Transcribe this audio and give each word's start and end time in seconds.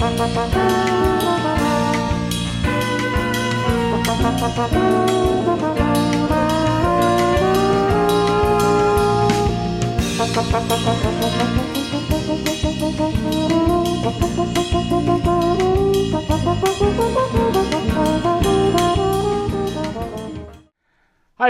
Hi, 0.00 0.06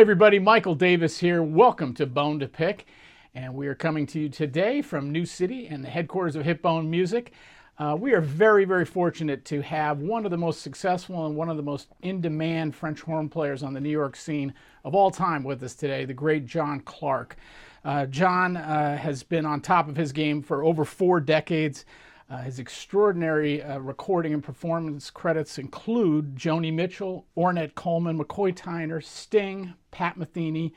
everybody. 0.00 0.38
Michael 0.38 0.74
Davis 0.74 1.18
here. 1.18 1.42
Welcome 1.42 1.92
to 1.92 2.06
Bone 2.06 2.38
to 2.38 2.48
Pick. 2.48 2.86
And 3.34 3.54
we 3.54 3.66
are 3.66 3.74
coming 3.74 4.06
to 4.06 4.18
you 4.18 4.30
today 4.30 4.80
from 4.80 5.12
New 5.12 5.26
City 5.26 5.66
and 5.66 5.84
the 5.84 5.90
headquarters 5.90 6.34
of 6.34 6.44
Hipbone 6.46 6.88
Music. 6.88 7.32
Uh, 7.78 7.96
we 7.98 8.12
are 8.12 8.20
very, 8.20 8.64
very 8.64 8.84
fortunate 8.84 9.44
to 9.44 9.60
have 9.62 10.00
one 10.00 10.24
of 10.24 10.32
the 10.32 10.36
most 10.36 10.62
successful 10.62 11.26
and 11.26 11.36
one 11.36 11.48
of 11.48 11.56
the 11.56 11.62
most 11.62 11.86
in 12.02 12.20
demand 12.20 12.74
French 12.74 13.00
horn 13.02 13.28
players 13.28 13.62
on 13.62 13.72
the 13.72 13.80
New 13.80 13.88
York 13.88 14.16
scene 14.16 14.52
of 14.84 14.96
all 14.96 15.12
time 15.12 15.44
with 15.44 15.62
us 15.62 15.76
today, 15.76 16.04
the 16.04 16.12
great 16.12 16.44
John 16.44 16.80
Clark. 16.80 17.36
Uh, 17.84 18.06
John 18.06 18.56
uh, 18.56 18.96
has 18.96 19.22
been 19.22 19.46
on 19.46 19.60
top 19.60 19.88
of 19.88 19.94
his 19.94 20.10
game 20.10 20.42
for 20.42 20.64
over 20.64 20.84
four 20.84 21.20
decades. 21.20 21.84
Uh, 22.28 22.38
his 22.38 22.58
extraordinary 22.58 23.62
uh, 23.62 23.78
recording 23.78 24.34
and 24.34 24.42
performance 24.42 25.08
credits 25.08 25.56
include 25.56 26.34
Joni 26.34 26.72
Mitchell, 26.72 27.26
Ornette 27.36 27.76
Coleman, 27.76 28.18
McCoy 28.18 28.52
Tyner, 28.52 29.02
Sting, 29.02 29.72
Pat 29.92 30.18
Metheny, 30.18 30.72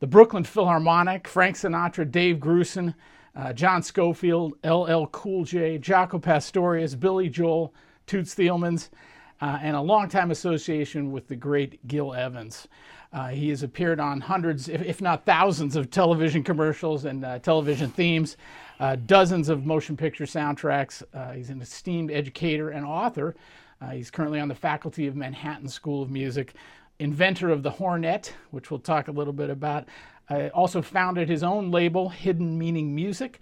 the 0.00 0.08
Brooklyn 0.08 0.42
Philharmonic, 0.42 1.28
Frank 1.28 1.54
Sinatra, 1.54 2.10
Dave 2.10 2.38
Grusin, 2.38 2.94
uh, 3.38 3.52
John 3.52 3.82
Scofield, 3.82 4.54
LL 4.64 5.06
Cool 5.06 5.44
J, 5.44 5.78
Jaco 5.78 6.20
Pastorius, 6.20 6.94
Billy 6.94 7.28
Joel, 7.28 7.72
Toots 8.06 8.34
Thielemans, 8.34 8.88
uh, 9.40 9.58
and 9.62 9.76
a 9.76 9.80
longtime 9.80 10.32
association 10.32 11.12
with 11.12 11.28
the 11.28 11.36
great 11.36 11.86
Gil 11.86 12.12
Evans. 12.12 12.66
Uh, 13.12 13.28
he 13.28 13.48
has 13.48 13.62
appeared 13.62 14.00
on 14.00 14.20
hundreds, 14.20 14.68
if, 14.68 15.00
not 15.00 15.24
thousands, 15.24 15.76
of 15.76 15.90
television 15.90 16.42
commercials 16.42 17.04
and 17.04 17.24
uh, 17.24 17.38
television 17.38 17.90
themes, 17.90 18.36
uh, 18.80 18.96
dozens 19.06 19.48
of 19.48 19.64
motion 19.64 19.96
picture 19.96 20.24
soundtracks. 20.24 21.02
Uh, 21.14 21.32
he's 21.32 21.48
an 21.48 21.62
esteemed 21.62 22.10
educator 22.10 22.70
and 22.70 22.84
author. 22.84 23.34
He's 23.92 24.10
currently 24.10 24.40
on 24.40 24.48
the 24.48 24.56
faculty 24.56 25.06
of 25.06 25.14
Manhattan 25.14 25.68
School 25.68 26.02
of 26.02 26.10
Music, 26.10 26.54
inventor 26.98 27.50
of 27.50 27.62
the 27.62 27.70
Hornet, 27.70 28.34
which 28.50 28.72
we'll 28.72 28.80
talk 28.80 29.06
a 29.06 29.12
little 29.12 29.32
bit 29.32 29.50
about. 29.50 29.86
Uh, 30.30 30.48
also 30.54 30.82
founded 30.82 31.28
his 31.28 31.42
own 31.42 31.70
label, 31.70 32.08
Hidden 32.08 32.58
Meaning 32.58 32.94
Music, 32.94 33.40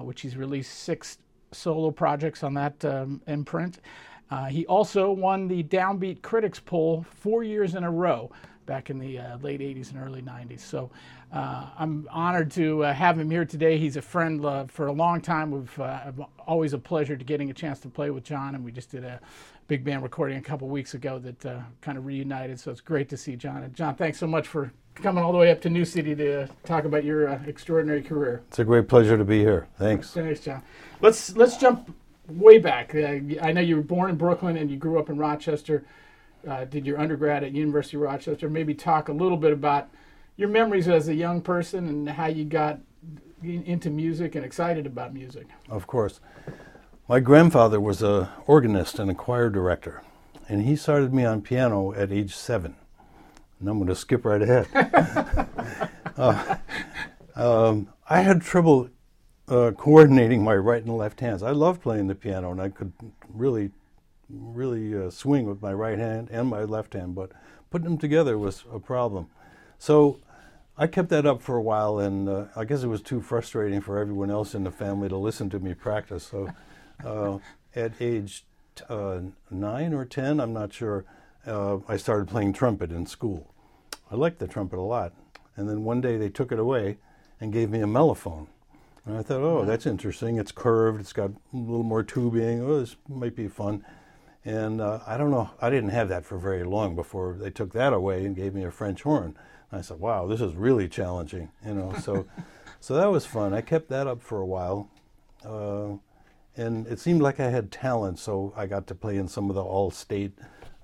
which 0.00 0.20
he's 0.20 0.36
released 0.36 0.80
six 0.80 1.18
solo 1.52 1.90
projects 1.90 2.42
on 2.42 2.52
that 2.54 2.84
um, 2.84 3.22
imprint. 3.26 3.80
he 4.50 4.66
also 4.66 5.10
won 5.10 5.48
the 5.48 5.62
Downbeat 5.62 6.20
Critics 6.20 6.60
Poll 6.60 7.06
four 7.08 7.42
years 7.42 7.74
in 7.74 7.84
a 7.84 7.90
row 7.90 8.30
back 8.68 8.90
in 8.90 8.98
the 8.98 9.18
uh, 9.18 9.38
late 9.38 9.60
80s 9.60 9.90
and 9.90 10.00
early 10.00 10.20
90s. 10.22 10.60
So 10.60 10.90
uh, 11.32 11.70
I'm 11.76 12.06
honored 12.12 12.50
to 12.52 12.84
uh, 12.84 12.92
have 12.92 13.18
him 13.18 13.30
here 13.30 13.46
today. 13.46 13.78
He's 13.78 13.96
a 13.96 14.02
friend 14.02 14.44
uh, 14.44 14.66
for 14.66 14.86
a 14.86 14.92
long 14.92 15.20
time. 15.20 15.50
We've 15.50 15.80
uh, 15.80 16.12
always 16.46 16.74
a 16.74 16.78
pleasure 16.78 17.16
to 17.16 17.24
getting 17.24 17.50
a 17.50 17.54
chance 17.54 17.80
to 17.80 17.88
play 17.88 18.10
with 18.10 18.22
John, 18.24 18.54
and 18.54 18.62
we 18.62 18.70
just 18.70 18.90
did 18.90 19.04
a 19.04 19.20
big 19.66 19.84
band 19.84 20.02
recording 20.02 20.36
a 20.36 20.42
couple 20.42 20.68
weeks 20.68 20.94
ago 20.94 21.18
that 21.18 21.46
uh, 21.46 21.60
kind 21.80 21.98
of 21.98 22.06
reunited. 22.06 22.60
So 22.60 22.70
it's 22.70 22.82
great 22.82 23.08
to 23.08 23.16
see 23.16 23.36
John. 23.36 23.62
And 23.62 23.74
John, 23.74 23.96
thanks 23.96 24.18
so 24.18 24.26
much 24.26 24.46
for 24.46 24.70
coming 24.98 25.24
all 25.24 25.32
the 25.32 25.38
way 25.38 25.50
up 25.50 25.60
to 25.62 25.70
New 25.70 25.84
City 25.84 26.14
to 26.14 26.48
talk 26.64 26.84
about 26.84 27.04
your 27.04 27.28
extraordinary 27.46 28.02
career. 28.02 28.42
It's 28.48 28.58
a 28.58 28.64
great 28.64 28.88
pleasure 28.88 29.16
to 29.16 29.24
be 29.24 29.40
here. 29.40 29.68
Thanks. 29.78 30.12
Thanks, 30.12 30.40
John. 30.40 30.62
Let's 31.00 31.34
let's 31.36 31.56
jump 31.56 31.94
way 32.28 32.58
back. 32.58 32.94
I 32.94 33.52
know 33.52 33.60
you 33.60 33.76
were 33.76 33.82
born 33.82 34.10
in 34.10 34.16
Brooklyn 34.16 34.56
and 34.56 34.70
you 34.70 34.76
grew 34.76 34.98
up 34.98 35.08
in 35.08 35.16
Rochester 35.16 35.84
uh, 36.46 36.64
did 36.64 36.86
your 36.86 37.00
undergrad 37.00 37.42
at 37.42 37.52
University 37.52 37.96
of 37.96 38.02
Rochester. 38.02 38.48
Maybe 38.48 38.74
talk 38.74 39.08
a 39.08 39.12
little 39.12 39.36
bit 39.36 39.52
about 39.52 39.88
your 40.36 40.48
memories 40.48 40.88
as 40.88 41.08
a 41.08 41.14
young 41.14 41.40
person 41.40 41.88
and 41.88 42.08
how 42.08 42.26
you 42.26 42.44
got 42.44 42.80
into 43.42 43.90
music 43.90 44.34
and 44.34 44.44
excited 44.44 44.86
about 44.86 45.14
music. 45.14 45.46
Of 45.68 45.86
course. 45.86 46.20
My 47.08 47.20
grandfather 47.20 47.80
was 47.80 48.02
a 48.02 48.30
organist 48.46 48.98
and 48.98 49.10
a 49.10 49.14
choir 49.14 49.48
director, 49.48 50.02
and 50.48 50.62
he 50.62 50.76
started 50.76 51.14
me 51.14 51.24
on 51.24 51.40
piano 51.40 51.92
at 51.94 52.12
age 52.12 52.34
seven. 52.34 52.76
And 53.60 53.68
I'm 53.68 53.78
going 53.78 53.88
to 53.88 53.94
skip 53.94 54.24
right 54.24 54.42
ahead. 54.42 54.68
uh, 56.16 56.56
um, 57.34 57.88
I 58.08 58.20
had 58.20 58.42
trouble 58.42 58.88
uh, 59.48 59.72
coordinating 59.76 60.42
my 60.42 60.54
right 60.54 60.82
and 60.82 60.96
left 60.96 61.20
hands. 61.20 61.42
I 61.42 61.50
loved 61.50 61.82
playing 61.82 62.06
the 62.06 62.14
piano, 62.14 62.50
and 62.50 62.60
I 62.60 62.68
could 62.68 62.92
really 63.32 63.70
really 64.30 64.96
uh, 64.96 65.10
swing 65.10 65.46
with 65.46 65.62
my 65.62 65.72
right 65.72 65.98
hand 65.98 66.28
and 66.30 66.48
my 66.48 66.62
left 66.64 66.94
hand, 66.94 67.14
but 67.14 67.32
putting 67.70 67.84
them 67.84 67.98
together 67.98 68.38
was 68.38 68.64
a 68.72 68.78
problem. 68.78 69.28
So 69.78 70.18
I 70.76 70.86
kept 70.86 71.08
that 71.10 71.26
up 71.26 71.42
for 71.42 71.56
a 71.56 71.62
while, 71.62 71.98
and 71.98 72.28
uh, 72.28 72.44
I 72.54 72.64
guess 72.64 72.82
it 72.82 72.88
was 72.88 73.02
too 73.02 73.20
frustrating 73.20 73.80
for 73.80 73.98
everyone 73.98 74.30
else 74.30 74.54
in 74.54 74.64
the 74.64 74.70
family 74.70 75.08
to 75.08 75.16
listen 75.16 75.50
to 75.50 75.58
me 75.58 75.74
practice. 75.74 76.24
So 76.24 76.50
uh, 77.04 77.38
at 77.74 77.92
age 78.00 78.44
uh, 78.88 79.20
nine 79.50 79.92
or 79.92 80.04
ten, 80.04 80.40
I'm 80.40 80.52
not 80.52 80.72
sure, 80.72 81.04
uh, 81.48 81.78
I 81.88 81.96
started 81.96 82.28
playing 82.28 82.52
trumpet 82.52 82.92
in 82.92 83.06
school. 83.06 83.52
I 84.10 84.14
liked 84.14 84.38
the 84.38 84.46
trumpet 84.46 84.78
a 84.78 84.82
lot. 84.82 85.12
And 85.56 85.68
then 85.68 85.84
one 85.84 86.00
day 86.00 86.16
they 86.16 86.28
took 86.28 86.52
it 86.52 86.58
away 86.58 86.98
and 87.40 87.52
gave 87.52 87.70
me 87.70 87.80
a 87.80 87.86
mellophone. 87.86 88.46
And 89.04 89.16
I 89.16 89.22
thought, 89.22 89.40
oh, 89.40 89.64
that's 89.64 89.86
interesting. 89.86 90.36
It's 90.36 90.52
curved, 90.52 91.00
it's 91.00 91.12
got 91.12 91.30
a 91.30 91.56
little 91.56 91.82
more 91.82 92.02
tubing. 92.02 92.62
Oh, 92.62 92.80
this 92.80 92.96
might 93.08 93.34
be 93.34 93.48
fun. 93.48 93.84
And 94.44 94.80
uh, 94.80 95.00
I 95.06 95.16
don't 95.16 95.30
know, 95.30 95.50
I 95.60 95.70
didn't 95.70 95.90
have 95.90 96.08
that 96.10 96.24
for 96.24 96.38
very 96.38 96.64
long 96.64 96.94
before 96.94 97.36
they 97.38 97.50
took 97.50 97.72
that 97.72 97.92
away 97.92 98.24
and 98.24 98.36
gave 98.36 98.54
me 98.54 98.64
a 98.64 98.70
French 98.70 99.02
horn. 99.02 99.36
And 99.70 99.78
I 99.78 99.82
said, 99.82 99.98
wow, 99.98 100.26
this 100.26 100.40
is 100.40 100.54
really 100.54 100.88
challenging, 100.88 101.50
you 101.66 101.74
know. 101.74 101.94
So, 101.94 102.26
so 102.80 102.94
that 102.94 103.10
was 103.10 103.26
fun. 103.26 103.52
I 103.52 103.62
kept 103.62 103.88
that 103.88 104.06
up 104.06 104.22
for 104.22 104.40
a 104.40 104.46
while. 104.46 104.90
Uh, 105.44 105.96
and 106.56 106.86
it 106.86 106.98
seemed 106.98 107.22
like 107.22 107.40
I 107.40 107.50
had 107.50 107.70
talent, 107.70 108.18
so 108.18 108.52
I 108.56 108.66
got 108.66 108.86
to 108.88 108.94
play 108.94 109.16
in 109.16 109.28
some 109.28 109.48
of 109.48 109.54
the 109.54 109.62
all 109.62 109.90
state 109.90 110.38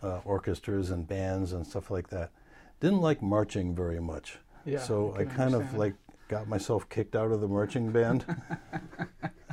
uh, 0.04 0.20
orchestras 0.24 0.90
and 0.90 1.08
bands 1.08 1.52
and 1.52 1.66
stuff 1.66 1.90
like 1.90 2.08
that. 2.10 2.30
Didn't 2.80 3.00
like 3.00 3.22
marching 3.22 3.74
very 3.74 4.00
much. 4.00 4.38
Yeah, 4.64 4.78
so 4.78 5.14
I, 5.16 5.22
I 5.22 5.24
kind 5.24 5.54
of 5.54 5.74
like 5.74 5.94
got 6.28 6.48
myself 6.48 6.88
kicked 6.88 7.16
out 7.16 7.32
of 7.32 7.40
the 7.40 7.48
marching 7.48 7.90
band. 7.90 8.24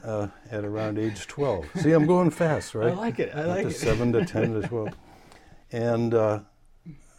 uh, 0.03 0.27
at 0.49 0.65
around 0.65 0.97
age 0.97 1.27
12. 1.27 1.65
See, 1.81 1.91
I'm 1.91 2.05
going 2.05 2.31
fast, 2.31 2.75
right? 2.75 2.91
I 2.91 2.95
like 2.95 3.19
it. 3.19 3.33
I 3.35 3.45
like 3.45 3.67
it. 3.67 3.75
7 3.75 4.13
to 4.13 4.25
10 4.25 4.61
to 4.61 4.67
12. 4.67 4.89
And 5.71 6.13
uh, 6.13 6.39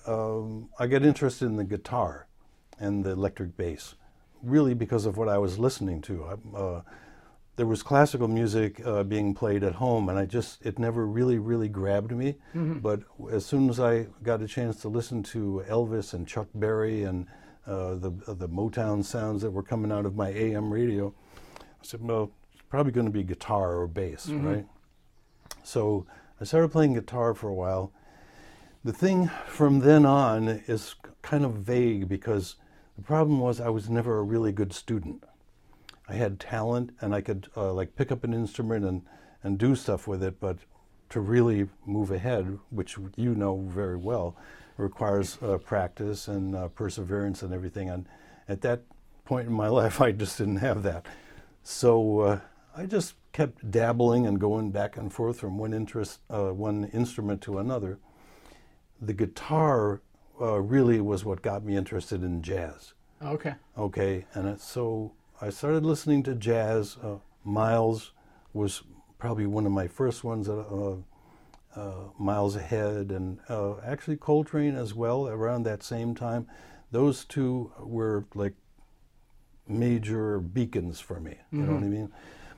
um, 0.07 0.69
I 0.79 0.87
got 0.87 1.03
interested 1.03 1.47
in 1.47 1.57
the 1.57 1.65
guitar 1.65 2.27
and 2.79 3.05
the 3.05 3.11
electric 3.11 3.57
bass, 3.57 3.95
really 4.43 4.75
because 4.75 5.07
of 5.07 5.17
what 5.17 5.29
I 5.29 5.39
was 5.39 5.59
listening 5.59 6.01
to. 6.03 6.39
Uh, 6.55 6.81
there 7.57 7.67
was 7.67 7.83
classical 7.83 8.29
music 8.29 8.81
uh, 8.87 9.03
being 9.03 9.35
played 9.35 9.63
at 9.63 9.75
home, 9.75 10.09
and 10.09 10.19
I 10.19 10.25
just, 10.25 10.65
it 10.65 10.79
never 10.79 11.07
really, 11.07 11.39
really 11.39 11.69
grabbed 11.69 12.13
me. 12.13 12.37
Mm-hmm. 12.55 12.79
But 12.79 13.03
as 13.31 13.45
soon 13.45 13.69
as 13.69 13.79
I 13.79 14.07
got 14.23 14.41
a 14.41 14.49
chance 14.49 14.81
to 14.83 14.89
listen 14.89 15.23
to 15.25 15.63
Elvis 15.69 16.15
and 16.15 16.27
Chuck 16.27 16.49
Berry 16.55 17.05
and 17.05 17.27
uh, 17.67 17.95
the, 17.95 18.11
the 18.27 18.49
Motown 18.49 19.05
sounds 19.05 19.43
that 19.43 19.51
were 19.51 19.63
coming 19.63 19.93
out 19.93 20.07
of 20.07 20.17
my 20.17 20.31
AM 20.31 20.73
radio, 20.73 21.15
I 21.59 21.85
said, 21.85 22.01
well, 22.03 22.33
it's 22.55 22.63
probably 22.71 22.93
going 22.93 23.07
to 23.07 23.13
be 23.13 23.23
guitar 23.23 23.77
or 23.77 23.87
bass, 23.87 24.27
mm-hmm. 24.27 24.47
right? 24.47 24.67
So 25.63 26.07
I 26.41 26.45
started 26.45 26.73
playing 26.73 26.95
guitar 26.95 27.35
for 27.35 27.49
a 27.49 27.55
while. 27.55 27.93
The 28.83 28.93
thing 28.93 29.31
from 29.47 29.81
then 29.81 30.07
on 30.07 30.49
is 30.49 30.95
kind 31.21 31.45
of 31.45 31.53
vague 31.55 32.09
because 32.09 32.57
the 32.97 33.03
problem 33.03 33.41
was 33.41 33.61
I 33.61 33.69
was 33.69 33.91
never 33.91 34.19
a 34.19 34.23
really 34.23 34.53
good 34.53 34.73
student. 34.73 35.23
I 36.13 36.17
had 36.17 36.39
talent 36.39 36.91
and 37.01 37.15
I 37.15 37.23
could 37.23 37.49
uh, 37.57 37.73
like 37.73 37.97
pick 37.97 38.13
up 38.13 38.23
an 38.23 38.35
instrument 38.35 38.85
and, 38.85 39.01
and 39.43 39.57
do 39.57 39.75
stuff 39.75 40.07
with 40.07 40.23
it, 40.23 40.39
but 40.41 40.59
to 41.09 41.21
really 41.21 41.71
move 41.87 42.11
ahead, 42.11 42.59
which 42.69 42.99
you 43.17 43.35
know 43.35 43.65
very 43.69 43.97
well, 43.97 44.37
requires 44.77 45.39
uh, 45.43 45.57
practice 45.57 46.29
and 46.29 46.55
uh, 46.55 46.69
perseverance 46.69 47.41
and 47.41 47.55
everything. 47.55 47.89
And 47.89 48.07
at 48.47 48.61
that 48.61 48.83
point 49.25 49.47
in 49.47 49.55
my 49.55 49.69
life, 49.81 50.03
I 50.03 50.13
just 50.13 50.37
didn't 50.37 50.57
have 50.57 50.83
that. 50.83 51.07
So 51.63 52.21
uh, 52.21 52.41
I 52.77 52.85
just 52.85 53.15
kept 53.33 53.71
dabbling 53.71 54.27
and 54.27 54.39
going 54.39 54.71
back 54.71 54.99
and 54.99 55.11
forth 55.11 55.41
from 55.41 55.57
one 55.57 55.73
interest, 55.73 56.21
uh, 56.29 56.51
one 56.51 56.91
instrument 56.93 57.41
to 57.43 57.57
another. 57.57 57.99
The 59.01 59.15
guitar 59.15 60.03
uh, 60.39 60.61
really 60.61 61.01
was 61.01 61.25
what 61.25 61.41
got 61.41 61.65
me 61.65 61.75
interested 61.75 62.23
in 62.23 62.43
jazz. 62.43 62.93
Okay. 63.25 63.55
Okay, 63.79 64.27
and 64.35 64.61
so 64.61 65.13
I 65.43 65.51
started 65.51 65.85
listening 65.85 66.23
to 66.23 66.37
jazz. 66.37 66.97
Uh, 67.03 67.17
Miles 67.43 68.13
was 68.53 68.85
probably 69.19 69.45
one 69.45 69.67
of 69.67 69.73
my 69.73 69.89
first 69.89 70.23
ones. 70.23 70.49
Uh, 70.49 70.99
uh, 71.75 71.93
Miles 72.17 72.55
Ahead, 72.55 73.11
and 73.11 73.41
uh, 73.49 73.81
actually 73.85 74.17
Coltrane 74.19 74.77
as 74.77 74.95
well 74.95 75.27
around 75.27 75.65
that 75.65 75.83
same 75.83 76.15
time. 76.15 76.47
Those 76.93 77.25
two 77.25 77.73
were 77.81 78.25
like 78.37 78.55
major 79.67 80.39
beacons 80.39 81.01
for 81.01 81.19
me. 81.19 81.39
You 81.51 81.59
mm-hmm. 81.59 81.67
know 81.67 81.75
what 81.75 81.83
I 81.83 81.89
mean? 81.89 82.13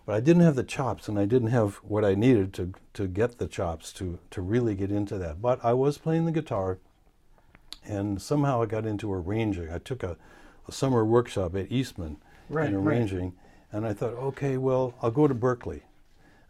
But 0.05 0.17
I 0.17 0.21
didn't 0.21 0.43
have 0.43 0.57
the 0.57 0.63
chops, 0.63 1.09
and 1.09 1.19
I 1.19 1.25
didn't 1.25 1.49
have 1.49 1.77
what 1.77 2.05
I 2.05 2.15
needed 2.15 2.53
to 2.55 2.75
to 2.93 3.07
get 3.07 3.39
the 3.39 3.49
chops 3.49 3.95
to 3.95 4.19
to 4.31 4.43
really 4.43 4.75
get 4.75 4.93
into 4.93 5.17
that. 5.17 5.41
But 5.41 5.65
I 5.65 5.73
was 5.73 5.97
playing 5.97 6.27
the 6.27 6.33
guitar, 6.33 6.81
and 7.83 8.21
somehow 8.21 8.61
I 8.61 8.67
got 8.67 8.85
into 8.85 9.11
arranging. 9.11 9.71
I 9.73 9.79
took 9.79 10.03
a, 10.03 10.19
a 10.69 10.73
summer 10.73 11.03
workshop 11.03 11.57
at 11.57 11.73
Eastman 11.73 12.19
Right, 12.49 12.65
right. 12.65 12.75
arranging, 12.75 13.35
and 13.73 13.87
I 13.87 13.93
thought, 13.93 14.15
okay, 14.15 14.57
well, 14.57 14.95
I'll 15.03 15.11
go 15.11 15.27
to 15.27 15.35
Berklee, 15.35 15.83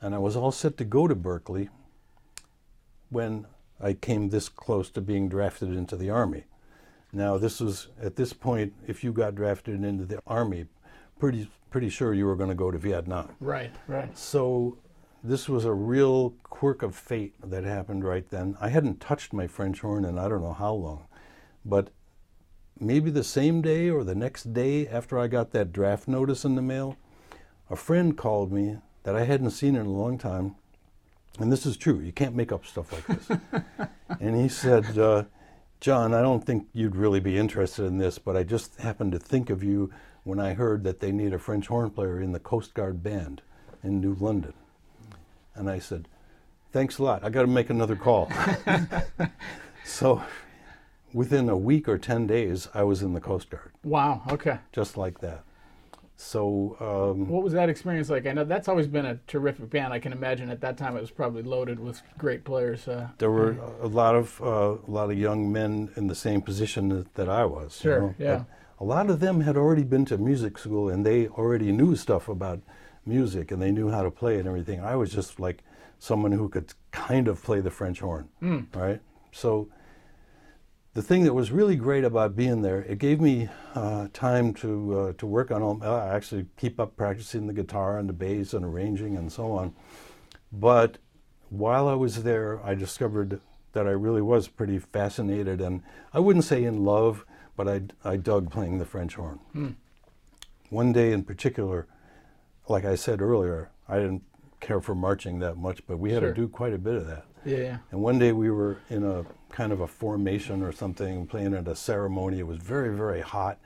and 0.01 0.15
I 0.15 0.19
was 0.19 0.37
all 0.37 0.53
set 0.53 0.77
to 0.79 0.85
go 0.85 1.07
to 1.07 1.15
Berklee 1.15 1.69
when 3.11 3.47
I 3.81 3.93
came 3.93 4.31
this 4.31 4.49
close 4.49 4.91
to 4.91 5.01
being 5.01 5.29
drafted 5.29 5.71
into 5.71 5.97
the 5.97 6.11
army. 6.11 6.45
Now, 7.13 7.39
this 7.39 7.61
was 7.61 7.89
at 8.03 8.17
this 8.17 8.33
point, 8.33 8.73
if 8.87 9.05
you 9.05 9.13
got 9.13 9.35
drafted 9.35 9.85
into 9.85 10.05
the 10.05 10.21
army, 10.27 10.67
pretty 11.19 11.49
pretty 11.71 11.89
sure 11.89 12.15
you 12.15 12.27
were 12.27 12.37
going 12.37 12.51
to 12.51 12.55
go 12.55 12.71
to 12.71 12.79
Vietnam. 12.79 13.35
Right, 13.41 13.73
right. 13.89 14.17
So 14.17 14.79
this 15.25 15.49
was 15.49 15.65
a 15.65 15.73
real 15.73 16.35
quirk 16.45 16.83
of 16.83 16.95
fate 16.95 17.35
that 17.43 17.65
happened 17.65 18.05
right 18.05 18.29
then. 18.31 18.57
I 18.61 18.69
hadn't 18.69 19.01
touched 19.01 19.33
my 19.33 19.47
French 19.47 19.81
horn 19.81 20.05
in 20.05 20.19
I 20.19 20.29
don't 20.29 20.43
know 20.43 20.53
how 20.53 20.75
long, 20.75 21.07
but 21.65 21.91
maybe 22.79 23.11
the 23.11 23.25
same 23.25 23.63
day 23.63 23.89
or 23.91 24.05
the 24.05 24.15
next 24.15 24.53
day 24.53 24.87
after 24.87 25.19
I 25.19 25.27
got 25.27 25.53
that 25.53 25.73
draft 25.73 26.09
notice 26.09 26.45
in 26.45 26.55
the 26.55 26.63
mail, 26.63 26.97
a 27.71 27.77
friend 27.77 28.17
called 28.17 28.53
me 28.53 28.79
that 29.05 29.17
I 29.17 29.25
hadn't 29.25 29.51
seen 29.51 29.77
in 29.77 29.87
a 29.87 29.91
long 29.91 30.19
time. 30.19 30.57
And 31.39 31.53
this 31.53 31.67
is 31.67 31.77
true. 31.77 32.01
You 32.01 32.13
can't 32.13 32.35
make 32.35 32.53
up 32.53 32.65
stuff 32.65 32.93
like 32.93 33.07
this. 33.07 33.39
and 34.21 34.41
he 34.41 34.49
said, 34.49 34.99
uh, 34.99 35.25
John, 35.81 36.15
I 36.15 36.23
don't 36.23 36.45
think 36.45 36.69
you'd 36.73 36.97
really 36.97 37.21
be 37.21 37.37
interested 37.37 37.85
in 37.85 37.99
this, 37.99 38.19
but 38.19 38.37
I 38.37 38.43
just 38.43 38.77
happened 38.81 39.13
to 39.13 39.19
think 39.19 39.51
of 39.51 39.63
you 39.63 39.91
when 40.23 40.41
I 40.41 40.55
heard 40.55 40.85
that 40.85 41.01
they 41.01 41.13
need 41.13 41.35
a 41.35 41.39
French 41.39 41.67
horn 41.67 41.91
player 41.91 42.21
in 42.21 42.33
the 42.33 42.39
Coast 42.39 42.75
Guard 42.75 43.03
band 43.03 43.43
in 43.83 44.01
New 44.01 44.15
London. 44.15 44.55
And 45.55 45.69
I 45.69 45.79
said, 45.79 46.09
Thanks 46.73 46.99
a 46.99 47.05
lot. 47.05 47.23
I 47.23 47.31
got 47.31 47.43
to 47.43 47.47
make 47.47 47.71
another 47.71 47.95
call. 47.95 48.29
so 49.85 50.21
within 51.15 51.49
a 51.49 51.57
week 51.57 51.89
or 51.89 51.97
10 51.97 52.27
days, 52.27 52.69
I 52.75 52.83
was 52.83 53.01
in 53.03 53.15
the 53.15 53.21
Coast 53.21 53.49
Guard, 53.49 53.71
Wow. 53.85 54.23
Okay. 54.31 54.59
just 54.73 54.97
like 54.99 55.21
that. 55.21 55.45
So, 56.17 56.77
um, 56.81 57.29
What 57.29 57.43
was 57.43 57.53
that 57.55 57.69
experience 57.69 58.09
like? 58.09 58.27
I 58.27 58.33
know 58.33 58.45
that's 58.45 58.69
always 58.69 58.87
been 58.87 59.05
a 59.07 59.19
terrific 59.27 59.69
band. 59.71 59.93
I 59.93 59.99
can 59.99 60.13
imagine 60.13 60.49
at 60.49 60.61
that 60.61 60.77
time 60.79 60.97
it 60.97 61.01
was 61.01 61.11
probably 61.11 61.43
loaded 61.43 61.81
with 61.81 62.01
great 62.19 62.45
players. 62.45 62.87
Uh, 62.87 63.09
there 63.19 63.31
were 63.33 63.57
a 63.83 63.89
lot 63.89 64.15
of 64.15 64.41
uh, 64.41 64.77
a 64.87 64.91
lot 64.91 65.11
of 65.11 65.19
young 65.19 65.51
men 65.53 65.91
in 65.97 66.07
the 66.07 66.15
same 66.15 66.41
position 66.41 66.89
that, 66.91 67.15
that 67.15 67.29
I 67.29 67.45
was. 67.45 67.81
you 67.83 67.91
Sure, 67.91 68.01
know. 68.01 68.15
yeah. 68.19 68.37
But 68.79 68.85
a 68.85 68.85
lot 68.85 69.11
of 69.11 69.19
them 69.21 69.41
had 69.41 69.57
already 69.57 69.83
been 69.83 70.05
to 70.07 70.17
music 70.19 70.57
school 70.59 70.89
and 70.89 71.05
they 71.05 71.27
already 71.29 71.73
knew 71.73 71.97
stuff 71.97 72.29
about 72.29 72.61
music 73.05 73.51
and 73.51 73.61
they 73.61 73.73
knew 73.73 73.91
how 73.91 74.03
to 74.05 74.11
play 74.11 74.39
and 74.39 74.47
everything. 74.47 74.81
I 74.81 74.95
was 74.95 75.11
just 75.13 75.41
like 75.41 75.65
someone 75.99 76.31
who 76.33 76.49
could 76.49 76.75
kind 76.93 77.27
of 77.27 77.43
play 77.43 77.61
the 77.61 77.71
French 77.73 77.99
horn, 78.01 78.29
right? 78.73 79.01
So 79.33 79.69
the 80.95 81.03
thing 81.03 81.25
that 81.25 81.35
was 81.35 81.51
really 81.51 81.77
great 81.77 82.05
about 82.05 82.37
being 82.37 82.63
there, 82.63 82.81
it 82.83 82.99
gave 82.99 83.21
me 83.21 83.49
uh, 83.75 84.09
time 84.13 84.55
to 84.55 84.99
uh, 84.99 85.13
to 85.15 85.27
work 85.27 85.51
on 85.51 85.63
all, 85.63 85.79
uh, 85.83 86.07
actually 86.09 86.47
keep 86.57 86.79
up 86.81 86.97
practicing 86.97 87.47
the 87.47 87.53
guitar 87.53 87.99
and 87.99 88.09
the 88.09 88.13
bass 88.13 88.55
and 88.55 88.65
arranging 88.65 89.17
and 89.17 89.31
so 89.33 89.53
on. 89.53 89.75
But 90.53 90.99
while 91.51 91.89
I 91.89 91.95
was 91.95 92.23
there, 92.23 92.65
I 92.65 92.75
discovered 92.75 93.41
that 93.73 93.87
I 93.87 93.91
really 93.91 94.23
was 94.23 94.47
pretty 94.49 94.79
fascinated 94.79 95.61
and 95.61 95.83
I 96.13 96.21
wouldn't 96.21 96.45
say 96.45 96.63
in 96.65 96.85
love, 96.85 97.25
but 97.57 97.69
I, 97.69 97.83
I 98.05 98.17
dug 98.17 98.51
playing 98.53 98.79
the 98.79 98.85
French 98.85 99.15
horn. 99.17 99.77
One 100.71 100.93
day 100.93 101.13
in 101.13 101.25
particular, 101.25 101.87
like 102.69 102.85
I 102.85 102.95
said 102.95 103.21
earlier, 103.21 103.71
I 103.89 103.99
didn't 103.99 104.23
care 104.61 104.81
for 104.81 104.95
marching 104.95 105.41
that 105.41 105.57
much, 105.57 105.85
but 105.87 105.99
we 105.99 106.13
had 106.13 106.23
Sure. 106.23 106.29
to 106.33 106.41
do 106.41 106.49
quite 106.49 106.73
a 106.73 106.79
bit 106.79 106.95
of 106.95 107.07
that. 107.07 107.25
yeah, 107.45 107.57
yeah. 107.59 107.79
And 107.91 108.01
one 108.01 108.19
day 108.19 108.31
we 108.33 108.51
were 108.51 108.79
in 108.89 109.03
a 109.05 109.25
kind 109.55 109.73
of 109.73 109.81
a 109.81 109.87
formation 109.87 110.65
or 110.65 110.73
something, 110.73 111.29
playing 111.29 111.55
at 111.55 111.69
a 111.69 111.77
ceremony. 111.77 112.41
It 112.41 112.47
was 112.47 112.59
very, 112.59 112.95
very 112.95 113.21
hot, 113.21 113.61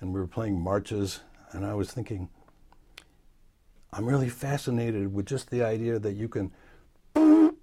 and 0.00 0.14
we 0.14 0.20
were 0.20 0.28
playing 0.28 0.60
marches. 0.60 1.18
And 1.50 1.66
I 1.66 1.74
was 1.74 1.90
thinking, 1.90 2.28
I'm 3.92 4.06
really 4.06 4.28
fascinated 4.28 5.12
with 5.12 5.26
just 5.26 5.50
the 5.50 5.64
idea 5.64 5.98
that 5.98 6.12
you 6.12 6.28
can 6.28 6.52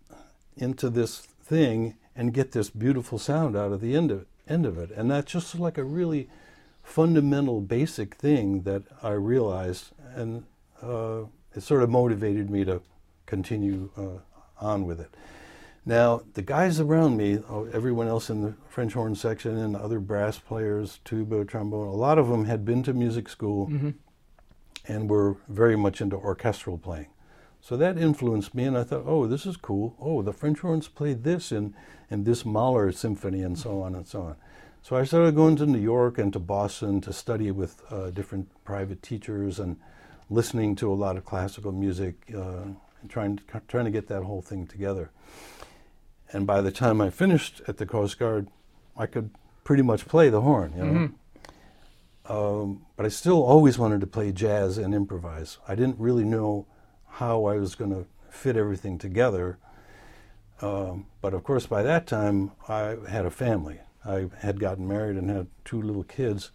into 0.57 0.89
this 0.89 1.19
thing 1.19 1.95
and 2.17 2.33
get 2.33 2.51
this 2.51 2.69
beautiful 2.69 3.17
sound 3.17 3.55
out 3.55 3.71
of 3.71 3.79
the 3.79 3.95
end 3.95 4.11
of 4.11 4.25
end 4.45 4.65
of 4.65 4.77
it. 4.77 4.91
And 4.91 5.09
that's 5.09 5.31
just 5.31 5.57
like 5.57 5.77
a 5.77 5.83
really 5.83 6.27
fundamental, 6.83 7.61
basic 7.61 8.15
thing 8.15 8.63
that 8.63 8.83
I 9.01 9.11
realized, 9.11 9.91
and 10.15 10.43
uh, 10.83 11.21
it 11.55 11.63
sort 11.63 11.83
of 11.83 11.89
motivated 11.89 12.49
me 12.49 12.65
to 12.65 12.81
continue 13.25 13.89
uh, 13.95 14.19
on 14.59 14.85
with 14.85 14.99
it. 14.99 15.15
Now, 15.89 16.21
the 16.35 16.43
guys 16.43 16.79
around 16.79 17.17
me, 17.17 17.39
oh, 17.49 17.67
everyone 17.73 18.07
else 18.07 18.29
in 18.29 18.43
the 18.43 18.53
French 18.67 18.93
horn 18.93 19.15
section 19.15 19.57
and 19.57 19.75
other 19.75 19.99
brass 19.99 20.37
players, 20.37 20.99
tuba, 21.03 21.45
trombone, 21.45 21.87
a 21.87 21.93
lot 21.93 22.19
of 22.19 22.27
them 22.27 22.45
had 22.45 22.63
been 22.63 22.83
to 22.83 22.93
music 22.93 23.27
school 23.27 23.71
and 24.87 25.09
were 25.09 25.37
very 25.47 25.75
much 25.75 25.99
into 25.99 26.15
orchestral 26.15 26.77
playing. 26.77 27.07
So 27.59 27.75
that 27.75 27.97
influenced 27.97 28.53
me, 28.53 28.65
and 28.65 28.77
I 28.77 28.83
thought, 28.83 29.05
oh, 29.07 29.25
this 29.25 29.47
is 29.47 29.57
cool. 29.57 29.95
Oh, 29.99 30.21
the 30.21 30.31
French 30.31 30.59
horns 30.59 30.87
played 30.87 31.23
this 31.23 31.51
in, 31.51 31.73
in 32.11 32.23
this 32.23 32.45
Mahler 32.45 32.91
symphony, 32.91 33.41
and 33.41 33.57
so 33.57 33.81
on 33.81 33.95
and 33.95 34.07
so 34.07 34.21
on. 34.21 34.35
So 34.83 34.95
I 34.95 35.05
started 35.05 35.35
going 35.35 35.55
to 35.55 35.65
New 35.65 35.79
York 35.79 36.19
and 36.19 36.31
to 36.33 36.39
Boston 36.39 37.01
to 37.01 37.11
study 37.11 37.49
with 37.49 37.81
uh, 37.89 38.11
different 38.11 38.47
private 38.63 39.01
teachers 39.01 39.57
and 39.57 39.75
listening 40.29 40.75
to 40.75 40.93
a 40.93 40.93
lot 40.93 41.17
of 41.17 41.25
classical 41.25 41.71
music, 41.71 42.31
uh, 42.35 42.75
and 43.01 43.09
trying 43.09 43.39
trying 43.67 43.85
to 43.85 43.91
get 43.91 44.07
that 44.09 44.21
whole 44.21 44.43
thing 44.43 44.67
together. 44.67 45.09
And 46.31 46.45
by 46.45 46.61
the 46.61 46.71
time 46.71 47.01
I 47.01 47.09
finished 47.09 47.61
at 47.67 47.77
the 47.77 47.85
Coast 47.85 48.19
Guard, 48.19 48.47
I 48.95 49.05
could 49.05 49.31
pretty 49.63 49.83
much 49.83 50.07
play 50.07 50.29
the 50.29 50.41
horn, 50.41 50.73
you 50.77 50.83
know. 50.83 51.09
Um, 52.25 52.85
but 52.95 53.05
I 53.05 53.09
still 53.09 53.41
always 53.41 53.79
wanted 53.79 54.01
to 54.01 54.07
play 54.07 54.31
jazz 54.31 54.77
and 54.77 54.93
improvise. 54.93 55.57
I 55.67 55.73
didn't 55.75 55.99
really 55.99 56.25
know 56.25 56.67
how 57.07 57.45
I 57.45 57.55
was 57.55 57.73
going 57.73 57.91
to 57.91 58.05
fit 58.29 58.55
everything 58.55 58.99
together. 58.99 59.57
Um, 60.61 61.07
but 61.21 61.33
of 61.33 61.43
course, 61.43 61.65
by 61.65 61.81
that 61.83 62.05
time, 62.05 62.51
I 62.67 62.97
had 63.09 63.25
a 63.25 63.31
family. 63.31 63.79
I 64.05 64.27
had 64.39 64.59
gotten 64.59 64.87
married 64.87 65.17
and 65.17 65.29
had 65.29 65.47
two 65.65 65.81
little 65.81 66.03
kids. 66.03 66.51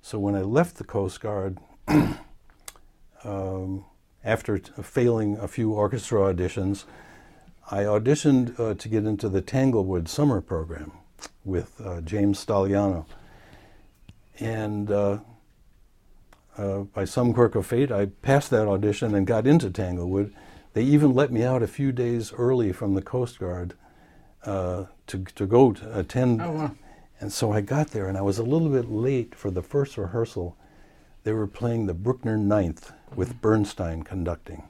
So 0.00 0.18
when 0.18 0.34
I 0.34 0.42
left 0.42 0.76
the 0.76 0.84
Coast 0.84 1.20
Guard, 1.20 1.58
um, 3.24 3.84
after 4.24 4.58
t- 4.58 4.72
failing 4.82 5.36
a 5.38 5.46
few 5.46 5.72
orchestra 5.72 6.20
auditions, 6.20 6.84
I 7.70 7.84
auditioned 7.84 8.58
uh, 8.58 8.74
to 8.74 8.88
get 8.88 9.04
into 9.04 9.28
the 9.28 9.40
Tanglewood 9.40 10.08
summer 10.08 10.40
program 10.40 10.92
with 11.44 11.80
uh, 11.80 12.00
James 12.00 12.44
Stagliano. 12.44 13.06
And 14.38 14.90
uh, 14.90 15.18
uh, 16.56 16.78
by 16.80 17.04
some 17.04 17.32
quirk 17.32 17.54
of 17.54 17.66
fate, 17.66 17.90
I 17.90 18.06
passed 18.06 18.50
that 18.50 18.68
audition 18.68 19.14
and 19.14 19.26
got 19.26 19.46
into 19.46 19.70
Tanglewood. 19.70 20.34
They 20.74 20.82
even 20.82 21.14
let 21.14 21.30
me 21.30 21.44
out 21.44 21.62
a 21.62 21.66
few 21.66 21.92
days 21.92 22.32
early 22.32 22.72
from 22.72 22.94
the 22.94 23.02
Coast 23.02 23.38
Guard 23.38 23.74
uh, 24.44 24.86
to, 25.06 25.24
to 25.34 25.46
go 25.46 25.72
to 25.72 25.98
attend. 25.98 26.42
Oh, 26.42 26.50
wow. 26.52 26.74
And 27.20 27.32
so 27.32 27.52
I 27.52 27.60
got 27.60 27.88
there, 27.88 28.08
and 28.08 28.18
I 28.18 28.22
was 28.22 28.38
a 28.38 28.42
little 28.42 28.68
bit 28.68 28.90
late 28.90 29.34
for 29.34 29.50
the 29.50 29.62
first 29.62 29.96
rehearsal. 29.96 30.56
They 31.22 31.32
were 31.32 31.46
playing 31.46 31.86
the 31.86 31.94
Bruckner 31.94 32.36
Ninth 32.36 32.92
with 33.14 33.40
Bernstein 33.40 34.02
conducting. 34.02 34.64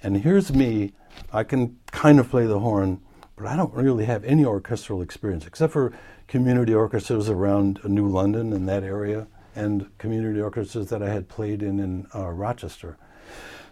And 0.00 0.18
here's 0.18 0.52
me. 0.52 0.92
I 1.32 1.44
can 1.44 1.78
kind 1.90 2.18
of 2.18 2.30
play 2.30 2.46
the 2.46 2.60
horn, 2.60 3.00
but 3.36 3.46
I 3.46 3.56
don't 3.56 3.72
really 3.74 4.04
have 4.04 4.24
any 4.24 4.44
orchestral 4.44 5.02
experience 5.02 5.46
except 5.46 5.72
for 5.72 5.92
community 6.28 6.74
orchestras 6.74 7.28
around 7.28 7.80
New 7.84 8.08
London 8.08 8.52
and 8.52 8.68
that 8.68 8.82
area, 8.82 9.26
and 9.54 9.96
community 9.98 10.40
orchestras 10.40 10.88
that 10.90 11.02
I 11.02 11.10
had 11.10 11.28
played 11.28 11.62
in 11.62 11.78
in 11.80 12.06
uh, 12.14 12.30
Rochester. 12.30 12.96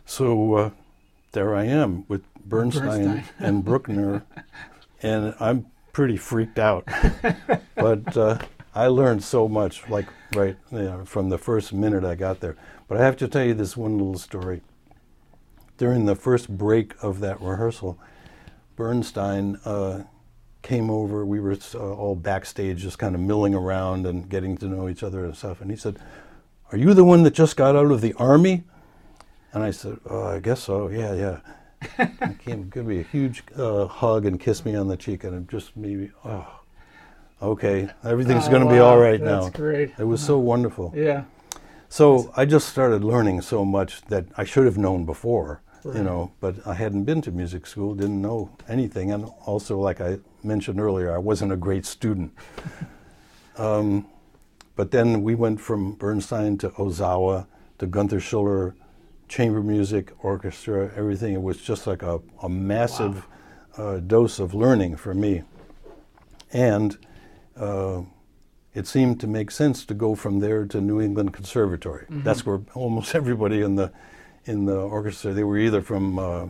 So 0.05 0.55
uh, 0.55 0.71
there 1.33 1.55
I 1.55 1.65
am 1.65 2.05
with 2.09 2.23
Bernstein, 2.45 2.85
Bernstein. 2.87 3.25
and 3.39 3.65
Bruckner, 3.65 4.25
and 5.03 5.35
I'm 5.41 5.67
pretty 5.93 6.17
freaked 6.17 6.59
out. 6.59 6.87
but 7.75 8.17
uh, 8.17 8.39
I 8.75 8.89
learned 8.89 9.23
so 9.25 9.49
much, 9.49 9.89
like 9.89 10.07
right 10.35 10.57
you 10.71 10.79
know, 10.79 11.05
from 11.05 11.29
the 11.29 11.39
first 11.39 11.73
minute 11.73 12.05
I 12.05 12.15
got 12.15 12.41
there. 12.41 12.57
But 12.89 12.99
I 12.99 13.05
have 13.05 13.17
to 13.19 13.29
tell 13.29 13.45
you 13.45 13.55
this 13.55 13.77
one 13.77 13.99
little 13.99 14.19
story. 14.19 14.63
During 15.77 16.07
the 16.07 16.15
first 16.15 16.49
break 16.49 16.95
of 17.03 17.21
that 17.21 17.41
rehearsal, 17.41 17.99
Bernstein 18.77 19.57
uh, 19.65 20.05
came 20.63 20.89
over. 20.91 21.27
We 21.27 21.41
were 21.41 21.57
uh, 21.75 21.79
all 21.79 22.15
backstage, 22.15 22.79
just 22.81 22.99
kind 22.99 23.15
of 23.15 23.21
milling 23.21 23.55
around 23.55 24.07
and 24.07 24.29
getting 24.29 24.57
to 24.59 24.67
know 24.67 24.89
each 24.89 25.03
other 25.03 25.25
and 25.25 25.37
stuff. 25.37 25.61
And 25.61 25.71
he 25.71 25.77
said, 25.77 25.99
"Are 26.71 26.79
you 26.79 26.95
the 26.95 27.05
one 27.05 27.23
that 27.25 27.35
just 27.35 27.57
got 27.57 27.75
out 27.75 27.91
of 27.91 28.01
the 28.01 28.13
army?" 28.15 28.63
And 29.53 29.63
I 29.65 29.73
said, 29.73 29.99
oh, 30.09 30.25
"I 30.29 30.39
guess 30.41 30.63
so. 30.63 30.89
Yeah, 30.89 31.15
yeah." 31.15 31.41
he 31.99 32.35
came, 32.37 32.71
give 32.71 32.87
me 32.87 33.01
a 33.01 33.03
huge 33.03 33.43
uh, 33.57 33.87
hug 33.87 34.25
and 34.25 34.41
kissed 34.41 34.65
me 34.65 34.75
on 34.75 34.89
the 34.89 34.97
cheek, 34.97 35.23
and 35.23 35.35
it 35.37 35.51
just 35.51 35.77
made 35.77 35.99
me, 35.99 36.11
oh, 36.25 36.61
okay, 37.43 37.91
everything's 38.03 38.47
Oh, 38.49 38.51
going 38.51 38.63
to 38.65 38.71
be 38.71 38.79
wow. 38.79 38.87
all 38.93 38.99
right 38.99 39.21
That's 39.23 39.47
now. 39.47 39.51
great. 39.51 39.93
It 39.99 40.05
was 40.05 40.25
so 40.25 40.39
wonderful. 40.39 40.95
Yeah. 40.97 41.25
So 41.91 42.33
I 42.37 42.47
just 42.47 42.71
started 42.71 43.05
learning 43.05 43.43
so 43.43 43.67
much 43.67 44.01
that 44.07 44.25
I 44.39 44.45
should 44.45 44.65
have 44.65 44.79
known 44.79 45.05
before, 45.05 45.61
right. 45.85 45.97
you 45.97 46.03
know, 46.03 46.33
but 46.41 46.67
I 46.67 46.75
hadn't 46.75 47.05
been 47.05 47.23
to 47.23 47.31
music 47.31 47.67
school, 47.67 47.95
didn't 47.95 48.21
know 48.21 48.51
anything. 48.69 49.13
And 49.13 49.27
also, 49.47 49.79
like 49.79 50.01
I 50.01 50.19
mentioned 50.43 50.81
earlier, 50.81 51.15
I 51.15 51.19
wasn't 51.19 51.53
a 51.53 51.57
great 51.57 51.87
student. 51.87 52.33
um, 53.57 54.07
but 54.77 54.91
then 54.91 55.23
we 55.23 55.35
went 55.35 55.61
from 55.61 55.93
Bernstein 55.93 56.59
to 56.59 56.71
Ozawa 56.71 57.47
to 57.79 57.87
Gunther 57.87 58.21
Schuller, 58.21 58.75
chamber 59.29 59.63
music, 59.63 60.13
orchestra, 60.25 60.91
everything. 60.97 61.35
It 61.35 61.43
was 61.43 61.61
just 61.61 61.87
like 61.87 62.03
a, 62.03 62.21
a 62.43 62.49
massive 62.49 63.27
wow. 63.79 63.85
uh, 63.85 64.01
dose 64.01 64.39
of 64.39 64.55
learning 64.55 64.97
for 64.97 65.15
me. 65.15 65.43
And 66.53 66.97
uh, 67.57 68.03
it 68.75 68.87
seemed 68.87 69.21
to 69.21 69.27
make 69.27 69.51
sense 69.51 69.85
to 69.87 69.95
go 69.95 70.15
from 70.15 70.41
there 70.41 70.67
to 70.67 70.81
New 70.81 71.01
England 71.01 71.33
Conservatory. 71.33 72.05
Mm-hmm. 72.05 72.23
That's 72.23 72.45
where 72.45 72.61
almost 72.75 73.15
everybody 73.21 73.63
in 73.63 73.77
the 73.77 73.93
in 74.47 74.65
the 74.67 74.77
orchestra 74.77 75.33
they 75.33 75.45
were 75.45 75.59
either 75.59 75.81
from 75.81 76.19
uh, 76.19 76.47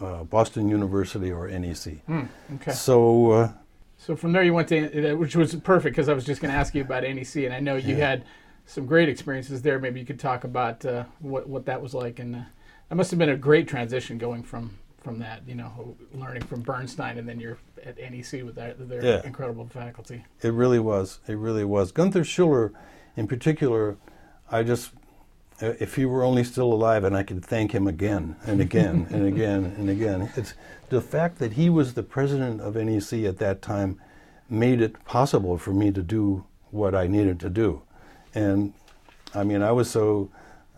uh, 0.00 0.24
Boston 0.24 0.68
University 0.68 1.30
or 1.30 1.48
NEC. 1.48 2.04
Mm, 2.06 2.28
okay. 2.56 2.72
So. 2.72 3.30
Uh, 3.30 3.52
so 3.96 4.14
from 4.16 4.32
there 4.32 4.42
you 4.42 4.52
went 4.52 4.68
to, 4.68 5.12
uh, 5.12 5.16
which 5.16 5.34
was 5.34 5.54
perfect 5.54 5.94
because 5.96 6.10
I 6.10 6.12
was 6.14 6.24
just 6.24 6.42
going 6.42 6.52
to 6.52 6.58
ask 6.58 6.74
you 6.74 6.82
about 6.82 7.04
NEC, 7.04 7.36
and 7.36 7.54
I 7.54 7.60
know 7.60 7.76
you 7.76 7.96
yeah. 7.96 8.10
had 8.10 8.24
some 8.66 8.84
great 8.84 9.08
experiences 9.08 9.62
there. 9.62 9.78
Maybe 9.78 9.98
you 9.98 10.04
could 10.04 10.18
talk 10.18 10.44
about 10.44 10.84
uh, 10.84 11.04
what 11.20 11.48
what 11.48 11.64
that 11.66 11.80
was 11.80 11.94
like, 11.94 12.18
and 12.18 12.36
uh, 12.36 12.42
that 12.88 12.96
must 12.96 13.10
have 13.12 13.18
been 13.18 13.30
a 13.30 13.36
great 13.36 13.66
transition 13.66 14.18
going 14.18 14.42
from 14.42 14.76
from 15.04 15.18
that, 15.18 15.42
you 15.46 15.54
know, 15.54 15.96
learning 16.14 16.42
from 16.42 16.62
Bernstein, 16.62 17.18
and 17.18 17.28
then 17.28 17.38
you're 17.38 17.58
at 17.84 17.98
NEC 17.98 18.42
with 18.42 18.54
that, 18.54 18.88
their 18.88 19.04
yeah. 19.04 19.20
incredible 19.24 19.68
faculty. 19.68 20.24
It 20.40 20.52
really 20.54 20.78
was. 20.78 21.20
It 21.28 21.34
really 21.34 21.64
was. 21.64 21.92
Gunther 21.92 22.22
Schuller, 22.22 22.72
in 23.14 23.28
particular, 23.28 23.98
I 24.50 24.62
just, 24.62 24.92
if 25.60 25.96
he 25.96 26.04
were 26.04 26.22
only 26.22 26.44
still 26.44 26.72
alive, 26.72 27.04
and 27.04 27.16
I 27.16 27.22
could 27.22 27.44
thank 27.44 27.72
him 27.72 27.86
again 27.86 28.36
and 28.46 28.60
again 28.60 29.06
and 29.10 29.26
again 29.32 29.74
and 29.78 29.88
again. 29.88 30.30
It's 30.36 30.54
the 30.88 31.00
fact 31.00 31.38
that 31.38 31.52
he 31.52 31.70
was 31.70 31.94
the 31.94 32.02
president 32.02 32.60
of 32.60 32.76
NEC 32.76 33.24
at 33.24 33.38
that 33.38 33.62
time 33.62 34.00
made 34.50 34.80
it 34.80 35.04
possible 35.04 35.56
for 35.58 35.72
me 35.72 35.90
to 35.90 36.02
do 36.02 36.44
what 36.70 36.94
I 36.94 37.06
needed 37.06 37.40
to 37.40 37.50
do, 37.50 37.82
and 38.34 38.74
I 39.34 39.42
mean, 39.42 39.62
I 39.62 39.72
was 39.72 39.90
so 39.90 40.30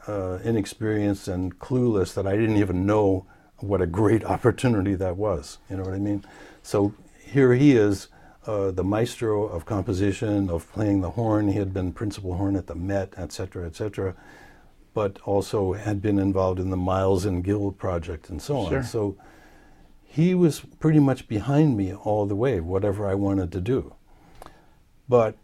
uh, 0.06 0.38
inexperienced 0.44 1.28
and 1.28 1.58
clueless 1.58 2.14
that 2.14 2.26
I 2.26 2.36
didn't 2.36 2.56
even 2.56 2.86
know 2.86 3.26
what 3.58 3.82
a 3.82 3.86
great 3.86 4.24
opportunity 4.34 4.94
that 4.94 5.16
was. 5.16 5.58
You 5.68 5.76
know 5.76 5.82
what 5.82 5.94
I 5.94 5.98
mean? 5.98 6.24
So 6.62 6.94
here 7.20 7.54
he 7.54 7.72
is, 7.72 8.08
uh, 8.46 8.70
the 8.70 8.84
maestro 8.84 9.44
of 9.46 9.66
composition, 9.66 10.48
of 10.48 10.70
playing 10.72 11.00
the 11.00 11.10
horn. 11.10 11.48
He 11.48 11.58
had 11.58 11.74
been 11.74 11.92
principal 11.92 12.36
horn 12.36 12.56
at 12.56 12.66
the 12.66 12.74
Met, 12.74 13.14
etc., 13.16 13.66
etc., 13.66 14.14
but 14.96 15.18
also 15.26 15.74
had 15.74 16.00
been 16.00 16.18
involved 16.18 16.58
in 16.58 16.70
the 16.70 16.76
Miles 16.76 17.26
and 17.26 17.44
Gil 17.44 17.70
project 17.70 18.30
and 18.30 18.40
so 18.40 18.66
sure. 18.66 18.78
on. 18.78 18.84
So 18.84 19.18
he 20.02 20.34
was 20.34 20.60
pretty 20.80 21.00
much 21.00 21.28
behind 21.28 21.76
me 21.76 21.92
all 21.92 22.24
the 22.24 22.34
way, 22.34 22.60
whatever 22.60 23.06
I 23.06 23.12
wanted 23.12 23.52
to 23.52 23.60
do. 23.60 23.94
But 25.06 25.36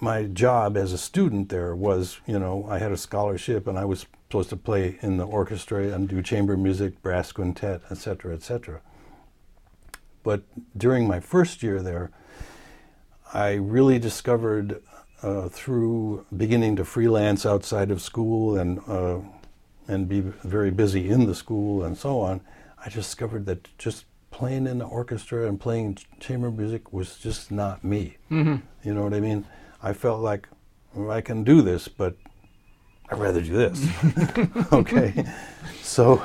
my 0.00 0.24
job 0.24 0.76
as 0.76 0.92
a 0.92 0.98
student 0.98 1.48
there 1.48 1.74
was, 1.74 2.20
you 2.26 2.38
know, 2.38 2.66
I 2.68 2.76
had 2.76 2.92
a 2.92 2.98
scholarship 2.98 3.66
and 3.66 3.78
I 3.78 3.86
was 3.86 4.00
supposed 4.00 4.50
to 4.50 4.56
play 4.58 4.98
in 5.00 5.16
the 5.16 5.24
orchestra 5.24 5.84
and 5.88 6.06
do 6.06 6.20
chamber 6.20 6.54
music, 6.54 7.00
brass 7.00 7.32
quintet, 7.32 7.80
etc., 7.90 8.34
etc. 8.34 8.82
But 10.22 10.42
during 10.76 11.08
my 11.08 11.20
first 11.20 11.62
year 11.62 11.80
there, 11.80 12.10
I 13.32 13.54
really 13.54 13.98
discovered 13.98 14.82
uh, 15.22 15.48
through 15.48 16.26
beginning 16.36 16.76
to 16.76 16.84
freelance 16.84 17.46
outside 17.46 17.90
of 17.90 18.02
school 18.02 18.58
and 18.58 18.80
uh, 18.88 19.18
and 19.86 20.08
be 20.08 20.20
very 20.20 20.70
busy 20.70 21.10
in 21.10 21.26
the 21.26 21.34
school 21.34 21.84
and 21.84 21.96
so 21.96 22.20
on, 22.20 22.40
I 22.84 22.88
discovered 22.88 23.46
that 23.46 23.68
just 23.76 24.06
playing 24.30 24.66
in 24.66 24.78
the 24.78 24.86
orchestra 24.86 25.46
and 25.46 25.60
playing 25.60 25.98
chamber 26.20 26.50
music 26.50 26.92
was 26.92 27.18
just 27.18 27.50
not 27.50 27.84
me. 27.84 28.16
Mm-hmm. 28.30 28.56
You 28.82 28.94
know 28.94 29.02
what 29.02 29.14
I 29.14 29.20
mean? 29.20 29.46
I 29.82 29.92
felt 29.92 30.20
like 30.20 30.48
well, 30.94 31.10
I 31.10 31.20
can 31.20 31.44
do 31.44 31.62
this, 31.62 31.88
but 31.88 32.16
I'd 33.10 33.18
rather 33.18 33.40
do 33.40 33.52
this. 33.52 33.86
okay. 34.72 35.24
So 35.82 36.24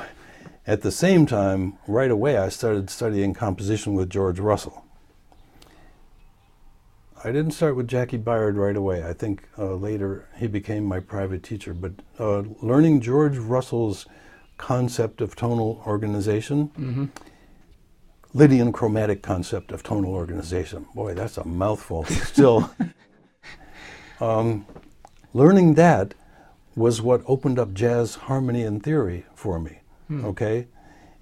at 0.66 0.82
the 0.82 0.92
same 0.92 1.26
time, 1.26 1.78
right 1.86 2.10
away, 2.10 2.36
I 2.36 2.48
started 2.48 2.90
studying 2.90 3.34
composition 3.34 3.94
with 3.94 4.10
George 4.10 4.38
Russell. 4.38 4.84
I 7.22 7.32
didn't 7.32 7.50
start 7.52 7.76
with 7.76 7.88
Jaki 7.88 8.22
Byard 8.22 8.56
right 8.56 8.76
away. 8.76 9.04
I 9.04 9.12
think 9.12 9.46
uh, 9.58 9.74
later 9.74 10.28
he 10.36 10.46
became 10.46 10.84
my 10.84 11.00
private 11.00 11.42
teacher. 11.42 11.74
But 11.74 11.92
uh, 12.18 12.44
learning 12.62 13.02
George 13.02 13.36
Russell's 13.36 14.06
concept 14.56 15.20
of 15.20 15.36
tonal 15.36 15.82
organization, 15.86 16.68
mm-hmm. 16.68 17.04
Lydian 18.32 18.72
chromatic 18.72 19.22
concept 19.22 19.70
of 19.70 19.82
tonal 19.82 20.14
organization. 20.14 20.86
Boy, 20.94 21.14
that's 21.14 21.36
a 21.36 21.44
mouthful. 21.44 22.04
Still, 22.04 22.70
um, 24.20 24.66
learning 25.34 25.74
that 25.74 26.14
was 26.74 27.02
what 27.02 27.22
opened 27.26 27.58
up 27.58 27.74
jazz 27.74 28.14
harmony 28.14 28.62
and 28.62 28.82
theory 28.82 29.26
for 29.34 29.58
me. 29.58 29.80
Hmm. 30.08 30.24
Okay? 30.24 30.68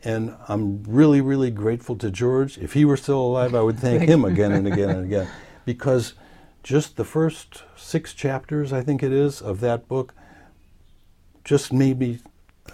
And 0.04 0.36
I'm 0.46 0.84
really, 0.84 1.20
really 1.20 1.50
grateful 1.50 1.96
to 1.96 2.10
George. 2.10 2.56
If 2.58 2.74
he 2.74 2.84
were 2.84 2.96
still 2.96 3.20
alive, 3.20 3.54
I 3.54 3.62
would 3.62 3.80
thank 3.80 4.02
him 4.02 4.24
again 4.24 4.52
and 4.52 4.66
again 4.66 4.90
and 4.90 5.04
again. 5.06 5.28
Because 5.68 6.14
just 6.62 6.96
the 6.96 7.04
first 7.04 7.62
six 7.76 8.14
chapters, 8.14 8.72
I 8.72 8.80
think 8.80 9.02
it 9.02 9.12
is, 9.12 9.42
of 9.42 9.60
that 9.60 9.86
book 9.86 10.14
just 11.44 11.74
made 11.74 11.98
me 11.98 12.20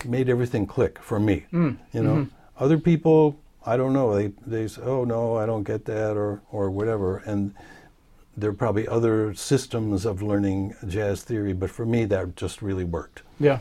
made 0.04 0.28
everything 0.28 0.64
click 0.64 1.00
for 1.00 1.18
me. 1.18 1.46
Mm. 1.52 1.76
You 1.92 2.02
know, 2.04 2.14
mm-hmm. 2.14 2.62
other 2.64 2.78
people, 2.78 3.36
I 3.66 3.76
don't 3.76 3.92
know. 3.92 4.14
They 4.14 4.28
they 4.46 4.68
say, 4.68 4.82
"Oh 4.82 5.02
no, 5.02 5.36
I 5.36 5.44
don't 5.44 5.64
get 5.64 5.86
that," 5.86 6.16
or 6.16 6.40
or 6.52 6.70
whatever. 6.70 7.16
And 7.26 7.52
there 8.36 8.50
are 8.50 8.60
probably 8.64 8.86
other 8.86 9.34
systems 9.34 10.06
of 10.06 10.22
learning 10.22 10.76
jazz 10.86 11.24
theory, 11.24 11.52
but 11.52 11.70
for 11.70 11.84
me, 11.84 12.04
that 12.04 12.36
just 12.36 12.62
really 12.62 12.84
worked. 12.84 13.22
Yeah. 13.40 13.58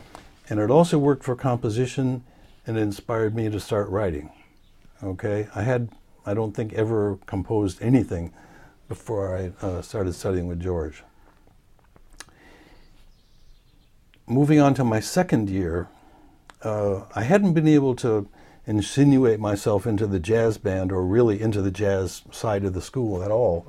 And 0.48 0.60
it 0.60 0.70
also 0.70 0.96
worked 0.96 1.24
for 1.24 1.34
composition 1.34 2.22
and 2.66 2.78
it 2.78 2.82
inspired 2.82 3.34
me 3.34 3.50
to 3.50 3.58
start 3.58 3.88
writing. 3.88 4.30
Okay, 5.02 5.48
I 5.56 5.62
had 5.62 5.88
I 6.24 6.34
don't 6.34 6.54
think 6.54 6.72
ever 6.74 7.18
composed 7.26 7.82
anything 7.82 8.32
before 8.88 9.36
I 9.36 9.52
uh, 9.64 9.82
started 9.82 10.14
studying 10.14 10.46
with 10.46 10.60
George. 10.60 11.02
Moving 14.26 14.60
on 14.60 14.74
to 14.74 14.84
my 14.84 15.00
second 15.00 15.50
year, 15.50 15.88
uh, 16.62 17.02
I 17.14 17.22
hadn't 17.22 17.52
been 17.52 17.68
able 17.68 17.94
to 17.96 18.28
insinuate 18.66 19.38
myself 19.38 19.86
into 19.86 20.06
the 20.06 20.18
jazz 20.18 20.56
band 20.56 20.90
or 20.90 21.04
really 21.04 21.40
into 21.40 21.60
the 21.60 21.70
jazz 21.70 22.22
side 22.30 22.64
of 22.64 22.72
the 22.72 22.80
school 22.80 23.22
at 23.22 23.30
all. 23.30 23.66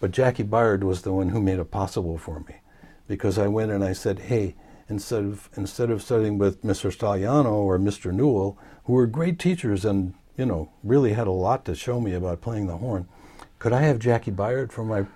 But 0.00 0.10
Jaki 0.10 0.46
Byard 0.46 0.82
was 0.82 1.02
the 1.02 1.12
one 1.12 1.30
who 1.30 1.40
made 1.40 1.58
it 1.58 1.70
possible 1.70 2.18
for 2.18 2.40
me 2.40 2.56
because 3.08 3.38
I 3.38 3.46
went 3.46 3.72
and 3.72 3.82
I 3.82 3.94
said, 3.94 4.18
hey, 4.18 4.54
instead 4.88 5.24
of 5.24 5.48
instead 5.56 5.90
of 5.90 6.02
studying 6.02 6.38
with 6.38 6.62
Mr. 6.62 6.94
Stagliano 6.94 7.52
or 7.52 7.78
Mr. 7.78 8.12
Newell, 8.12 8.58
who 8.84 8.92
were 8.92 9.06
great 9.06 9.38
teachers 9.38 9.84
and 9.84 10.14
you 10.36 10.46
know 10.46 10.70
really 10.82 11.14
had 11.14 11.26
a 11.26 11.32
lot 11.32 11.64
to 11.64 11.74
show 11.74 12.00
me 12.00 12.12
about 12.12 12.42
playing 12.42 12.66
the 12.66 12.76
horn, 12.76 13.08
could 13.58 13.72
I 13.72 13.82
have 13.82 13.98
Jaki 13.98 14.34
Byard 14.34 14.72
for 14.72 14.84
my 14.84 15.06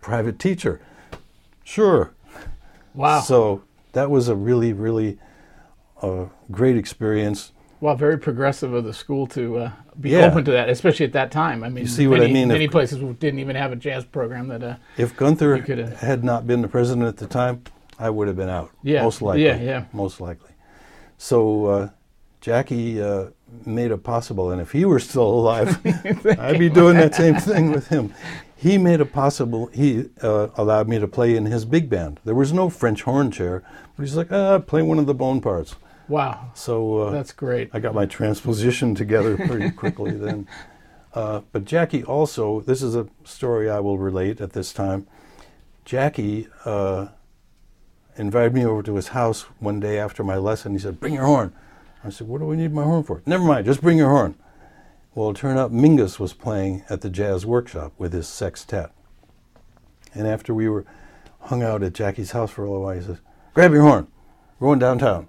private 0.00 0.38
teacher? 0.38 0.80
Sure. 1.64 2.12
Wow. 2.94 3.20
So 3.20 3.62
that 3.92 4.10
was 4.10 4.28
a 4.28 4.34
really 4.34 4.72
really 4.72 5.18
uh, 6.02 6.26
great 6.50 6.76
experience. 6.76 7.52
Well, 7.80 7.94
very 7.94 8.18
progressive 8.18 8.72
of 8.72 8.84
the 8.84 8.92
school 8.92 9.28
to 9.28 9.58
uh, 9.58 9.72
be 10.00 10.10
yeah. 10.10 10.26
open 10.26 10.44
to 10.46 10.50
that, 10.50 10.68
especially 10.68 11.06
at 11.06 11.12
that 11.12 11.30
time. 11.30 11.62
I 11.62 11.68
mean, 11.68 11.84
you 11.84 11.88
see 11.88 12.08
what 12.08 12.18
many, 12.18 12.30
I 12.30 12.34
mean? 12.34 12.48
Many 12.48 12.64
if, 12.64 12.72
places 12.72 12.98
didn't 13.20 13.38
even 13.38 13.54
have 13.54 13.70
a 13.70 13.76
jazz 13.76 14.04
program 14.04 14.48
that. 14.48 14.64
Uh, 14.64 14.76
if 14.96 15.16
Gunther 15.16 15.58
had 15.96 16.24
not 16.24 16.44
been 16.46 16.60
the 16.60 16.68
president 16.68 17.06
at 17.06 17.18
the 17.18 17.28
time, 17.28 17.62
I 17.98 18.10
would 18.10 18.26
have 18.26 18.36
been 18.36 18.48
out. 18.48 18.72
Yeah. 18.82 19.02
Most 19.02 19.22
likely. 19.22 19.44
Yeah, 19.44 19.60
yeah. 19.60 19.84
Most 19.92 20.20
likely. 20.20 20.50
So 21.18 21.66
uh, 21.66 21.88
Jaki 22.42 23.00
uh, 23.00 23.30
made 23.64 23.90
it 23.90 24.02
possible, 24.02 24.50
and 24.50 24.60
if 24.60 24.72
he 24.72 24.84
were 24.84 24.98
still 24.98 25.28
alive, 25.28 25.78
I'd 26.38 26.58
be 26.58 26.68
doing 26.68 26.96
that 26.96 27.14
same 27.14 27.36
thing 27.36 27.70
with 27.70 27.88
him. 27.88 28.14
He 28.56 28.76
made 28.76 29.00
it 29.00 29.12
possible. 29.12 29.66
He 29.66 30.10
uh, 30.20 30.48
allowed 30.56 30.88
me 30.88 30.98
to 30.98 31.06
play 31.06 31.36
in 31.36 31.46
his 31.46 31.64
big 31.64 31.88
band. 31.88 32.20
There 32.24 32.34
was 32.34 32.52
no 32.52 32.68
French 32.68 33.02
horn 33.02 33.30
chair, 33.30 33.62
but 33.96 34.02
he's 34.02 34.16
like, 34.16 34.32
ah, 34.32 34.58
play 34.58 34.82
one 34.82 34.98
of 34.98 35.06
the 35.06 35.14
bone 35.14 35.40
parts. 35.40 35.76
Wow. 36.08 36.50
So 36.54 36.98
uh, 36.98 37.10
that's 37.10 37.32
great. 37.32 37.70
I 37.72 37.78
got 37.78 37.94
my 37.94 38.06
transposition 38.06 38.94
together 38.94 39.36
pretty 39.36 39.70
quickly 39.82 40.12
then. 40.12 40.48
Uh, 41.14 41.42
but 41.52 41.64
Jaki 41.64 42.06
also, 42.06 42.60
this 42.60 42.82
is 42.82 42.96
a 42.96 43.06
story 43.24 43.70
I 43.70 43.80
will 43.80 43.98
relate 43.98 44.40
at 44.40 44.52
this 44.52 44.72
time. 44.72 45.06
Jaki 45.86 46.48
uh, 46.64 47.08
invited 48.16 48.54
me 48.54 48.64
over 48.64 48.82
to 48.82 48.94
his 48.96 49.08
house 49.08 49.42
one 49.58 49.80
day 49.80 49.98
after 49.98 50.24
my 50.24 50.36
lesson. 50.36 50.72
He 50.72 50.78
said, 50.78 50.98
Bring 50.98 51.14
your 51.14 51.26
horn. 51.26 51.54
I 52.04 52.10
said, 52.10 52.28
What 52.28 52.38
do 52.38 52.46
we 52.46 52.56
need 52.56 52.72
my 52.72 52.84
horn 52.84 53.02
for? 53.02 53.22
Never 53.26 53.44
mind, 53.44 53.66
just 53.66 53.80
bring 53.80 53.98
your 53.98 54.10
horn. 54.10 54.36
Well, 55.14 55.30
it 55.30 55.36
turned 55.36 55.58
out 55.58 55.72
Mingus 55.72 56.18
was 56.18 56.32
playing 56.32 56.84
at 56.88 57.00
the 57.00 57.10
jazz 57.10 57.44
workshop 57.44 57.92
with 57.98 58.12
his 58.12 58.28
sextet. 58.28 58.90
And 60.14 60.26
after 60.26 60.54
we 60.54 60.68
were 60.68 60.84
hung 61.40 61.62
out 61.62 61.82
at 61.82 61.92
Jaki's 61.92 62.32
house 62.32 62.50
for 62.50 62.64
a 62.64 62.68
little 62.68 62.84
while, 62.84 62.94
he 62.94 63.02
says, 63.02 63.18
Grab 63.54 63.72
your 63.72 63.82
horn. 63.82 64.06
We're 64.58 64.68
going 64.68 64.78
downtown. 64.78 65.28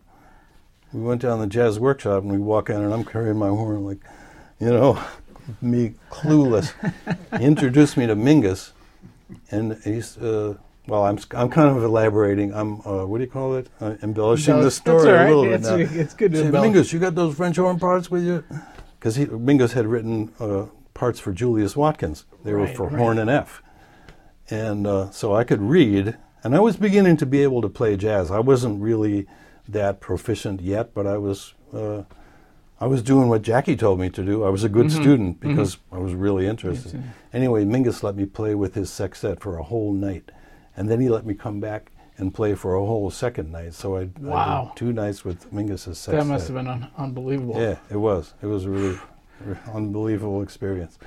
We 0.94 1.02
went 1.02 1.22
down 1.22 1.40
the 1.40 1.48
jazz 1.48 1.80
workshop 1.80 2.24
and 2.24 2.32
we 2.32 2.38
walk 2.38 2.70
in 2.70 2.78
and 2.78 2.94
I'm 2.94 3.06
carrying 3.06 3.38
my 3.38 3.50
horn 3.50 3.86
like, 3.86 4.00
you 4.60 4.70
know, 4.70 5.02
me 5.62 5.94
clueless. 6.10 6.74
he 7.38 7.46
introduced 7.46 7.98
me 7.98 8.08
to 8.08 8.16
Mingus, 8.16 8.72
and 9.52 9.78
he's 9.84 10.18
uh, 10.18 10.56
well, 10.90 11.06
I'm 11.06 11.18
I'm 11.36 11.50
kind 11.50 11.76
of 11.76 11.84
elaborating. 11.84 12.54
I'm 12.54 12.82
uh, 12.86 13.06
what 13.06 13.20
do 13.20 13.24
you 13.24 13.30
call 13.30 13.56
it? 13.56 13.68
Uh, 13.80 13.96
embellishing 14.02 14.56
No, 14.56 14.64
the 14.64 14.72
story 14.72 15.12
right. 15.12 15.26
a 15.26 15.28
little 15.28 15.44
bit 15.44 15.54
It's- 15.62 15.70
now. 15.70 15.76
it's 16.02 16.14
good 16.14 16.32
to. 16.34 16.44
Mingus, 16.52 16.92
you 16.92 17.00
got 17.00 17.16
those 17.16 17.36
French 17.36 17.58
horn 17.58 17.80
parts 17.80 18.10
with 18.12 18.24
you? 18.24 18.44
Because 19.00 19.18
Mingus 19.18 19.74
had 19.74 19.86
written 19.88 20.34
uh, 20.40 20.66
parts 20.94 21.20
for 21.20 21.32
Julius 21.32 21.76
Watkins. 21.76 22.26
They 22.44 22.54
were 22.54 22.68
for 22.68 22.88
right. 22.88 22.98
horn 23.00 23.18
and 23.20 23.30
F, 23.30 23.62
and 24.50 24.86
uh, 24.88 25.10
so 25.12 25.36
I 25.36 25.44
could 25.44 25.62
read, 25.62 26.18
and 26.44 26.56
I 26.56 26.60
was 26.60 26.76
beginning 26.78 27.18
to 27.18 27.26
be 27.26 27.44
able 27.44 27.62
to 27.62 27.70
play 27.70 27.96
jazz. 27.96 28.32
I 28.32 28.40
wasn't 28.40 28.82
really 28.82 29.28
that 29.68 30.00
proficient 30.02 30.62
yet, 30.62 30.94
but 30.94 31.06
I 31.08 31.18
was. 31.18 31.54
Uh, 31.74 32.04
I 32.82 32.88
was 32.88 33.02
doing 33.02 33.28
what 33.28 33.42
Jaki 33.42 33.78
told 33.78 34.00
me 34.00 34.10
to 34.12 34.24
do. 34.24 34.46
I 34.46 34.50
was 34.50 34.64
a 34.64 34.70
good 34.70 34.86
Mm-hmm. 34.88 35.02
student 35.02 35.40
because 35.42 35.78
I 35.92 35.98
was 35.98 36.14
really 36.14 36.48
interested. 36.48 37.04
Anyway, 37.34 37.66
Mingus 37.66 38.04
let 38.04 38.16
me 38.16 38.26
play 38.26 38.56
with 38.56 38.74
his 38.74 38.90
sextet 38.90 39.42
for 39.42 39.58
a 39.58 39.64
whole 39.64 39.92
night, 39.92 40.32
and 40.80 40.90
then 40.90 41.00
he 41.02 41.10
let 41.10 41.26
me 41.26 41.34
come 41.36 41.60
back 41.60 41.92
and 42.18 42.34
play 42.34 42.56
for 42.56 42.76
a 42.76 42.80
whole 42.86 43.12
second 43.12 43.52
night. 43.52 43.74
So 43.74 43.98
I, 43.98 44.02
I 44.02 44.10
Wow. 44.22 44.72
did 44.74 44.80
two 44.80 44.94
nights 44.94 45.24
with 45.26 45.52
Mingus's 45.54 45.98
sextet. 46.00 46.16
That 46.20 46.26
must 46.26 46.48
have 46.48 46.56
been 46.56 46.68
un- 46.68 46.88
unbelievable. 46.98 47.56
Yeah, 47.62 47.78
it 47.92 47.98
was. 47.98 48.34
It 48.42 48.48
was 48.48 48.66
a 48.66 48.70
really 48.70 48.98
unbelievable 49.74 50.42
experience. 50.42 50.98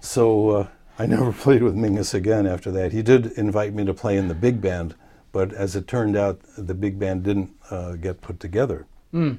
So 0.00 0.50
uh, 0.50 0.66
I 0.98 1.06
never 1.14 1.32
played 1.32 1.62
with 1.62 1.74
Mingus 1.76 2.14
again 2.14 2.46
after 2.46 2.70
that. 2.72 2.92
He 2.92 3.02
did 3.02 3.26
invite 3.32 3.74
me 3.74 3.84
to 3.84 3.94
play 3.94 4.16
in 4.16 4.28
the 4.28 4.34
big 4.34 4.60
band, 4.60 4.94
but 5.32 5.52
as 5.52 5.76
it 5.76 5.86
turned 5.86 6.16
out, 6.16 6.40
the 6.56 6.74
big 6.74 6.98
band 6.98 7.22
didn't 7.24 7.50
uh, 7.70 7.92
get 7.96 8.20
put 8.20 8.38
together 8.40 8.86
Mm. 9.12 9.38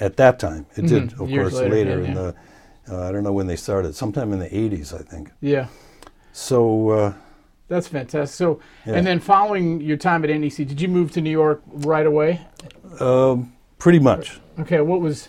at 0.00 0.16
that 0.18 0.38
time. 0.38 0.66
It 0.76 0.86
did, 0.86 1.10
Mhm. 1.10 1.20
of 1.20 1.30
Years 1.30 1.50
course, 1.52 1.62
later, 1.62 1.74
later, 1.74 1.90
yeah, 2.02 2.08
in 2.08 2.16
yeah. 2.16 2.22
the. 2.22 2.34
Uh, 2.96 3.08
I 3.08 3.12
don't 3.12 3.22
know 3.24 3.32
when 3.32 3.46
they 3.46 3.56
started. 3.56 3.94
Sometime 3.94 4.32
in 4.34 4.38
the 4.38 4.54
'80s, 4.54 4.92
I 4.92 4.98
think. 5.02 5.30
Yeah. 5.40 5.68
So 6.32 6.90
uh, 6.90 7.12
That's 7.68 7.88
fantastic. 7.88 8.34
So, 8.36 8.60
Yeah. 8.86 8.94
and 8.94 9.06
then 9.06 9.20
following 9.20 9.80
your 9.80 9.96
time 9.96 10.22
at 10.24 10.30
NEC, 10.30 10.56
did 10.66 10.80
you 10.80 10.88
move 10.88 11.12
to 11.12 11.20
New 11.20 11.30
York 11.30 11.62
right 11.66 12.06
away? 12.06 12.40
um, 13.00 13.52
pretty 13.78 13.98
much. 13.98 14.38
Okay, 14.58 14.80
what 14.80 15.00
was 15.00 15.28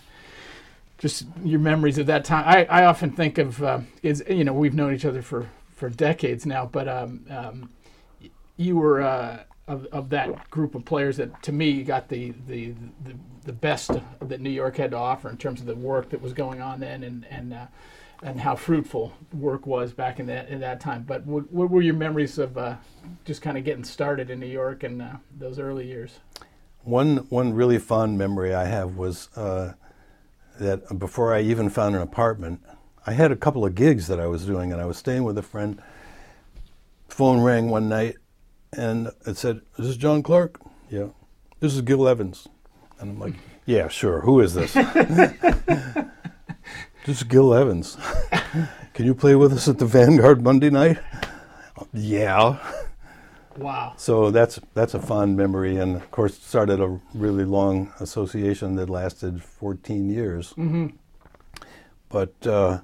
just 0.97 1.25
your 1.43 1.59
memories 1.59 1.97
of 1.97 2.05
that 2.07 2.25
time? 2.25 2.43
I, 2.45 2.65
I 2.65 2.85
often 2.85 3.11
think 3.11 3.37
of 3.37 3.61
uh, 3.63 3.79
is 4.03 4.23
you 4.29 4.43
know 4.43 4.53
we've 4.53 4.73
known 4.75 4.93
each 4.93 5.05
other 5.05 5.21
for 5.21 5.49
for 5.73 5.89
decades 5.89 6.45
now, 6.45 6.65
but 6.65 6.87
um, 6.87 7.25
um, 7.29 7.69
you 8.57 8.77
were 8.77 9.01
uh, 9.01 9.43
of 9.67 9.85
of 9.91 10.09
that 10.09 10.49
group 10.51 10.75
of 10.75 10.85
players 10.85 11.17
that 11.17 11.41
to 11.43 11.51
me 11.51 11.83
got 11.83 12.09
the 12.09 12.33
the 12.47 12.73
the, 13.03 13.15
the 13.45 13.53
best 13.53 13.91
that 14.21 14.39
New 14.41 14.49
York 14.51 14.77
had 14.77 14.91
to 14.91 14.97
offer 14.97 15.29
in 15.29 15.37
terms 15.37 15.59
of 15.61 15.65
the 15.65 15.75
work 15.75 16.09
that 16.09 16.21
was 16.21 16.33
going 16.33 16.61
on 16.61 16.79
then 16.81 17.03
and 17.03 17.25
and. 17.31 17.53
Uh, 17.53 17.65
and 18.23 18.39
how 18.39 18.55
fruitful 18.55 19.13
work 19.33 19.65
was 19.65 19.93
back 19.93 20.19
in 20.19 20.25
that 20.27 20.49
in 20.49 20.59
that 20.61 20.79
time. 20.79 21.03
But 21.03 21.25
what, 21.25 21.51
what 21.51 21.69
were 21.69 21.81
your 21.81 21.93
memories 21.93 22.37
of 22.37 22.57
uh, 22.57 22.75
just 23.25 23.41
kind 23.41 23.57
of 23.57 23.63
getting 23.63 23.83
started 23.83 24.29
in 24.29 24.39
New 24.39 24.45
York 24.47 24.83
and 24.83 25.01
uh, 25.01 25.13
those 25.37 25.59
early 25.59 25.87
years? 25.87 26.19
One 26.83 27.17
one 27.29 27.53
really 27.53 27.79
fond 27.79 28.17
memory 28.17 28.53
I 28.53 28.65
have 28.65 28.95
was 28.95 29.29
uh, 29.35 29.73
that 30.59 30.99
before 30.99 31.33
I 31.33 31.41
even 31.41 31.69
found 31.69 31.95
an 31.95 32.01
apartment, 32.01 32.61
I 33.05 33.13
had 33.13 33.31
a 33.31 33.35
couple 33.35 33.65
of 33.65 33.75
gigs 33.75 34.07
that 34.07 34.19
I 34.19 34.27
was 34.27 34.45
doing, 34.45 34.71
and 34.71 34.81
I 34.81 34.85
was 34.85 34.97
staying 34.97 35.23
with 35.23 35.37
a 35.37 35.43
friend. 35.43 35.81
Phone 37.07 37.41
rang 37.41 37.69
one 37.69 37.87
night, 37.87 38.15
and 38.75 39.07
it 39.25 39.37
said, 39.37 39.61
This 39.77 39.85
"Is 39.85 39.87
this 39.87 39.97
John 39.97 40.23
Clark?" 40.23 40.59
Yeah. 40.89 41.07
This 41.59 41.73
is 41.73 41.81
Gil 41.81 42.07
Evans, 42.07 42.47
and 42.99 43.11
I'm 43.11 43.19
like, 43.19 43.33
"Yeah, 43.65 43.87
sure. 43.87 44.21
Who 44.21 44.41
is 44.41 44.53
this?" 44.53 44.75
this 47.05 47.17
is 47.17 47.23
Gil 47.23 47.53
Evans. 47.53 47.97
Can 48.93 49.05
you 49.05 49.13
play 49.15 49.35
with 49.35 49.53
us 49.53 49.67
at 49.67 49.77
the 49.77 49.85
Vanguard 49.85 50.41
Monday 50.43 50.69
night? 50.69 50.97
yeah. 51.93 52.57
Wow. 53.57 53.93
So 53.97 54.31
that's 54.31 54.59
that's 54.73 54.93
a 54.93 54.99
fond 54.99 55.37
memory, 55.37 55.77
and 55.77 55.95
of 55.95 56.11
course 56.11 56.37
started 56.37 56.81
a 56.81 56.99
really 57.13 57.45
long 57.45 57.93
association 58.01 58.75
that 58.75 58.89
lasted 58.89 59.41
14 59.41 60.09
years. 60.09 60.51
hmm 60.51 60.87
But 62.09 62.33
uh, 62.45 62.79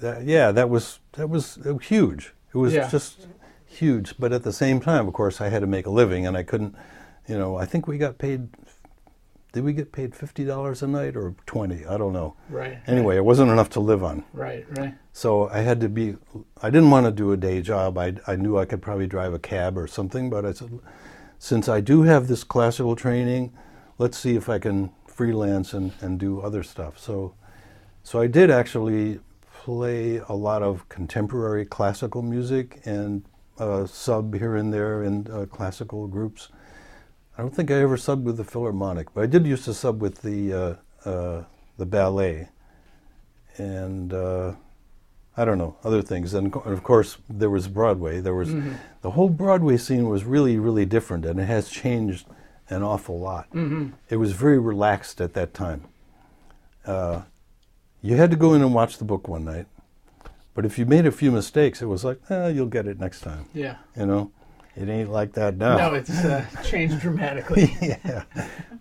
that, 0.00 0.24
yeah, 0.24 0.52
that 0.52 0.70
was 0.70 1.00
that 1.12 1.28
was 1.28 1.58
huge. 1.82 2.32
It 2.54 2.58
was 2.58 2.72
Yeah. 2.72 2.88
just 2.88 3.26
huge. 3.66 4.14
But 4.18 4.32
at 4.32 4.42
the 4.42 4.52
same 4.52 4.80
time, 4.80 5.06
of 5.06 5.12
course, 5.12 5.40
I 5.42 5.50
had 5.50 5.60
to 5.60 5.66
make 5.66 5.86
a 5.86 5.90
living, 5.90 6.26
and 6.26 6.34
I 6.36 6.44
couldn't. 6.44 6.74
You 7.28 7.38
know, 7.38 7.56
I 7.56 7.66
think 7.66 7.86
we 7.86 7.98
got 7.98 8.16
paid. 8.16 8.48
Did 9.54 9.62
we 9.62 9.72
get 9.72 9.92
paid 9.92 10.16
fifty 10.16 10.44
dollars 10.44 10.82
a 10.82 10.88
night 10.88 11.16
or 11.16 11.36
twenty? 11.46 11.86
I 11.86 11.96
don't 11.96 12.12
know. 12.12 12.34
Right. 12.48 12.80
Anyway, 12.88 13.14
it 13.16 13.24
wasn't 13.24 13.52
enough 13.52 13.70
to 13.70 13.80
live 13.80 14.02
on. 14.02 14.24
Right. 14.32 14.66
Right. 14.76 14.94
So 15.12 15.48
I 15.48 15.60
had 15.60 15.80
to 15.82 15.88
be, 15.88 16.16
I 16.60 16.70
didn't 16.70 16.90
want 16.90 17.06
to 17.06 17.12
do 17.12 17.30
a 17.30 17.36
day 17.36 17.62
job. 17.62 17.96
I, 17.96 18.16
I 18.26 18.34
knew 18.34 18.58
I 18.58 18.64
could 18.64 18.82
probably 18.82 19.06
drive 19.06 19.32
a 19.32 19.38
cab 19.38 19.78
or 19.78 19.86
something, 19.86 20.28
but 20.28 20.44
I 20.44 20.52
said, 20.52 20.80
since 21.38 21.68
I 21.68 21.80
do 21.80 22.02
have 22.02 22.26
this 22.26 22.42
classical 22.42 22.96
training, 22.96 23.52
let's 23.96 24.18
see 24.18 24.34
if 24.34 24.48
I 24.48 24.58
can 24.58 24.90
freelance 25.06 25.72
and, 25.72 25.92
and 26.00 26.18
do 26.18 26.40
other 26.40 26.64
stuff. 26.64 26.98
So, 26.98 27.34
so 28.02 28.20
I 28.20 28.26
did 28.26 28.50
actually 28.50 29.20
play 29.52 30.16
a 30.28 30.34
lot 30.34 30.64
of 30.64 30.88
contemporary 30.88 31.64
classical 31.64 32.22
music 32.22 32.80
and 32.84 33.24
uh, 33.58 33.86
sub 33.86 34.34
here 34.34 34.56
and 34.56 34.74
there 34.74 35.04
in 35.04 35.28
uh, 35.30 35.46
classical 35.46 36.08
groups. 36.08 36.48
I 37.36 37.42
don't 37.42 37.54
think 37.54 37.70
I 37.70 37.74
ever 37.74 37.96
subbed 37.96 38.22
with 38.22 38.36
the 38.36 38.44
Philharmonic, 38.44 39.12
but 39.14 39.22
I 39.22 39.26
did 39.26 39.46
used 39.46 39.64
to 39.64 39.74
sub 39.74 40.00
with 40.00 40.22
the 40.22 40.52
uh, 41.04 41.08
uh, 41.08 41.44
the 41.78 41.86
ballet, 41.86 42.48
and 43.56 44.12
uh, 44.12 44.52
I 45.36 45.44
don't 45.44 45.58
know 45.58 45.76
other 45.84 46.02
things. 46.02 46.34
And 46.34 46.54
and 46.54 46.72
of 46.72 46.82
course, 46.82 47.18
there 47.28 47.50
was 47.50 47.68
Broadway. 47.68 48.20
There 48.20 48.34
was 48.34 48.48
Mm-hmm. 48.50 48.74
the 49.02 49.10
whole 49.12 49.28
Broadway 49.30 49.76
scene 49.76 50.08
was 50.08 50.24
really 50.24 50.58
really 50.58 50.84
different, 50.86 51.24
and 51.24 51.40
it 51.40 51.46
has 51.46 51.68
changed 51.68 52.26
an 52.70 52.82
awful 52.82 53.18
lot. 53.18 53.46
hmm 53.52 53.88
It 54.08 54.16
was 54.16 54.32
very 54.32 54.58
relaxed 54.58 55.20
at 55.20 55.34
that 55.34 55.52
time. 55.54 55.84
Uh, 56.86 57.22
you 58.02 58.16
had 58.16 58.30
to 58.30 58.36
go 58.36 58.54
in 58.54 58.62
and 58.62 58.74
watch 58.74 58.98
the 58.98 59.04
book 59.04 59.26
one 59.28 59.44
night, 59.44 59.66
but 60.54 60.64
if 60.64 60.78
you 60.78 60.86
made 60.86 61.06
a 61.06 61.10
few 61.12 61.32
mistakes, 61.32 61.82
it 61.82 61.86
was 61.86 62.04
like, 62.04 62.20
eh, 62.30 62.48
you'll 62.48 62.66
get 62.66 62.86
it 62.86 63.00
next 63.00 63.20
time. 63.20 63.46
Yeah. 63.54 63.76
You 63.96 64.06
know, 64.06 64.30
it 64.76 64.88
ain't 64.88 65.10
like 65.10 65.32
that 65.34 65.56
now. 65.56 65.76
No, 65.76 65.94
it's 65.94 66.10
uh, 66.10 66.44
changed 66.64 67.00
dramatically. 67.00 67.76
yeah. 67.82 68.24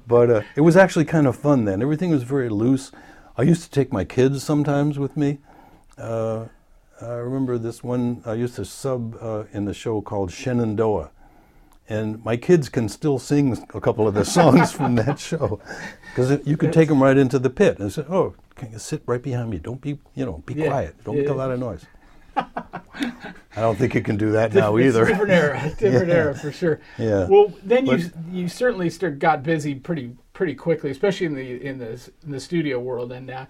But 0.08 0.29
uh, 0.29 0.41
it 0.56 0.62
was 0.62 0.75
actually 0.75 1.06
kind 1.06 1.27
of 1.27 1.36
fun 1.36 1.65
then. 1.65 1.82
Everything 1.82 2.10
was 2.10 2.23
very 2.23 2.49
loose. 2.49 2.91
I 3.38 3.43
used 3.43 3.63
to 3.63 3.69
take 3.69 3.91
my 3.93 4.03
kids 4.03 4.43
sometimes 4.43 4.99
with 4.99 5.15
me. 5.17 5.39
Uh, 5.97 6.45
I 7.01 7.13
remember 7.15 7.58
this 7.58 7.84
one, 7.84 8.21
I 8.25 8.34
used 8.34 8.56
to 8.56 8.65
sub 8.65 9.17
uh, 9.21 9.43
in 9.51 9.65
the 9.65 9.73
show 9.73 10.01
called 10.01 10.32
Shenandoah. 10.32 11.12
And 11.89 12.23
my 12.23 12.38
kids 12.38 12.69
can 12.69 12.88
still 12.88 13.19
sing 13.19 13.58
a 13.73 13.82
couple 13.82 14.08
of 14.08 14.13
the 14.13 14.23
songs 14.23 14.71
from 14.71 14.95
that 15.01 15.19
show. 15.19 15.60
Because 16.12 16.45
you 16.45 16.56
could 16.56 16.71
take 16.71 16.88
them 16.88 17.03
right 17.03 17.17
into 17.17 17.39
the 17.39 17.49
pit 17.49 17.79
and 17.79 17.91
say, 17.91 18.06
oh, 18.08 18.36
can 18.56 18.71
you 18.71 18.79
sit 18.79 19.03
right 19.06 19.21
behind 19.21 19.49
me? 19.49 19.58
Don't 19.58 19.82
be, 19.82 19.99
you 20.15 20.25
know, 20.25 20.43
be 20.45 20.53
Yeah. 20.53 20.67
quiet. 20.67 21.03
Don't 21.03 21.17
make 21.17 21.27
a 21.27 21.34
lot 21.34 21.51
of 21.51 21.60
noise. 21.60 21.86
I 22.35 23.61
don't 23.61 23.77
think 23.77 23.93
you 23.95 24.01
can 24.01 24.17
do 24.17 24.31
that 24.31 24.53
now 24.55 24.77
either. 24.77 25.05
Different 25.05 25.31
era, 25.31 25.61
different 25.77 26.07
Yeah. 26.09 26.13
era 26.15 26.35
for 26.35 26.51
sure. 26.51 26.79
Yeah. 26.97 27.27
Well, 27.27 27.53
then 27.63 27.85
you 27.85 27.97
But- 27.97 28.11
you 28.31 28.47
certainly 28.47 28.89
start, 28.89 29.19
got 29.19 29.43
busy 29.43 29.75
pretty 29.75 30.15
pretty 30.33 30.55
quickly, 30.55 30.89
especially 30.89 31.27
in 31.27 31.35
the 31.35 31.63
in 31.65 31.77
the 31.77 32.09
in 32.25 32.31
the 32.31 32.39
studio 32.39 32.79
world. 32.79 33.11
And 33.11 33.29
uh, 33.29 33.45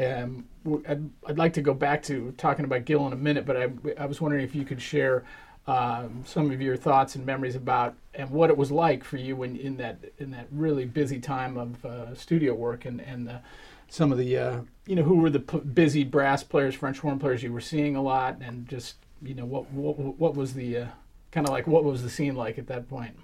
um, 0.00 0.44
I'd, 0.88 1.08
I'd 1.26 1.38
like 1.38 1.52
to 1.54 1.62
go 1.62 1.74
back 1.74 2.02
to 2.04 2.32
talking 2.36 2.64
about 2.64 2.84
Gil 2.84 3.06
in 3.06 3.12
a 3.12 3.16
minute, 3.16 3.46
but 3.46 3.56
I 3.56 3.70
I 3.98 4.06
was 4.06 4.20
wondering 4.20 4.44
if 4.44 4.54
you 4.54 4.64
could 4.64 4.82
share 4.82 5.24
um, 5.66 6.22
some 6.26 6.50
of 6.50 6.60
your 6.60 6.76
thoughts 6.76 7.14
and 7.14 7.24
memories 7.24 7.54
about 7.54 7.94
and 8.14 8.28
what 8.30 8.50
it 8.50 8.56
was 8.56 8.70
like 8.70 9.02
for 9.04 9.16
you 9.16 9.36
when 9.36 9.56
in 9.56 9.76
that 9.78 9.98
in 10.18 10.30
that 10.32 10.46
really 10.50 10.84
busy 10.84 11.20
time 11.20 11.56
of 11.56 11.84
uh, 11.84 12.14
studio 12.14 12.54
work 12.54 12.84
and 12.84 13.00
and 13.00 13.26
the, 13.28 13.40
some 13.88 14.12
of 14.12 14.18
the 14.18 14.36
uh, 14.36 14.60
you 14.86 14.96
know 14.96 15.02
who 15.02 15.16
were 15.16 15.30
the 15.30 15.40
p- 15.40 15.58
busy 15.58 16.04
brass 16.04 16.42
players, 16.42 16.74
French 16.74 16.98
horn 16.98 17.18
players 17.18 17.42
you 17.42 17.52
were 17.52 17.60
seeing 17.60 17.96
a 17.96 18.02
lot, 18.02 18.38
and 18.40 18.68
just 18.68 18.96
you 19.22 19.34
know 19.34 19.44
what 19.44 19.70
what 19.70 19.98
what 20.18 20.34
was 20.34 20.54
the 20.54 20.78
uh, 20.78 20.86
kind 21.32 21.46
of 21.46 21.52
like 21.52 21.66
what 21.66 21.84
was 21.84 22.02
the 22.02 22.10
scene 22.10 22.34
like 22.34 22.58
at 22.58 22.66
that 22.66 22.88
point? 22.88 23.16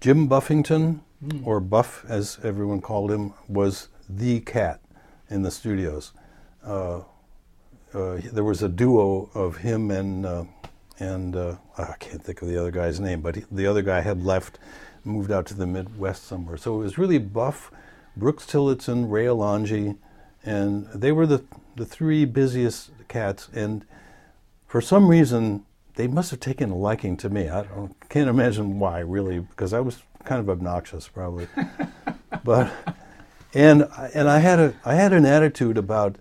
Jim 0.00 0.28
Buffington, 0.28 1.02
or 1.44 1.60
Buff 1.60 2.04
as 2.08 2.38
everyone 2.42 2.80
called 2.80 3.10
him, 3.10 3.34
was 3.48 3.88
the 4.08 4.40
cat 4.40 4.80
in 5.28 5.42
the 5.42 5.50
studios. 5.50 6.12
Uh, 6.64 7.00
uh, 7.94 8.20
there 8.32 8.44
was 8.44 8.62
a 8.62 8.68
duo 8.68 9.30
of 9.34 9.56
him 9.58 9.90
and 9.90 10.24
uh, 10.26 10.44
and 11.00 11.36
uh, 11.36 11.56
I 11.76 11.94
can't 11.98 12.22
think 12.22 12.42
of 12.42 12.48
the 12.48 12.58
other 12.58 12.70
guy's 12.70 13.00
name, 13.00 13.20
but 13.20 13.36
he, 13.36 13.44
the 13.50 13.66
other 13.66 13.82
guy 13.82 14.00
had 14.00 14.24
left, 14.24 14.58
moved 15.04 15.30
out 15.30 15.46
to 15.46 15.54
the 15.54 15.66
Midwest 15.66 16.24
somewhere. 16.24 16.56
So 16.56 16.74
it 16.76 16.84
was 16.84 16.98
really 16.98 17.18
Buff, 17.18 17.70
Brooks 18.16 18.46
Tillotson, 18.46 19.08
Ray 19.08 19.26
Alonge, 19.26 19.96
and 20.44 20.86
they 20.88 21.12
were 21.12 21.26
the 21.26 21.44
the 21.76 21.86
three 21.86 22.24
busiest 22.24 22.90
cats. 23.08 23.48
And 23.54 23.84
for 24.66 24.80
some 24.80 25.08
reason, 25.08 25.64
they 25.94 26.06
must 26.06 26.30
have 26.30 26.40
taken 26.40 26.70
a 26.70 26.76
liking 26.76 27.16
to 27.18 27.30
me. 27.30 27.48
I 27.48 27.62
don't, 27.62 28.08
can't 28.08 28.28
imagine 28.28 28.78
why, 28.78 29.00
really, 29.00 29.40
because 29.40 29.72
I 29.72 29.80
was 29.80 30.02
kind 30.24 30.40
of 30.40 30.50
obnoxious, 30.50 31.08
probably. 31.08 31.48
but 32.44 32.72
and 33.54 33.88
and 34.14 34.28
I 34.28 34.38
had 34.38 34.58
a 34.58 34.74
I 34.84 34.94
had 34.94 35.12
an 35.12 35.24
attitude 35.24 35.78
about 35.78 36.16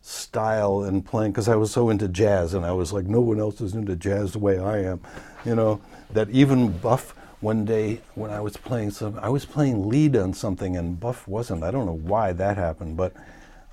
style 0.00 0.82
and 0.82 1.04
playing 1.04 1.32
because 1.32 1.48
I 1.48 1.56
was 1.56 1.70
so 1.70 1.90
into 1.90 2.08
jazz, 2.08 2.54
and 2.54 2.64
I 2.64 2.72
was 2.72 2.92
like, 2.92 3.06
no 3.06 3.20
one 3.20 3.38
else 3.38 3.60
is 3.60 3.74
into 3.74 3.94
jazz 3.96 4.32
the 4.32 4.38
way 4.38 4.58
I 4.58 4.78
am, 4.78 5.00
you 5.44 5.54
know. 5.54 5.80
That 6.10 6.28
even 6.28 6.76
Buff 6.76 7.14
one 7.40 7.64
day 7.64 8.00
when 8.14 8.30
I 8.30 8.40
was 8.40 8.56
playing 8.56 8.90
some, 8.90 9.18
I 9.20 9.30
was 9.30 9.46
playing 9.46 9.88
lead 9.88 10.16
on 10.16 10.34
something, 10.34 10.76
and 10.76 10.98
Buff 10.98 11.26
wasn't. 11.26 11.62
I 11.62 11.70
don't 11.70 11.86
know 11.86 11.96
why 11.96 12.32
that 12.32 12.56
happened, 12.56 12.96
but 12.96 13.14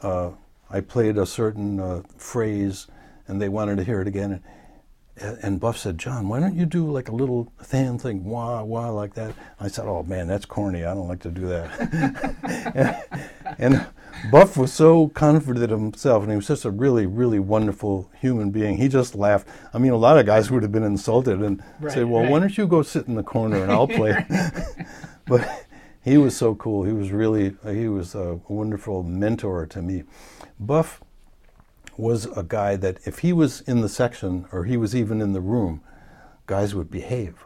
uh, 0.02 0.32
I 0.70 0.82
played 0.82 1.18
a 1.18 1.26
certain 1.26 1.80
uh, 1.80 2.02
phrase, 2.18 2.88
and 3.28 3.42
they 3.42 3.50
wanted 3.50 3.78
to 3.78 3.84
hear 3.84 4.02
it 4.02 4.08
again. 4.08 4.42
And, 5.18 5.38
and 5.42 5.60
Buff 5.60 5.78
said, 5.78 5.98
John, 5.98 6.30
why 6.30 6.40
don't 6.40 6.56
you 6.56 6.66
do 6.66 6.90
like 6.90 7.10
a 7.10 7.16
little 7.16 7.52
fan 7.62 7.98
thing, 8.00 8.24
wah, 8.24 8.64
wah, 8.64 8.90
like 8.90 9.16
that? 9.16 9.34
I 9.60 9.68
said, 9.68 9.86
oh 9.86 10.04
man, 10.04 10.28
that's 10.28 10.46
corny. 10.46 10.86
I 10.86 10.94
don't 10.94 11.08
like 11.08 11.22
to 11.22 11.30
do 11.32 11.48
that. 11.48 12.74
and, 12.76 13.26
and 13.58 13.88
Buff 14.32 14.56
was 14.58 14.72
so 14.72 15.10
confident 15.10 15.72
of 15.72 15.80
himself, 15.80 16.24
and 16.24 16.32
he 16.32 16.36
was 16.36 16.48
just 16.48 16.66
a 16.66 16.72
really, 16.72 17.06
really 17.06 17.40
wonderful 17.40 18.10
human 18.20 18.52
being. 18.52 18.78
He 18.78 18.88
just 18.88 19.16
laughed. 19.16 19.48
I 19.74 19.78
mean, 19.78 19.92
a 19.92 19.98
lot 19.98 20.18
of 20.18 20.26
guys 20.26 20.52
would 20.52 20.62
have 20.64 20.72
been 20.72 20.84
insulted 20.84 21.42
and 21.42 21.64
Right, 21.80 21.94
say, 21.94 22.04
"Well, 22.04 22.22
right. 22.24 22.32
why 22.32 22.40
don't 22.40 22.58
you 22.58 22.68
go 22.68 22.82
sit 22.82 23.08
in 23.08 23.16
the 23.16 23.24
corner 23.24 23.62
and 23.64 23.72
I'll 23.72 23.88
play?" 23.88 24.26
but 25.26 25.66
he 26.04 26.18
was 26.18 26.36
so 26.36 26.56
cool. 26.56 26.84
He 26.84 26.94
was 26.94 27.12
really, 27.12 27.56
he 27.66 27.88
was 27.88 28.16
a 28.16 28.40
wonderful 28.48 29.04
mentor 29.04 29.66
to 29.68 29.82
me. 29.82 30.04
Buff 30.60 31.02
was 31.98 32.26
a 32.38 32.44
guy 32.44 32.76
that 32.78 33.00
if 33.06 33.20
he 33.20 33.34
was 33.34 33.62
in 33.62 33.82
the 33.82 33.90
section 33.90 34.48
or 34.52 34.64
he 34.64 34.78
was 34.78 34.96
even 34.96 35.22
in 35.22 35.34
the 35.34 35.42
room, 35.42 35.82
guys 36.46 36.74
would 36.74 36.90
behave. 36.90 37.46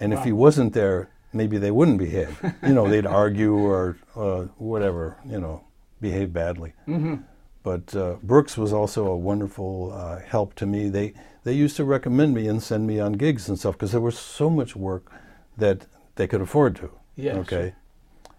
And 0.00 0.12
if 0.12 0.24
he 0.24 0.32
wasn't 0.32 0.74
there, 0.74 1.10
maybe 1.32 1.58
they 1.58 1.70
wouldn't 1.70 1.98
behave. 1.98 2.38
You 2.62 2.74
know, 2.74 2.88
they'd 2.88 3.06
argue 3.22 3.54
or 3.54 3.96
uh, 4.14 4.42
whatever, 4.58 5.16
you 5.26 5.40
know, 5.40 5.64
behave 6.00 6.32
badly. 6.32 6.74
Mm-hmm. 6.86 7.16
But 7.62 7.94
uh, 7.96 8.16
Brooks 8.22 8.56
was 8.56 8.72
also 8.72 9.06
a 9.06 9.16
wonderful 9.16 9.92
uh, 9.92 10.20
help 10.20 10.54
to 10.56 10.66
me. 10.66 10.88
They 10.88 11.14
they 11.44 11.52
used 11.52 11.76
to 11.76 11.84
recommend 11.84 12.34
me 12.34 12.46
and 12.46 12.62
send 12.62 12.86
me 12.86 13.00
on 13.00 13.12
gigs 13.12 13.48
and 13.48 13.58
stuff 13.58 13.74
because 13.74 13.92
there 13.92 14.00
was 14.00 14.18
so 14.18 14.48
much 14.50 14.76
work 14.76 15.10
that 15.56 15.86
they 16.16 16.26
could 16.26 16.40
afford 16.40 16.76
to. 16.76 16.90
Yeah, 17.18 17.38
Okay. 17.38 17.74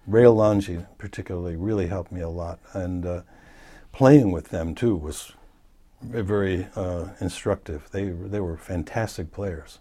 Ray 0.07 0.23
Alonge 0.23 0.87
particularly 0.97 1.55
really 1.55 1.87
helped 1.87 2.11
me 2.11 2.21
a 2.21 2.29
lot, 2.29 2.59
and 2.73 3.05
uh, 3.05 3.21
playing 3.91 4.31
with 4.31 4.49
them 4.49 4.73
too 4.73 4.95
was 4.95 5.33
very 6.01 6.67
uh, 6.75 7.09
instructive. 7.19 7.89
They 7.91 8.05
they 8.05 8.39
were 8.39 8.57
fantastic 8.57 9.31
players. 9.31 9.79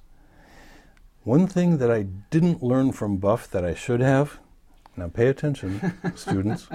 One 1.22 1.46
thing 1.46 1.78
that 1.78 1.90
I 1.90 2.02
didn't 2.30 2.62
learn 2.62 2.92
from 2.92 3.18
Buff 3.18 3.48
that 3.52 3.64
I 3.64 3.74
should 3.74 4.00
have. 4.00 4.38
Now 4.96 5.08
pay 5.08 5.28
attention, 5.28 5.94
students. 6.16 6.68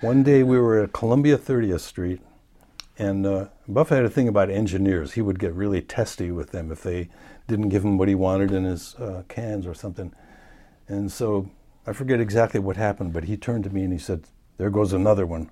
One 0.00 0.22
day 0.22 0.42
we 0.42 0.58
were 0.58 0.82
at 0.82 0.92
Columbia 0.92 1.36
30th 1.36 1.80
Street, 1.80 2.22
and 2.98 3.26
uh, 3.26 3.48
Buff 3.68 3.90
had 3.90 4.04
a 4.04 4.10
thing 4.10 4.28
about 4.28 4.50
engineers. 4.50 5.12
He 5.12 5.22
would 5.22 5.38
get 5.38 5.52
really 5.52 5.82
testy 5.82 6.30
with 6.30 6.52
them 6.52 6.72
if 6.72 6.82
they 6.82 7.10
didn't 7.46 7.68
give 7.68 7.84
him 7.84 7.98
what 7.98 8.08
he 8.08 8.14
wanted 8.14 8.50
in 8.50 8.64
his 8.64 8.94
uh, 8.96 9.22
cans 9.28 9.66
or 9.66 9.74
something. 9.74 10.12
And 10.92 11.10
so 11.10 11.48
I 11.86 11.94
forget 11.94 12.20
exactly 12.20 12.60
what 12.60 12.76
happened, 12.76 13.14
but 13.14 13.24
he 13.24 13.38
turned 13.38 13.64
to 13.64 13.70
me 13.70 13.82
and 13.82 13.94
he 13.94 13.98
said, 13.98 14.24
There 14.58 14.68
goes 14.68 14.92
another 14.92 15.24
one. 15.24 15.50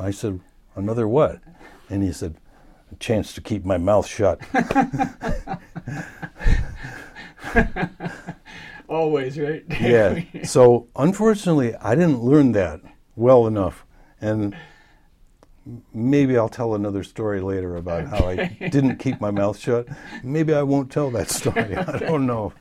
I 0.00 0.10
said, 0.10 0.40
Another 0.74 1.06
what? 1.06 1.38
And 1.88 2.02
he 2.02 2.12
said, 2.12 2.34
A 2.90 2.96
chance 2.96 3.32
to 3.34 3.40
keep 3.40 3.64
my 3.64 3.78
mouth 3.78 4.04
shut. 4.04 4.40
Always, 8.88 9.38
right? 9.38 9.62
yeah. 9.80 10.24
So 10.42 10.88
unfortunately, 10.96 11.76
I 11.76 11.94
didn't 11.94 12.24
learn 12.24 12.50
that 12.52 12.80
well 13.14 13.46
enough, 13.46 13.86
and 14.20 14.56
maybe 15.94 16.36
I'll 16.36 16.48
tell 16.48 16.74
another 16.74 17.04
story 17.04 17.40
later 17.40 17.76
about 17.76 18.08
how 18.08 18.28
I 18.28 18.56
didn't 18.58 18.96
keep 18.96 19.20
my 19.20 19.30
mouth 19.30 19.56
shut. 19.56 19.86
Maybe 20.24 20.52
I 20.52 20.64
won't 20.64 20.90
tell 20.90 21.12
that 21.12 21.30
story. 21.30 21.76
I 21.76 21.98
don't 21.98 22.26
know. 22.26 22.52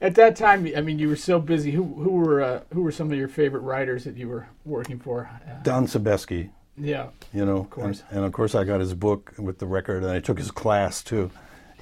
At 0.00 0.14
that 0.14 0.34
time, 0.34 0.66
I 0.76 0.80
mean, 0.80 0.98
you 0.98 1.08
were 1.08 1.16
so 1.16 1.38
busy. 1.38 1.70
Who 1.72 1.84
who 1.84 2.10
were 2.12 2.40
uh, 2.42 2.60
who 2.72 2.82
were 2.82 2.92
some 2.92 3.12
of 3.12 3.18
your 3.18 3.28
favorite 3.28 3.60
writers 3.60 4.04
that 4.04 4.16
you 4.16 4.28
were 4.28 4.48
working 4.64 4.98
for? 4.98 5.28
Uh, 5.46 5.62
Don 5.62 5.86
Sebesky, 5.86 6.50
yeah. 6.78 7.08
you 7.34 7.44
know, 7.44 7.58
of 7.58 7.70
course. 7.70 8.02
And, 8.08 8.18
and 8.18 8.26
of 8.26 8.32
course 8.32 8.54
I 8.54 8.64
got 8.64 8.80
his 8.80 8.94
book 8.94 9.32
with 9.38 9.58
the 9.58 9.66
record, 9.66 10.02
and 10.02 10.10
I 10.12 10.20
took 10.20 10.38
his 10.38 10.50
class 10.50 11.02
too. 11.02 11.30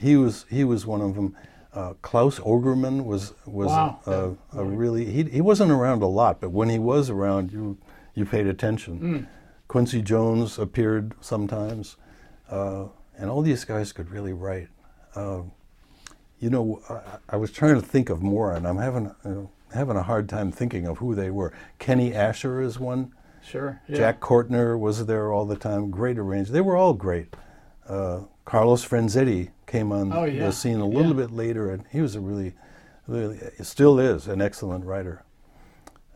He 0.00 0.16
was 0.16 0.46
he 0.50 0.64
was 0.64 0.85
one 0.85 1.00
of 1.00 1.14
them. 1.14 1.37
Uh, 1.72 1.94
Claus 2.02 2.40
Ogerman 2.40 3.04
was 3.04 3.35
was 3.46 3.68
Wow. 3.68 4.00
a, 4.07 4.12
a, 4.59 4.62
a 4.62 4.64
really 4.64 5.04
he 5.04 5.22
he 5.24 5.40
wasn't 5.40 5.70
around 5.70 6.02
a 6.02 6.07
lot, 6.09 6.40
but 6.40 6.50
when 6.50 6.68
he 6.68 6.78
was 6.78 7.11
around, 7.11 7.52
you 7.52 7.78
you 8.14 8.24
paid 8.24 8.46
attention. 8.48 9.00
Mm. 9.00 9.26
Quincy 9.68 10.02
Jones 10.02 10.59
appeared 10.59 11.12
sometimes, 11.20 11.96
uh, 12.50 12.87
and 13.16 13.31
all 13.31 13.42
these 13.42 13.64
guys 13.64 13.92
could 13.92 14.11
really 14.11 14.33
write. 14.33 14.68
Uh, 16.38 16.44
you 16.44 16.51
know, 16.51 16.81
I, 16.88 17.35
I 17.35 17.37
was 17.37 17.51
trying 17.51 17.74
to 17.74 17.87
think 17.87 18.11
of 18.11 18.22
more, 18.22 18.53
and 18.53 18.66
I'm 18.66 18.79
having 18.79 19.07
uh, 19.24 19.46
having 19.74 19.96
a 19.96 20.03
hard 20.03 20.29
time 20.29 20.51
thinking 20.53 20.87
of 20.87 20.98
who 20.98 21.14
they 21.14 21.31
were. 21.31 21.53
Kenny 21.79 22.12
Ascher 22.12 22.64
is 22.64 22.79
one. 22.79 23.12
Sure. 23.42 23.81
Yeah. 23.88 23.96
Jack 23.96 24.20
Cortner 24.20 24.79
was 24.79 25.07
there 25.07 25.33
all 25.33 25.46
the 25.46 25.57
time. 25.57 25.90
Great 25.90 26.18
arrangement. 26.18 26.53
They 26.53 26.61
were 26.61 26.77
all 26.77 26.92
great. 26.92 27.35
Uh, 27.88 28.22
Carlos 28.44 28.87
Franzetti 28.87 29.51
came 29.66 29.92
on 29.92 30.12
Oh, 30.12 30.24
yeah. 30.24 30.46
the 30.46 30.53
scene 30.53 30.81
a 30.81 30.87
little 30.87 31.12
Yeah. 31.12 31.27
bit 31.27 31.31
later, 31.31 31.70
and 31.70 31.85
he 31.90 32.01
was 32.01 32.14
a 32.14 32.20
really, 32.20 32.55
really, 33.07 33.38
still 33.62 33.98
is 33.98 34.27
an 34.29 34.42
excellent 34.42 34.85
writer. 34.85 35.22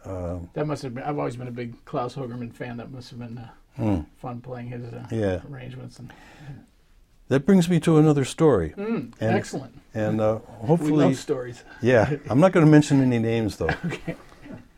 Um, 0.05 0.51
That 0.55 0.67
must 0.67 0.83
have 0.83 0.95
been. 0.95 1.05
I've 1.05 1.19
always 1.19 1.37
been 1.37 1.49
a 1.49 1.53
big 1.53 1.83
Claus 1.85 2.17
Ogerman 2.17 2.53
fan. 2.53 2.77
That 2.79 2.91
must 2.91 3.11
have 3.11 3.19
been 3.19 3.39
uh, 3.39 3.51
hmm. 3.77 4.01
fun 4.19 4.41
playing 4.41 4.69
his 4.69 4.85
uh, 4.93 5.41
arrangements. 5.51 5.99
And, 5.99 6.13
That 7.33 7.47
brings 7.47 7.67
me 7.71 7.81
to 7.81 7.97
another 7.97 8.27
story, 8.27 8.75
Mm, 8.77 9.15
And- 9.19 9.35
excellent. 9.35 9.81
and 9.95 10.21
uh, 10.21 10.41
We 10.61 10.67
hopefully, 10.69 11.05
love 11.07 11.17
stories. 11.17 11.65
yeah, 11.81 12.17
I'm 12.29 12.41
not 12.41 12.53
going 12.53 12.67
to 12.67 12.71
mention 12.71 13.01
any 13.01 13.19
names 13.19 13.57
though. 13.57 13.71
Okay. 13.87 14.17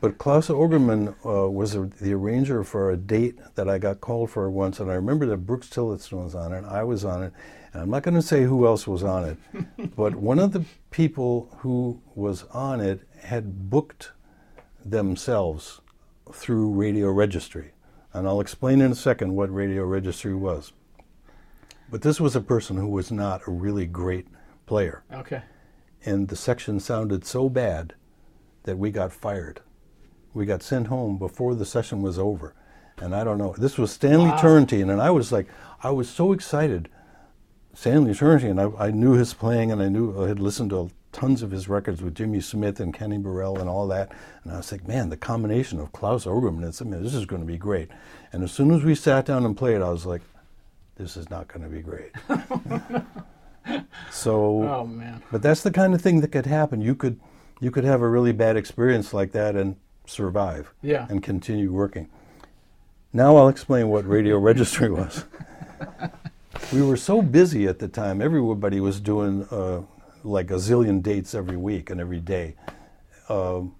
But 0.00 0.18
Claus 0.18 0.46
Ogerman 0.48 1.14
uh, 1.26 1.50
was 1.50 1.74
a, 1.74 1.86
the 2.00 2.12
arranger 2.14 2.62
for 2.62 2.90
a 2.92 2.96
date 2.96 3.38
that 3.56 3.68
I 3.68 3.78
got 3.78 4.00
called 4.00 4.30
for 4.30 4.48
once, 4.50 4.78
and 4.78 4.88
I 4.88 4.94
remember 4.94 5.26
that 5.26 5.38
Brooks 5.38 5.68
Tillotson 5.68 6.22
was 6.22 6.34
on 6.36 6.52
it, 6.52 6.62
I 6.64 6.84
was 6.84 7.04
on 7.04 7.24
it, 7.24 7.32
and 7.72 7.82
I'm 7.82 7.90
not 7.90 8.02
going 8.04 8.14
to 8.14 8.22
say 8.22 8.44
who 8.44 8.66
else 8.66 8.86
was 8.86 9.02
on 9.02 9.24
it, 9.30 9.38
but 9.96 10.14
one 10.14 10.38
of 10.38 10.52
the 10.52 10.64
people 10.92 11.48
who 11.62 12.00
was 12.14 12.44
on 12.52 12.80
it 12.80 13.00
had 13.20 13.68
booked 13.68 14.12
themselves 14.84 15.80
through 16.32 16.70
Radio 16.70 17.10
Registry, 17.10 17.72
and 18.12 18.28
I'll 18.28 18.40
explain 18.40 18.80
in 18.80 18.92
a 18.92 18.94
second 18.94 19.34
what 19.34 19.52
Radio 19.52 19.84
Registry 19.84 20.34
was. 20.34 20.72
But 21.90 22.03
this 22.03 22.20
was 22.20 22.35
a 22.35 22.40
person 22.40 22.77
who 22.77 22.88
was 22.88 23.12
not 23.12 23.42
a 23.47 23.51
really 23.51 23.87
great 23.87 24.27
player 24.66 25.03
Okay. 25.12 25.42
and 26.05 26.29
the 26.29 26.37
section 26.37 26.81
sounded 26.81 27.25
so 27.25 27.49
bad 27.49 27.94
that 28.64 28.79
we 28.79 28.90
got 28.90 29.12
fired. 29.12 29.61
We 30.33 30.47
got 30.47 30.62
sent 30.62 30.87
home 30.88 31.18
before 31.18 31.55
the 31.55 31.66
session 31.66 32.03
was 32.03 32.18
over. 32.18 32.55
And 32.99 33.14
I 33.14 33.25
don't 33.25 33.38
know. 33.38 33.55
This 33.59 33.77
was 33.77 33.92
Stanley 33.92 34.31
Wow. 34.31 34.40
Turrentine, 34.40 34.88
and 34.88 35.03
I 35.03 35.11
was 35.11 35.31
like, 35.33 35.47
I 35.83 35.90
was 35.90 36.09
so 36.09 36.33
excited. 36.33 36.88
Stanley 37.75 38.14
Turrentine, 38.14 38.59
I, 38.59 38.87
I 38.87 38.90
knew 38.90 39.12
his 39.14 39.35
playing, 39.35 39.70
and 39.73 39.83
I 39.83 39.88
knew 39.88 40.25
I 40.25 40.29
had 40.29 40.38
listened 40.40 40.70
to 40.70 40.90
tons 41.12 41.42
of 41.42 41.51
his 41.51 41.68
records 41.68 42.03
with 42.03 42.14
Jimmy 42.14 42.40
Smith 42.40 42.81
and 42.81 42.94
Kenny 42.94 43.18
Burrell 43.18 43.59
and 43.59 43.68
all 43.68 43.87
that. 43.88 44.12
And 44.44 44.53
I 44.53 44.57
was 44.59 44.70
like, 44.73 44.87
man, 44.87 45.09
the 45.11 45.16
combination 45.16 45.81
of 45.81 45.92
Claus 45.92 46.25
Ogerman 46.25 46.64
and 46.81 46.90
mean, 46.90 47.03
this 47.03 47.14
is 47.14 47.27
going 47.27 47.42
to 47.42 47.47
be 47.47 47.59
great. 47.59 47.90
And 48.33 48.42
as 48.42 48.53
soon 48.53 48.70
as 48.73 48.83
we 48.85 48.94
sat 48.94 49.27
down 49.27 49.44
and 49.44 49.57
played, 49.57 49.83
I 49.83 49.90
was 49.90 50.07
like, 50.07 50.23
this 50.96 51.16
is 51.16 51.28
not 51.30 51.48
going 51.48 51.62
to 51.62 51.68
be 51.68 51.83
great. 51.83 52.12
so 54.11 54.62
Oh 54.62 54.87
man. 54.87 55.22
but 55.33 55.42
that's 55.42 55.62
the 55.62 55.70
kind 55.70 55.94
of 55.94 56.00
thing 56.00 56.20
that 56.20 56.28
could 56.33 56.46
happen. 56.46 56.80
You 56.80 56.94
could 56.94 57.18
you 57.61 57.70
could 57.70 57.85
have 57.85 58.02
a 58.02 58.09
really 58.09 58.33
bad 58.33 58.57
experience 58.57 59.14
like 59.14 59.33
that 59.33 59.57
and 59.57 59.76
survive 60.07 60.72
Yeah. 60.83 61.07
and 61.09 61.22
continue 61.22 61.72
working. 61.72 62.09
Now 63.12 63.37
I'll 63.37 63.48
explain 63.48 63.88
what 63.88 64.07
radio 64.07 64.38
registry 64.50 64.90
was. 64.90 65.24
we 66.72 66.83
were 66.83 66.96
so 66.96 67.22
busy 67.22 67.66
at 67.66 67.78
the 67.78 67.88
time. 67.88 68.20
Everybody 68.20 68.80
was 68.80 69.00
doing 69.00 69.46
uh, 69.50 69.83
like 70.22 70.50
a 70.50 70.54
zillion 70.54 71.02
dates 71.02 71.35
every 71.35 71.57
week 71.57 71.90
and 71.90 72.00
every 72.00 72.20
day. 72.20 72.57
Um, 73.28 73.74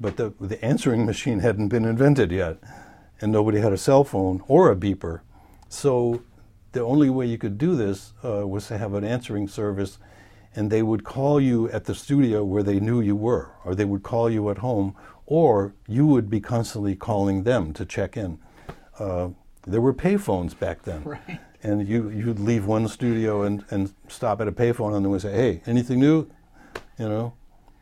but 0.00 0.16
the 0.16 0.32
the 0.40 0.62
answering 0.64 1.04
machine 1.06 1.40
hadn't 1.40 1.68
been 1.68 1.84
invented 1.84 2.30
yet, 2.30 2.58
and 3.20 3.32
nobody 3.32 3.60
had 3.60 3.72
a 3.72 3.76
cell 3.78 4.04
phone 4.04 4.42
or 4.46 4.70
a 4.70 4.76
beeper. 4.76 5.20
So 5.74 6.22
the 6.72 6.80
only 6.80 7.10
way 7.10 7.26
you 7.26 7.36
could 7.38 7.58
do 7.58 7.74
this 7.74 8.12
uh, 8.24 8.46
was 8.46 8.68
to 8.68 8.78
have 8.78 8.94
an 8.94 9.04
answering 9.04 9.48
service, 9.48 9.98
and 10.54 10.70
they 10.70 10.82
would 10.82 11.02
call 11.04 11.40
you 11.40 11.68
at 11.70 11.84
the 11.84 11.94
studio 11.94 12.44
where 12.44 12.62
they 12.62 12.78
knew 12.78 13.00
you 13.00 13.16
were, 13.16 13.50
or 13.64 13.74
they 13.74 13.84
would 13.84 14.02
call 14.04 14.30
you 14.30 14.48
at 14.50 14.58
home, 14.58 14.94
or 15.26 15.74
you 15.88 16.06
would 16.06 16.30
be 16.30 16.40
constantly 16.40 16.94
calling 16.94 17.42
them 17.42 17.72
to 17.72 17.84
check 17.84 18.16
in. 18.16 18.38
Uh, 18.98 19.30
there 19.66 19.80
were 19.80 19.94
payphones 19.94 20.56
back 20.58 20.82
then, 20.82 21.02
Right. 21.04 21.40
and 21.62 21.88
you 21.88 22.08
you'd 22.10 22.38
leave 22.38 22.66
one 22.66 22.86
studio 22.86 23.42
and, 23.42 23.64
and 23.70 23.92
stop 24.08 24.40
at 24.40 24.46
a 24.48 24.52
payphone, 24.52 24.94
and 24.94 25.04
they 25.04 25.08
would 25.08 25.22
say, 25.22 25.32
"Hey, 25.32 25.62
anything 25.66 25.98
new?" 25.98 26.28
You 26.98 27.08
know. 27.08 27.32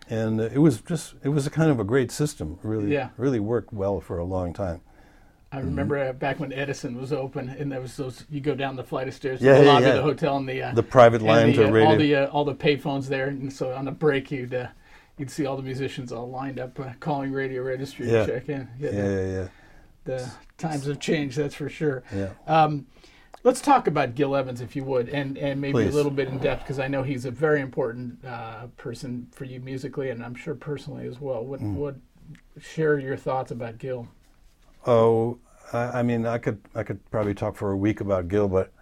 and 0.09 0.40
it 0.40 0.59
was 0.59 0.81
just 0.81 1.14
it 1.22 1.28
was 1.28 1.46
a 1.46 1.50
kind 1.50 1.70
of 1.70 1.78
a 1.78 1.85
great 1.85 2.11
system. 2.11 2.59
Really, 2.62 2.92
Yeah. 2.92 3.11
really 3.18 3.40
worked 3.40 3.72
well 3.72 4.00
for 4.00 4.16
a 4.18 4.24
long 4.24 4.52
time. 4.55 4.81
I 5.54 5.58
remember 5.60 5.98
uh, 5.98 6.12
back 6.14 6.40
when 6.40 6.52
Edison 6.52 6.98
was 6.98 7.12
open, 7.12 7.48
and 7.50 7.70
there 7.70 7.80
was 7.80 7.96
those. 7.96 8.24
You 8.30 8.40
go 8.40 8.54
down 8.54 8.74
the 8.76 8.84
flight 8.84 9.06
of 9.06 9.14
stairs 9.14 9.40
to 9.40 9.46
Yeah, 9.46 9.58
the 9.58 9.64
yeah, 9.64 9.72
lobby 9.72 9.84
of 9.84 9.88
yeah. 9.90 9.96
the 9.96 10.02
hotel, 10.02 10.36
and 10.38 10.48
the 10.48 10.62
uh, 10.62 10.72
The 10.74 10.82
private 10.82 11.20
line 11.20 11.52
the, 11.52 11.64
uh, 11.64 11.84
all 11.86 11.96
the 11.96 12.16
uh, 12.16 12.26
all 12.28 12.44
the 12.44 12.54
payphones 12.54 13.06
there, 13.08 13.28
and 13.28 13.52
so 13.52 13.72
on 13.74 13.84
the 13.84 13.90
break 13.92 14.30
you'd 14.30 14.54
uh, 14.54 14.68
you'd 15.18 15.30
see 15.30 15.44
all 15.44 15.56
the 15.56 15.62
musicians 15.62 16.10
all 16.10 16.30
lined 16.30 16.58
up 16.58 16.80
uh, 16.80 16.90
calling 17.00 17.32
radio 17.32 17.62
registry 17.62 18.10
Yeah. 18.10 18.24
to 18.24 18.32
check 18.40 18.48
in. 18.48 18.68
yeah, 18.80 18.90
the, 18.90 18.96
yeah, 18.96 19.26
yeah, 19.42 19.48
the 20.04 20.32
times 20.56 20.86
have 20.86 20.98
changed, 21.00 21.36
that's 21.36 21.54
for 21.54 21.68
sure. 21.68 22.02
yeah. 22.14 22.30
Um, 22.46 22.86
let's 23.44 23.60
talk 23.60 23.86
about 23.86 24.14
Gil 24.14 24.34
Evans, 24.34 24.62
if 24.62 24.74
you 24.74 24.84
would, 24.84 25.10
and, 25.10 25.36
and 25.36 25.60
maybe 25.60 25.72
Please. 25.72 25.92
a 25.92 25.96
little 25.96 26.10
bit 26.12 26.28
in 26.28 26.38
depth, 26.38 26.62
because 26.62 26.78
I 26.78 26.88
know 26.88 27.02
he's 27.02 27.24
a 27.26 27.30
very 27.30 27.60
important 27.60 28.24
uh, 28.24 28.68
person 28.78 29.26
for 29.32 29.44
you 29.44 29.60
musically, 29.60 30.08
and 30.08 30.24
I'm 30.24 30.34
sure 30.34 30.54
personally 30.54 31.06
as 31.06 31.20
well. 31.20 31.44
What 31.44 31.60
Mm. 31.60 31.74
what 31.74 31.96
share 32.60 32.98
your 32.98 33.16
thoughts 33.18 33.50
about 33.50 33.76
Gil? 33.78 34.08
Oh, 34.87 35.38
I, 35.73 36.01
I 36.01 36.03
mean, 36.03 36.27
I 36.27 36.38
could 36.38 36.61
I 36.75 36.83
could 36.83 37.09
probably 37.11 37.35
talk 37.35 37.57
for 37.57 37.71
a 37.71 37.77
week 37.77 38.01
about 38.01 38.29
Gil, 38.29 38.49
but 38.49 38.73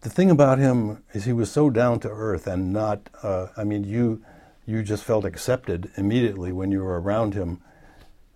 the 0.00 0.10
thing 0.10 0.30
about 0.30 0.58
him 0.58 1.02
is 1.12 1.24
he 1.24 1.32
was 1.32 1.50
so 1.50 1.70
down 1.70 2.00
to 2.00 2.08
earth 2.10 2.46
and 2.46 2.72
not. 2.72 3.08
Uh, 3.22 3.48
I 3.56 3.64
mean, 3.64 3.84
you 3.84 4.22
you 4.66 4.82
just 4.82 5.04
felt 5.04 5.24
accepted 5.24 5.90
immediately 5.96 6.52
when 6.52 6.70
you 6.70 6.82
were 6.82 7.00
around 7.00 7.34
him, 7.34 7.60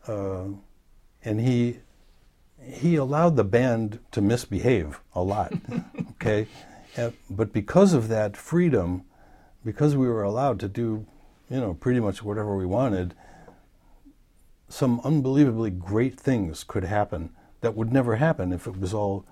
uh, 0.07 0.45
and 1.25 1.41
he 1.41 1.79
he 2.63 2.97
allowed 2.97 3.37
the 3.37 3.45
band 3.45 3.99
to 4.13 4.21
misbehave 4.21 5.01
a 5.15 5.23
lot. 5.23 5.53
okay, 6.13 6.47
Uh, 6.97 7.11
but 7.31 7.53
because 7.53 7.93
of 7.93 8.09
that 8.09 8.37
freedom, 8.37 9.05
because 9.65 9.95
we 9.97 10.09
were 10.09 10.23
allowed 10.23 10.59
to 10.61 10.69
do, 10.69 11.07
you 11.49 11.61
know, 11.61 11.75
pretty 11.75 12.01
much 12.01 12.23
whatever 12.23 12.57
we 12.57 12.67
wanted 12.67 13.15
some 14.69 15.01
unbelievably 15.03 15.71
great 15.71 16.19
things 16.19 16.65
could 16.65 16.85
happen 16.85 17.31
that 17.61 17.75
would 17.75 17.93
never 17.93 18.17
happen 18.17 18.53
if 18.53 18.67
it 18.67 18.79
was 18.79 18.95
all 18.95 19.25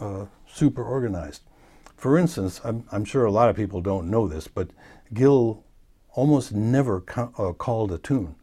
uh, 0.00 0.26
super 0.46 0.82
organized. 0.82 1.42
For 1.96 2.16
instance, 2.16 2.60
I'm, 2.64 2.84
I'm 2.92 3.04
sure 3.04 3.24
a 3.24 3.30
lot 3.30 3.48
of 3.48 3.56
people 3.56 3.80
don't 3.80 4.10
know 4.10 4.28
this, 4.28 4.46
but 4.46 4.70
Gil 5.12 5.64
almost 6.12 6.52
never 6.52 7.00
co- 7.00 7.32
uh, 7.36 7.52
called 7.52 7.92
a 7.92 7.98
tune. 7.98 8.36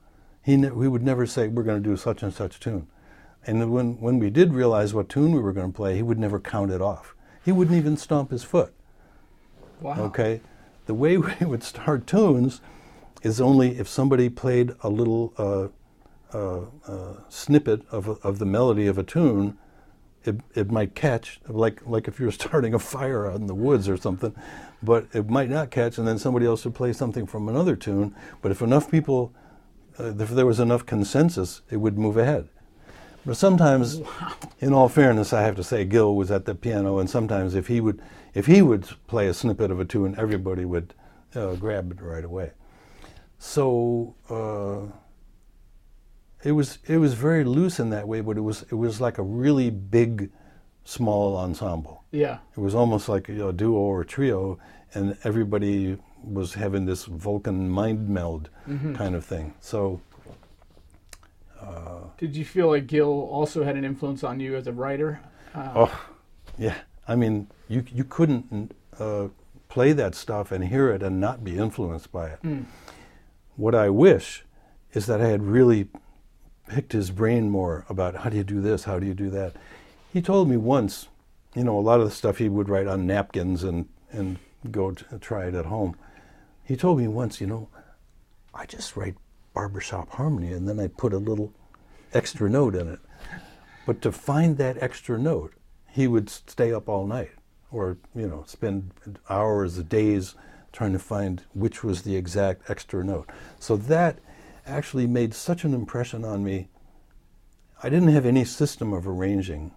He, 0.43 0.57
ne- 0.57 0.71
we 0.71 0.87
would 0.87 1.03
never 1.03 1.25
say, 1.25 1.47
we're 1.47 1.63
going 1.63 1.81
to 1.81 1.89
do 1.89 1.97
such 1.97 2.21
and 2.21 2.33
such 2.33 2.59
tune. 2.59 2.87
And 3.47 3.71
when, 3.71 3.99
when 4.01 4.19
we 4.19 4.29
did 4.29 4.53
realize 4.53 4.93
what 4.93 5.07
tune 5.07 5.31
we 5.31 5.39
were 5.39 5.53
going 5.53 5.71
to 5.71 5.75
play, 5.75 5.95
he 5.95 6.03
would 6.03 6.19
never 6.19 6.39
count 6.39 6.71
it 6.71 6.81
off. 6.81 7.15
He 7.43 7.51
wouldn't 7.51 7.77
even 7.77 7.95
stomp 7.95 8.31
his 8.31 8.43
foot. 8.43 8.73
Wow. 9.81 10.01
Okay, 10.05 10.41
the 10.85 10.93
way 10.93 11.17
we 11.39 11.45
would 11.45 11.63
start 11.63 12.07
tunes 12.07 12.61
is 13.21 13.39
only 13.39 13.77
if 13.79 13.87
somebody 13.87 14.29
played 14.29 14.73
a 14.81 14.89
little 14.89 15.33
uh, 15.37 15.67
uh, 16.33 16.61
uh, 16.87 17.17
snippet 17.29 17.81
of, 17.91 18.07
a, 18.07 18.11
of 18.23 18.39
the 18.39 18.45
melody 18.45 18.87
of 18.87 18.97
a 18.97 19.03
tune. 19.03 19.57
It, 20.23 20.41
it 20.55 20.71
might 20.71 20.95
catch, 20.95 21.39
like 21.47 21.85
like 21.85 22.07
if 22.07 22.19
you're 22.19 22.31
starting 22.43 22.73
a 22.73 22.79
fire 22.79 23.27
out 23.27 23.35
in 23.35 23.47
the 23.47 23.55
woods 23.55 23.87
or 23.87 23.95
something, 23.95 24.35
but 24.81 25.07
it 25.13 25.29
might 25.29 25.49
not 25.49 25.69
catch, 25.71 25.97
and 25.97 26.07
then 26.07 26.17
somebody 26.17 26.45
else 26.45 26.65
would 26.65 26.73
play 26.73 26.93
something 26.93 27.27
from 27.27 27.47
another 27.47 27.75
tune. 27.75 28.15
But 28.41 28.51
if 28.51 28.61
enough 28.61 28.89
people, 28.89 29.33
uh, 29.99 30.13
if 30.17 30.29
there 30.29 30.45
was 30.45 30.59
enough 30.59 30.85
consensus, 30.85 31.61
it 31.69 31.77
would 31.77 31.97
move 31.97 32.17
ahead. 32.17 32.49
But 33.25 33.37
sometimes, 33.37 34.01
in 34.59 34.73
all 34.73 34.87
fairness, 34.87 35.33
I 35.33 35.41
have 35.41 35.55
to 35.55 35.63
say 35.63 35.83
Gil 35.83 36.15
was 36.15 36.29
at 36.29 36.45
the 36.45 36.53
piano, 36.53 36.99
and 36.99 37.09
sometimes 37.09 37.55
if 37.55 37.67
he 37.67 37.81
would, 37.81 38.01
if 38.33 38.45
he 38.45 38.61
would 38.61 38.87
play 39.07 39.27
a 39.27 39.33
snippet 39.33 39.71
of 39.71 39.79
a 39.79 39.85
tune, 39.85 40.15
everybody 40.17 40.63
would 40.63 40.93
uh, 41.33 41.55
grab 41.55 41.91
it 41.91 42.01
right 42.01 42.23
away. 42.23 42.51
So 43.39 44.15
uh, 44.29 44.91
it 46.45 46.51
was 46.51 46.77
it 46.87 46.97
was 46.99 47.13
very 47.15 47.43
loose 47.43 47.79
in 47.79 47.89
that 47.89 48.07
way, 48.07 48.21
but 48.21 48.37
it 48.37 48.41
was 48.41 48.61
it 48.71 48.75
was 48.75 49.01
like 49.01 49.17
a 49.17 49.23
really 49.23 49.69
big, 49.71 50.29
small 50.83 51.35
ensemble. 51.35 52.03
Yeah. 52.11 52.37
It 52.55 52.59
was 52.59 52.75
almost 52.75 53.09
like 53.09 53.27
a 53.29 53.51
duo 53.51 53.77
or 53.79 54.01
a 54.01 54.05
trio, 54.05 54.59
and 54.93 55.17
everybody 55.23 55.97
was 56.23 56.53
having 56.53 56.85
this 56.85 57.05
Vulcan 57.05 57.69
mind 57.69 58.07
meld 58.09 58.49
kind 58.95 59.15
of 59.15 59.25
thing. 59.25 59.53
So 59.59 59.99
Did 62.17 62.35
you 62.35 62.45
feel 62.45 62.67
like 62.69 62.87
Gil 62.87 63.09
also 63.31 63.63
had 63.63 63.75
an 63.75 63.83
influence 63.83 64.23
on 64.23 64.39
you 64.39 64.55
as 64.55 64.67
a 64.67 64.71
writer? 64.71 65.19
Uh, 65.53 65.71
Oh, 65.75 66.05
yeah. 66.57 66.75
I 67.07 67.15
mean, 67.15 67.47
you 67.67 67.83
you 67.91 68.03
couldn't 68.03 68.71
uh, 68.99 69.27
play 69.67 69.93
that 69.93 70.15
stuff 70.15 70.51
and 70.51 70.63
hear 70.63 70.89
it 70.91 71.03
and 71.03 71.19
not 71.19 71.43
be 71.43 71.57
influenced 71.57 72.11
by 72.11 72.29
it. 72.29 72.39
What 73.55 73.73
I 73.75 73.89
wish 73.89 74.43
is 74.93 75.05
that 75.07 75.21
I 75.21 75.27
had 75.27 75.43
really 75.43 75.87
picked 76.67 76.91
his 76.91 77.11
brain 77.11 77.49
more 77.49 77.85
about 77.89 78.15
how 78.15 78.29
do 78.29 78.37
you 78.37 78.43
do 78.43 78.61
this, 78.61 78.83
how 78.83 78.99
do 78.99 79.05
you 79.05 79.13
do 79.13 79.29
that. 79.29 79.55
He 80.11 80.21
told 80.21 80.49
me 80.49 80.57
once, 80.57 81.07
you 81.55 81.63
know, 81.63 81.77
a 81.77 81.81
lot 81.81 81.99
of 81.99 82.05
the 82.05 82.15
stuff 82.15 82.37
he 82.37 82.49
would 82.49 82.69
write 82.69 82.87
on 82.87 83.07
napkins 83.07 83.63
and 83.63 83.87
and 84.11 84.37
go 84.71 84.91
try 84.91 85.45
it 85.47 85.55
at 85.55 85.65
home. 85.65 85.95
He 86.63 86.75
told 86.75 86.99
me 86.99 87.07
once, 87.07 87.39
you 87.41 87.47
know, 87.47 87.69
I 88.53 88.65
just 88.65 88.95
write 88.95 89.15
barbershop 89.53 90.09
harmony 90.11 90.51
and 90.51 90.67
then 90.67 90.79
I 90.79 90.87
put 90.87 91.13
a 91.13 91.17
little 91.17 91.53
extra 92.13 92.49
note 92.49 92.75
in 92.75 92.87
it. 92.87 92.99
But 93.85 94.01
to 94.01 94.11
find 94.11 94.57
that 94.57 94.81
extra 94.81 95.19
note, 95.19 95.53
he 95.91 96.07
would 96.07 96.29
stay 96.29 96.73
up 96.73 96.89
all 96.89 97.05
night 97.05 97.31
or, 97.71 97.97
you 98.15 98.27
know, 98.27 98.43
spend 98.47 98.91
hours, 99.29 99.77
days 99.83 100.35
trying 100.71 100.93
to 100.93 100.99
find 100.99 101.43
which 101.53 101.83
was 101.83 102.01
the 102.01 102.15
exact 102.15 102.69
extra 102.69 103.03
note. 103.03 103.29
So 103.59 103.77
that 103.77 104.19
actually 104.65 105.07
made 105.07 105.33
such 105.33 105.63
an 105.63 105.73
impression 105.73 106.25
on 106.25 106.43
me. 106.43 106.69
I 107.83 107.89
didn't 107.89 108.09
have 108.09 108.25
any 108.25 108.45
system 108.45 108.93
of 108.93 109.07
arranging, 109.07 109.71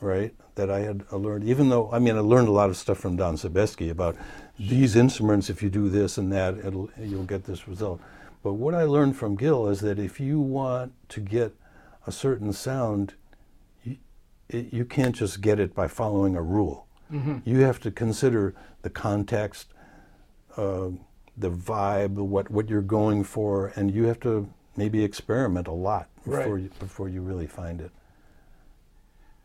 right, 0.00 0.34
that 0.56 0.70
I 0.70 0.80
had 0.80 1.10
learned, 1.12 1.44
even 1.44 1.68
though, 1.68 1.90
I 1.92 1.98
mean, 1.98 2.16
I 2.16 2.20
learned 2.20 2.48
a 2.48 2.52
lot 2.52 2.68
of 2.68 2.76
stuff 2.76 2.98
from 2.98 3.16
Don 3.16 3.36
Sebesky 3.36 3.90
about 3.90 4.16
these 4.58 4.96
instruments, 4.96 5.48
if 5.48 5.62
you 5.62 5.70
do 5.70 5.88
this 5.88 6.18
and 6.18 6.32
that, 6.32 6.58
it'll, 6.58 6.90
you'll 6.98 7.24
get 7.24 7.44
this 7.44 7.68
result. 7.68 8.00
But 8.42 8.54
what 8.54 8.74
I 8.74 8.84
learned 8.84 9.16
from 9.16 9.36
Gil 9.36 9.68
is 9.68 9.80
that 9.80 9.98
if 9.98 10.20
you 10.20 10.40
want 10.40 10.92
to 11.10 11.20
get 11.20 11.54
a 12.06 12.12
certain 12.12 12.52
sound, 12.52 13.14
you, 13.84 13.96
it, 14.48 14.72
you 14.72 14.84
can't 14.84 15.14
just 15.14 15.40
get 15.40 15.58
it 15.58 15.74
by 15.74 15.88
following 15.88 16.36
a 16.36 16.42
rule. 16.42 16.86
You 17.44 17.60
have 17.60 17.78
to 17.80 17.90
consider 17.92 18.54
the 18.82 18.90
context, 18.90 19.68
uh, 20.56 20.88
the 21.36 21.50
vibe, 21.50 22.12
what 22.14 22.50
what 22.50 22.68
you're 22.68 22.80
going 22.82 23.24
for, 23.24 23.72
and 23.76 23.92
you 23.94 24.04
have 24.04 24.20
to 24.20 24.48
maybe 24.76 25.02
experiment 25.04 25.66
a 25.68 25.72
lot 25.72 26.08
before 26.24 26.54
Right. 26.54 26.62
you, 26.64 26.70
before 26.78 27.08
you 27.08 27.20
really 27.22 27.46
find 27.46 27.80
it. 27.80 27.90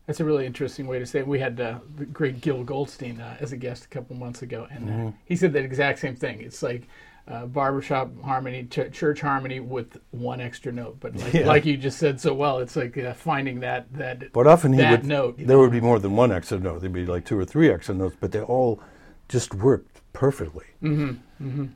That's 0.06 0.20
a 0.20 0.24
really 0.24 0.46
interesting 0.46 0.86
way 0.86 0.98
to 0.98 1.06
say 1.06 1.20
it. 1.20 1.26
We 1.28 1.38
had 1.38 1.60
uh, 1.60 1.78
the 1.96 2.04
great 2.06 2.40
Gil 2.40 2.64
Goldstein 2.64 3.20
uh, 3.20 3.36
as 3.40 3.52
a 3.52 3.56
guest 3.56 3.84
a 3.84 3.88
couple 3.88 4.16
months 4.16 4.42
ago, 4.42 4.66
and 4.70 4.88
uh, 4.88 4.92
Mm-hmm. 4.92 5.08
he 5.24 5.36
said 5.36 5.52
that 5.52 5.64
exact 5.64 6.00
same 6.00 6.16
thing. 6.16 6.40
It's 6.40 6.62
like 6.62 6.88
uh, 7.28 7.46
barbershop 7.46 8.10
harmony, 8.22 8.64
ch- 8.64 8.90
church 8.92 9.20
harmony 9.20 9.60
with 9.60 9.96
one 10.10 10.40
extra 10.40 10.72
note. 10.72 10.96
But 10.98 11.14
like, 11.16 11.32
Yeah. 11.34 11.46
like 11.46 11.64
you 11.64 11.76
just 11.76 11.98
said 11.98 12.20
so 12.20 12.34
well, 12.34 12.58
it's 12.58 12.74
like 12.74 12.98
uh, 12.98 13.14
finding 13.14 13.60
that 13.60 13.92
that 13.94 14.32
But 14.32 14.46
often 14.48 14.72
he 14.72 14.80
that 14.80 14.90
would 14.90 15.06
note. 15.06 15.36
there 15.38 15.46
know? 15.46 15.60
would 15.60 15.70
be 15.70 15.80
more 15.80 16.00
than 16.00 16.16
one 16.16 16.32
extra 16.32 16.58
note. 16.58 16.80
There'd 16.80 16.92
be 16.92 17.06
like 17.06 17.24
two 17.24 17.38
or 17.38 17.44
three 17.44 17.70
extra 17.70 17.94
notes, 17.94 18.16
but 18.18 18.32
they 18.32 18.40
all 18.40 18.80
just 19.28 19.54
worked 19.54 20.00
perfectly. 20.12 20.66
Mm-hmm. 20.82 21.66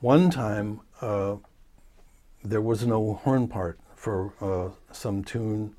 One 0.00 0.30
time, 0.30 0.80
uh, 1.00 1.36
there 2.44 2.60
was 2.60 2.86
no 2.86 3.14
horn 3.14 3.48
part 3.48 3.78
for 3.94 4.32
uh, 4.40 4.70
some 4.92 5.24
tune, 5.24 5.74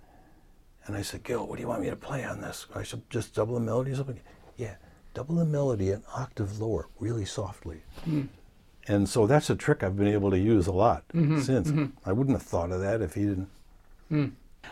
and 0.85 0.95
I 0.95 1.01
said, 1.01 1.23
"Gil, 1.23 1.45
what 1.45 1.55
do 1.57 1.61
you 1.61 1.67
want 1.67 1.81
me 1.81 1.89
to 1.89 1.95
play 1.95 2.23
on 2.23 2.41
this? 2.41 2.65
I 2.75 2.83
should 2.83 3.07
just 3.09 3.35
double 3.35 3.53
the 3.55 3.59
melody 3.61 3.91
or 3.91 3.95
something." 3.95 4.19
Yeah, 4.57 4.75
double 5.13 5.35
the 5.35 5.45
melody 5.45 5.91
an 5.91 6.03
octave 6.15 6.59
lower, 6.59 6.87
really 6.99 7.25
softly. 7.25 7.81
And 8.87 9.07
so 9.07 9.27
that's 9.27 9.49
a 9.49 9.55
trick 9.55 9.83
I've 9.83 9.95
been 9.97 10.07
able 10.07 10.31
to 10.31 10.39
use 10.39 10.65
a 10.67 10.71
lot 10.71 11.03
since. 11.41 11.71
I 12.05 12.11
wouldn't 12.11 12.35
have 12.37 12.47
thought 12.47 12.71
of 12.71 12.79
that 12.81 13.01
if 13.01 13.13
he 13.15 13.21
didn't. 13.25 13.49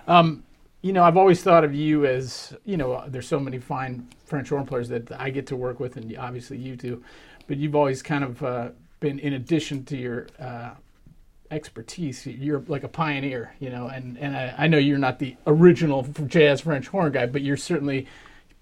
Um, 0.07 0.43
you 0.81 0.93
know, 0.93 1.03
I've 1.03 1.17
always 1.17 1.43
thought 1.43 1.63
of 1.63 1.73
you 1.73 2.05
as, 2.05 2.55
you 2.63 2.77
know, 2.77 3.03
there's 3.07 3.27
so 3.27 3.39
many 3.39 3.59
fine 3.59 4.07
French 4.25 4.49
horn 4.49 4.65
players 4.65 4.87
that 4.89 5.11
I 5.19 5.29
get 5.31 5.47
to 5.47 5.55
work 5.55 5.79
with, 5.79 5.97
and 5.97 6.15
obviously 6.17 6.57
you 6.57 6.75
do, 6.75 7.03
but 7.47 7.57
you've 7.57 7.75
always 7.75 8.01
kind 8.01 8.23
of 8.23 8.43
uh, 8.43 8.69
been, 8.99 9.19
in 9.19 9.33
addition 9.33 9.85
to 9.85 9.97
your 9.97 10.27
uh, 10.39 10.71
expertise, 11.51 12.25
you're 12.25 12.63
like 12.67 12.83
a 12.83 12.87
pioneer, 12.87 13.53
you 13.59 13.69
know, 13.69 13.87
and, 13.87 14.17
and 14.17 14.35
I, 14.35 14.55
I 14.57 14.67
know 14.67 14.77
you're 14.77 14.97
not 14.97 15.19
the 15.19 15.35
original 15.45 16.03
jazz 16.27 16.61
French 16.61 16.87
horn 16.87 17.11
guy, 17.11 17.25
but 17.25 17.41
you're 17.41 17.57
certainly 17.57 18.07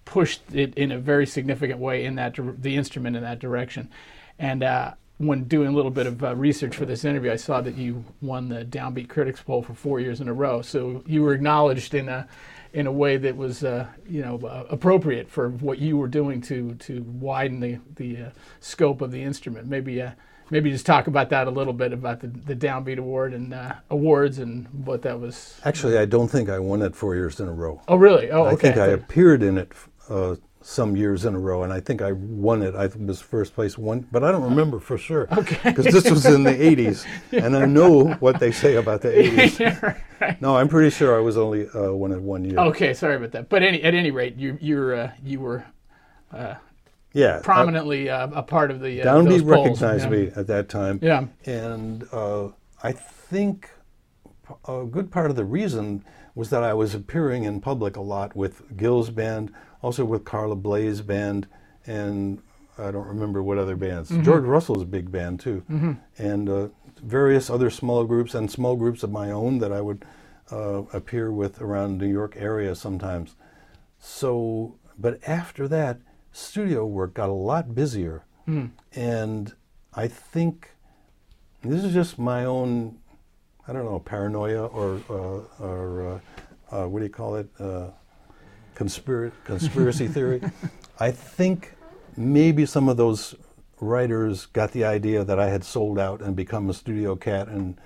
pushed 0.04 0.42
it 0.52 0.74
in 0.74 0.92
a 0.92 0.98
very 0.98 1.26
significant 1.26 1.78
way 1.78 2.04
in 2.04 2.16
that, 2.16 2.36
the 2.60 2.76
instrument 2.76 3.16
in 3.16 3.22
that 3.22 3.38
direction. 3.38 3.90
And, 4.38 4.62
uh, 4.62 4.94
when 5.26 5.44
doing 5.44 5.68
a 5.68 5.72
little 5.72 5.90
bit 5.90 6.06
of 6.06 6.22
uh, 6.22 6.34
research 6.36 6.76
for 6.76 6.86
this 6.86 7.04
interview, 7.04 7.32
I 7.32 7.36
saw 7.36 7.60
that 7.60 7.76
you 7.76 8.04
won 8.20 8.48
the 8.48 8.64
Downbeat 8.64 9.08
Critics 9.08 9.42
Poll 9.42 9.62
for 9.62 9.74
four 9.74 10.00
years 10.00 10.20
in 10.20 10.28
a 10.28 10.34
row. 10.34 10.62
So 10.62 11.02
you 11.06 11.22
were 11.22 11.34
acknowledged 11.34 11.94
in 11.94 12.08
a 12.08 12.26
in 12.72 12.88
a 12.88 12.92
way 12.92 13.16
that 13.16 13.36
was 13.36 13.64
uh, 13.64 13.86
you 14.08 14.22
know 14.22 14.40
uh, 14.46 14.64
appropriate 14.68 15.30
for 15.30 15.48
what 15.48 15.78
you 15.78 15.96
were 15.96 16.08
doing 16.08 16.40
to 16.42 16.74
to 16.74 17.02
widen 17.02 17.60
the 17.60 17.78
the 17.96 18.16
uh, 18.24 18.30
scope 18.60 19.00
of 19.00 19.10
the 19.10 19.22
instrument. 19.22 19.66
Maybe 19.66 20.02
uh, 20.02 20.10
maybe 20.50 20.70
just 20.70 20.86
talk 20.86 21.06
about 21.06 21.30
that 21.30 21.46
a 21.46 21.50
little 21.50 21.72
bit 21.72 21.92
about 21.92 22.20
the, 22.20 22.28
the 22.28 22.56
Downbeat 22.56 22.98
Award 22.98 23.32
and 23.32 23.54
uh, 23.54 23.74
awards 23.90 24.38
and 24.38 24.66
what 24.84 25.02
that 25.02 25.18
was. 25.18 25.60
Actually, 25.64 25.98
I 25.98 26.04
don't 26.04 26.28
think 26.28 26.48
I 26.48 26.58
won 26.58 26.82
it 26.82 26.94
four 26.94 27.14
years 27.14 27.40
in 27.40 27.48
a 27.48 27.52
row. 27.52 27.80
Oh, 27.88 27.96
really? 27.96 28.30
Oh, 28.30 28.46
okay. 28.46 28.52
I 28.52 28.56
think 28.56 28.76
I 28.76 28.86
appeared 28.88 29.42
in 29.42 29.58
it 29.58 29.72
uh, 30.08 30.36
some 30.66 30.96
years 30.96 31.26
in 31.26 31.34
a 31.34 31.38
row, 31.38 31.62
and 31.62 31.72
I 31.72 31.80
think 31.80 32.00
I 32.00 32.12
won 32.12 32.62
it. 32.62 32.74
I 32.74 32.88
think 32.88 33.06
was 33.06 33.20
first 33.20 33.54
place 33.54 33.76
one, 33.76 34.06
but 34.10 34.24
I 34.24 34.32
don't 34.32 34.44
remember 34.44 34.80
for 34.80 34.96
sure. 34.96 35.28
Okay. 35.36 35.58
Because 35.62 35.84
this 35.86 36.10
was 36.10 36.24
in 36.24 36.42
the 36.42 36.50
80s, 36.54 37.06
and 37.32 37.56
I 37.56 37.66
know 37.66 38.14
what 38.14 38.40
they 38.40 38.50
say 38.50 38.76
about 38.76 39.02
the 39.02 39.10
80s. 39.10 40.00
Right. 40.20 40.40
No, 40.40 40.56
I'm 40.56 40.68
pretty 40.68 40.90
sure 40.90 41.16
I 41.16 41.20
was 41.20 41.36
only 41.36 41.68
uh, 41.68 41.92
won 41.92 42.12
it 42.12 42.20
one 42.20 42.44
year. 42.44 42.58
Okay, 42.58 42.94
sorry 42.94 43.16
about 43.16 43.32
that. 43.32 43.48
But 43.48 43.62
any, 43.62 43.82
at 43.82 43.94
any 43.94 44.10
rate, 44.10 44.36
you 44.36 44.56
you're 44.60 44.94
uh, 44.94 45.10
you 45.22 45.40
were 45.40 45.64
yeah. 47.14 47.40
prominently 47.42 48.10
uh, 48.10 48.28
a 48.28 48.42
part 48.42 48.70
of 48.70 48.80
the 48.80 49.02
uh, 49.02 49.06
Downbeat 49.06 49.40
polls. 49.40 49.42
recognized 49.42 50.04
yeah. 50.04 50.10
me 50.10 50.32
at 50.36 50.46
that 50.48 50.68
time. 50.68 50.98
Yeah. 51.00 51.26
And 51.46 52.06
uh, 52.12 52.48
I 52.82 52.92
think 52.92 53.70
a 54.68 54.84
good 54.84 55.10
part 55.10 55.30
of 55.30 55.36
the 55.36 55.44
reason 55.44 56.04
was 56.34 56.50
that 56.50 56.62
I 56.62 56.74
was 56.74 56.94
appearing 56.94 57.44
in 57.44 57.60
public 57.60 57.96
a 57.96 58.00
lot 58.00 58.34
with 58.34 58.76
Gil's 58.76 59.10
band, 59.10 59.52
also 59.84 60.04
with 60.04 60.24
Carla 60.24 60.56
Bley's 60.56 61.02
band, 61.02 61.46
and 61.86 62.40
I 62.78 62.90
don't 62.90 63.06
remember 63.06 63.42
what 63.42 63.58
other 63.58 63.76
bands. 63.76 64.10
Mm-hmm. 64.10 64.24
George 64.24 64.44
Russell's 64.44 64.84
big 64.84 65.12
band 65.12 65.40
too, 65.40 65.62
and 66.18 66.48
uh, 66.48 66.68
various 67.02 67.50
other 67.50 67.68
small 67.68 68.04
groups 68.04 68.34
and 68.34 68.50
small 68.50 68.76
groups 68.76 69.02
of 69.02 69.10
my 69.10 69.30
own 69.30 69.58
that 69.58 69.72
I 69.72 69.82
would 69.82 70.04
uh, 70.50 70.82
appear 70.94 71.30
with 71.30 71.60
around 71.60 71.98
New 71.98 72.08
York 72.10 72.34
area 72.36 72.74
sometimes. 72.74 73.36
So, 73.98 74.76
but 74.98 75.20
after 75.28 75.68
that, 75.68 75.98
studio 76.32 76.86
work 76.86 77.12
got 77.14 77.28
a 77.28 77.32
lot 77.32 77.74
busier, 77.74 78.24
and 78.94 79.52
I 79.94 80.08
think 80.08 80.70
this 81.62 81.84
is 81.84 81.92
just 81.92 82.18
my 82.18 82.46
own, 82.46 82.98
I 83.68 83.72
don't 83.74 83.84
know, 83.84 83.98
paranoia 83.98 84.64
or 84.66 85.00
uh, 85.10 85.62
or 85.62 86.20
uh, 86.70 86.74
uh, 86.74 86.88
what 86.88 87.00
do 87.00 87.04
you 87.04 87.12
call 87.12 87.36
it, 87.36 87.48
conspiracy 88.74 89.34
conspiracy 89.44 90.08
theory. 90.08 90.40
I 90.98 91.10
think 91.10 91.74
maybe 92.16 92.66
some 92.66 92.88
of 92.88 92.96
those 92.96 93.34
writers 93.80 94.46
got 94.46 94.72
the 94.72 94.84
idea 94.84 95.24
that 95.24 95.38
I 95.38 95.48
had 95.48 95.64
sold 95.64 95.98
out 95.98 96.20
and 96.22 96.34
become 96.36 96.70
a 96.70 96.74
studio 96.74 97.16
cat 97.16 97.48
and 97.48 97.76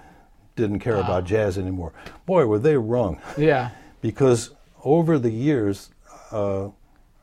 didn't 0.57 0.81
care 0.81 0.97
about 0.97 1.25
jazz 1.25 1.57
anymore. 1.57 1.93
Boy, 2.27 2.47
were 2.47 2.59
they 2.59 2.77
wrong 2.77 3.21
Yeah. 3.37 3.71
because 4.01 4.51
over 4.85 5.19
the 5.19 5.31
years, 5.31 5.91
uh, 6.31 6.69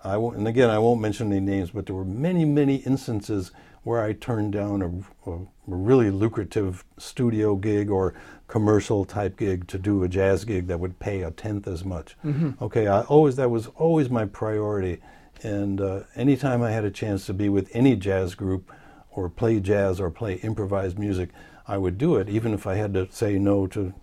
I 0.06 0.18
won't, 0.18 0.38
and 0.38 0.48
again, 0.48 0.70
I 0.70 0.80
won't 0.80 1.02
mention 1.02 1.32
any 1.32 1.40
names, 1.40 1.72
but 1.72 1.86
there 1.86 1.96
were 1.96 2.06
many, 2.06 2.46
many 2.46 2.78
instances 2.78 3.52
where 3.84 4.04
I 4.04 4.14
turned 4.14 4.54
down 4.54 4.82
a, 4.82 5.30
a 5.32 5.40
really 5.68 6.10
lucrative 6.10 6.84
studio 6.98 7.56
gig 7.56 7.90
or 7.90 8.14
commercial 8.48 9.06
type 9.06 9.38
gig 9.38 9.68
to 9.68 9.78
do 9.78 10.04
a 10.04 10.08
jazz 10.08 10.46
gig 10.46 10.68
that 10.68 10.80
would 10.80 11.00
pay 11.00 11.22
a 11.22 11.32
tenth 11.32 11.68
as 11.68 11.84
much. 11.84 12.16
Okay, 12.62 12.88
I 12.88 13.02
always 13.02 13.36
that 13.36 13.52
was 13.52 13.68
always 13.76 14.10
my 14.10 14.26
priority, 14.26 15.02
and 15.44 15.82
uh, 15.82 16.04
anytime 16.16 16.62
I 16.62 16.72
had 16.72 16.86
a 16.86 16.92
chance 16.92 17.26
to 17.28 17.34
be 17.34 17.50
with 17.50 17.70
any 17.74 17.96
jazz 17.96 18.36
group 18.36 18.72
or 19.12 19.30
play 19.30 19.60
jazz 19.60 20.00
or 20.00 20.10
play 20.10 20.36
improvised 20.36 20.98
music, 20.98 21.30
I 21.68 21.78
would 21.78 21.98
do 21.98 22.16
it, 22.16 22.30
even 22.30 22.54
if 22.54 22.68
I 22.68 22.76
had 22.76 22.94
to 22.94 23.08
say 23.12 23.38
no 23.40 23.68
to 23.68 23.94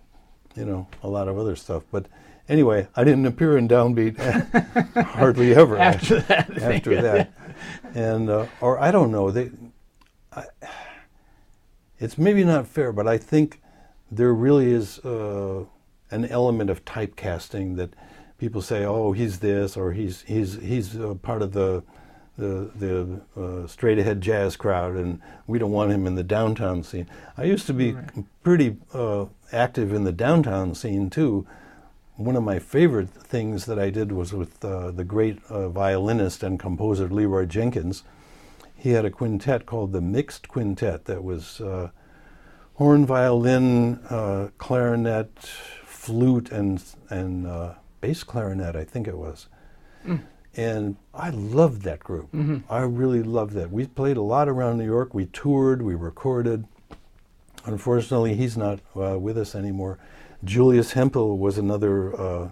you 0.55 0.65
know, 0.65 0.87
a 1.01 1.07
lot 1.07 1.27
of 1.27 1.37
other 1.37 1.55
stuff. 1.55 1.83
But 1.91 2.07
anyway, 2.49 2.87
I 2.95 3.03
didn't 3.03 3.25
appear 3.25 3.57
in 3.57 3.67
Downbeat 3.67 4.17
hardly 5.05 5.55
ever 5.55 5.77
After 5.77 6.19
that, 6.21 6.61
After 6.61 7.01
that, 7.01 7.33
and 7.93 8.29
uh, 8.29 8.47
or 8.61 8.79
I 8.79 8.91
don't 8.91 9.11
know. 9.11 9.31
They, 9.31 9.51
I, 10.35 10.45
it's 11.99 12.17
maybe 12.17 12.43
not 12.43 12.67
fair, 12.67 12.91
but 12.91 13.07
I 13.07 13.17
think 13.17 13.61
there 14.11 14.33
really 14.33 14.71
is 14.71 14.99
uh, 14.99 15.65
an 16.11 16.25
element 16.25 16.69
of 16.69 16.85
typecasting 16.85 17.77
that 17.77 17.93
people 18.37 18.61
say, 18.61 18.83
"Oh, 18.85 19.11
he's 19.13 19.39
this," 19.39 19.77
or 19.77 19.93
"He's 19.93 20.21
he's 20.23 20.55
he's 20.55 20.97
uh, 20.97 21.15
part 21.15 21.41
of 21.41 21.53
the." 21.53 21.83
The 22.35 22.71
the 22.75 23.21
uh, 23.39 23.67
straight 23.67 23.99
ahead 23.99 24.19
jazz 24.19 24.55
crowd, 24.55 24.95
and 24.95 25.21
we 25.45 25.59
don't 25.59 25.69
want 25.69 25.91
him 25.91 26.07
in 26.07 26.15
the 26.15 26.23
downtown 26.23 26.81
scene. 26.81 27.07
I 27.37 27.43
used 27.43 27.67
to 27.67 27.75
be 27.75 27.95
pretty 28.41 28.77
uh, 28.91 29.25
active 29.51 29.93
in 29.93 30.03
the 30.03 30.11
downtown 30.11 30.73
scene 30.73 31.11
too. 31.11 31.45
One 32.15 32.35
of 32.35 32.43
my 32.43 32.59
favorite 32.59 33.09
things 33.09 33.65
that 33.65 33.79
I 33.79 33.89
did 33.89 34.11
was 34.11 34.33
with 34.33 34.63
uh, 34.63 34.91
the 34.91 35.03
great 35.03 35.39
uh, 35.49 35.69
violinist 35.69 36.43
and 36.43 36.59
composer 36.59 37.07
Leroy 37.09 37.45
Jenkins. 37.45 38.03
He 38.75 38.91
had 38.91 39.03
a 39.03 39.09
quintet 39.09 39.65
called 39.65 39.93
the 39.93 40.01
Mixed 40.01 40.47
Quintet 40.47 41.05
that 41.05 41.23
was 41.23 41.59
uh, 41.59 41.89
horn, 42.75 43.05
violin, 43.05 43.95
uh, 44.09 44.49
clarinet, 44.57 45.39
flute, 45.39 46.51
and 46.51 46.83
and 47.09 47.47
uh, 47.47 47.73
bass 48.01 48.23
clarinet. 48.23 48.75
I 48.75 48.83
think 48.83 49.07
it 49.07 49.17
was. 49.17 49.47
And 50.55 50.97
I 51.15 51.31
loved 51.31 51.81
that 51.83 52.01
group. 52.01 52.29
I 52.69 52.81
really 52.81 53.23
loved 53.23 53.53
that. 53.53 53.71
We 53.71 53.87
played 53.87 54.17
a 54.17 54.21
lot 54.21 54.47
around 54.47 54.77
New 54.77 54.85
York. 54.85 55.13
We 55.15 55.25
toured. 55.25 55.81
We 55.81 55.95
recorded. 55.95 56.65
Unfortunately, 57.65 58.35
he's 58.35 58.55
not 58.55 58.79
uh, 58.95 59.17
with 59.17 59.37
us 59.37 59.55
anymore. 59.55 59.97
Julius 60.43 60.93
Hemphill 60.93 61.37
was 61.37 61.57
another 61.57 62.19
uh, 62.19 62.49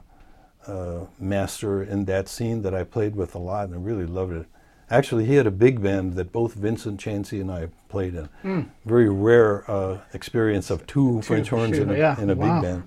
uh, 0.68 1.06
master 1.20 1.84
in 1.84 2.06
that 2.06 2.28
scene 2.28 2.62
that 2.62 2.74
I 2.74 2.84
played 2.84 3.16
with 3.16 3.36
a 3.36 3.40
lot, 3.40 3.66
and 3.66 3.76
I 3.76 3.78
really 3.78 4.06
loved 4.06 4.34
it. 4.34 4.46
Actually, 4.90 5.26
he 5.26 5.36
had 5.36 5.48
a 5.48 5.52
big 5.52 5.82
band 5.82 6.16
that 6.16 6.32
both 6.32 6.54
Vincent 6.54 7.00
Chancey 7.00 7.40
and 7.40 7.52
I 7.52 7.70
played 7.88 8.14
in. 8.14 8.30
Very 8.86 9.10
rare 9.10 9.70
uh, 9.70 10.00
experience 10.14 10.70
of 10.70 10.86
two, 10.86 11.22
French 11.22 11.50
horns 11.50 11.78
in 11.78 11.90
a, 11.90 11.98
yeah, 11.98 12.20
in 12.20 12.30
a 12.30 12.36
wow. 12.36 12.56
big 12.56 12.64
band. 12.64 12.84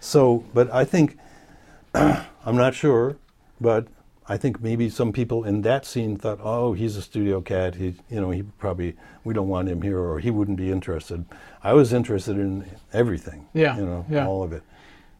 So, 0.00 0.44
but 0.54 0.72
I 0.72 0.84
think 0.84 1.18
I'm 1.94 2.56
not 2.56 2.74
sure, 2.74 3.16
but 3.60 3.88
I 4.26 4.36
think 4.38 4.62
maybe 4.62 4.88
some 4.88 5.12
people 5.12 5.44
in 5.44 5.62
that 5.62 5.84
scene 5.84 6.16
thought, 6.16 6.40
"Oh, 6.42 6.72
he's 6.72 6.96
a 6.96 7.02
studio 7.02 7.40
cat. 7.42 7.74
He, 7.74 7.94
you 8.10 8.20
know, 8.20 8.30
he 8.30 8.42
probably 8.42 8.96
we 9.22 9.34
don't 9.34 9.48
want 9.48 9.68
him 9.68 9.82
here, 9.82 9.98
or 9.98 10.18
he 10.18 10.30
wouldn't 10.30 10.56
be 10.56 10.70
interested." 10.70 11.24
I 11.62 11.72
was 11.74 11.92
interested 11.92 12.38
in 12.38 12.64
everything. 12.92 13.46
Yeah, 13.52 13.76
you 13.76 13.84
know, 13.84 14.06
yeah. 14.08 14.26
all 14.26 14.42
of 14.42 14.52
it. 14.52 14.62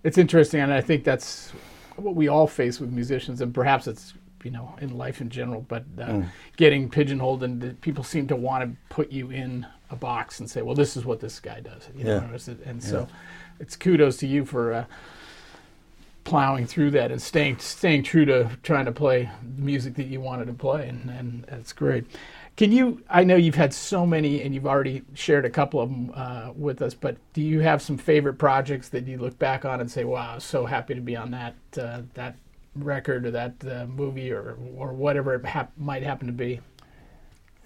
It's 0.04 0.16
interesting, 0.18 0.60
and 0.60 0.72
I 0.72 0.80
think 0.80 1.04
that's 1.04 1.50
what 1.96 2.14
we 2.14 2.28
all 2.28 2.46
face 2.46 2.80
with 2.80 2.90
musicians, 2.92 3.40
and 3.40 3.52
perhaps 3.54 3.86
it's 3.86 4.14
you 4.42 4.50
know 4.50 4.74
in 4.80 4.96
life 4.96 5.20
in 5.20 5.28
general. 5.28 5.64
But 5.68 5.84
uh, 5.98 6.06
Mm. 6.06 6.26
getting 6.56 6.88
pigeonholed, 6.88 7.42
and 7.42 7.78
people 7.82 8.04
seem 8.04 8.26
to 8.28 8.36
want 8.36 8.64
to 8.64 8.76
put 8.88 9.12
you 9.12 9.30
in 9.30 9.66
a 9.90 9.96
box 9.96 10.40
and 10.40 10.48
say, 10.50 10.62
"Well, 10.62 10.74
this 10.74 10.96
is 10.96 11.04
what 11.04 11.20
this 11.20 11.40
guy 11.40 11.60
does," 11.60 11.88
you. 11.94 12.06
Yeah. 12.06 12.24
it- 12.34 12.58
And 12.64 12.82
so, 12.82 13.06
it's 13.60 13.76
kudos 13.76 14.16
to 14.18 14.26
you 14.26 14.44
for 14.46 14.72
uh, 14.72 14.84
plowing 16.24 16.66
through 16.66 16.90
that 16.92 17.10
and 17.12 17.20
staying 17.20 17.58
staying 17.58 18.02
true 18.02 18.24
to 18.24 18.50
trying 18.62 18.86
to 18.86 18.92
play 18.92 19.30
the 19.56 19.62
music 19.62 19.94
that 19.94 20.06
you 20.06 20.20
wanted 20.20 20.46
to 20.46 20.54
play, 20.54 20.88
and, 20.88 21.08
and 21.10 21.44
that's 21.48 21.72
great. 21.72 22.04
Can 22.56 22.70
you? 22.72 23.02
I 23.10 23.24
know 23.24 23.34
you've 23.36 23.56
had 23.56 23.74
so 23.74 24.06
many, 24.06 24.40
and 24.42 24.54
you've 24.54 24.66
already 24.66 25.02
shared 25.14 25.44
a 25.44 25.50
couple 25.50 25.80
of 25.80 25.90
them 25.90 26.12
uh, 26.14 26.50
with 26.54 26.82
us. 26.82 26.94
But 26.94 27.16
do 27.32 27.42
you 27.42 27.60
have 27.60 27.82
some 27.82 27.98
favorite 27.98 28.34
projects 28.38 28.88
that 28.90 29.06
you 29.06 29.18
look 29.18 29.38
back 29.38 29.64
on 29.64 29.80
and 29.80 29.90
say, 29.90 30.04
"Wow, 30.04 30.30
I 30.32 30.34
was 30.36 30.44
so 30.44 30.64
happy 30.66 30.94
to 30.94 31.00
be 31.00 31.16
on 31.16 31.32
that 31.32 31.54
uh, 31.76 32.02
that 32.14 32.36
record 32.76 33.26
or 33.26 33.30
that 33.32 33.54
uh, 33.68 33.86
movie 33.86 34.30
or 34.32 34.56
or 34.76 34.92
whatever 34.92 35.34
it 35.34 35.44
hap- 35.44 35.72
might 35.76 36.04
happen 36.04 36.28
to 36.28 36.32
be"? 36.32 36.60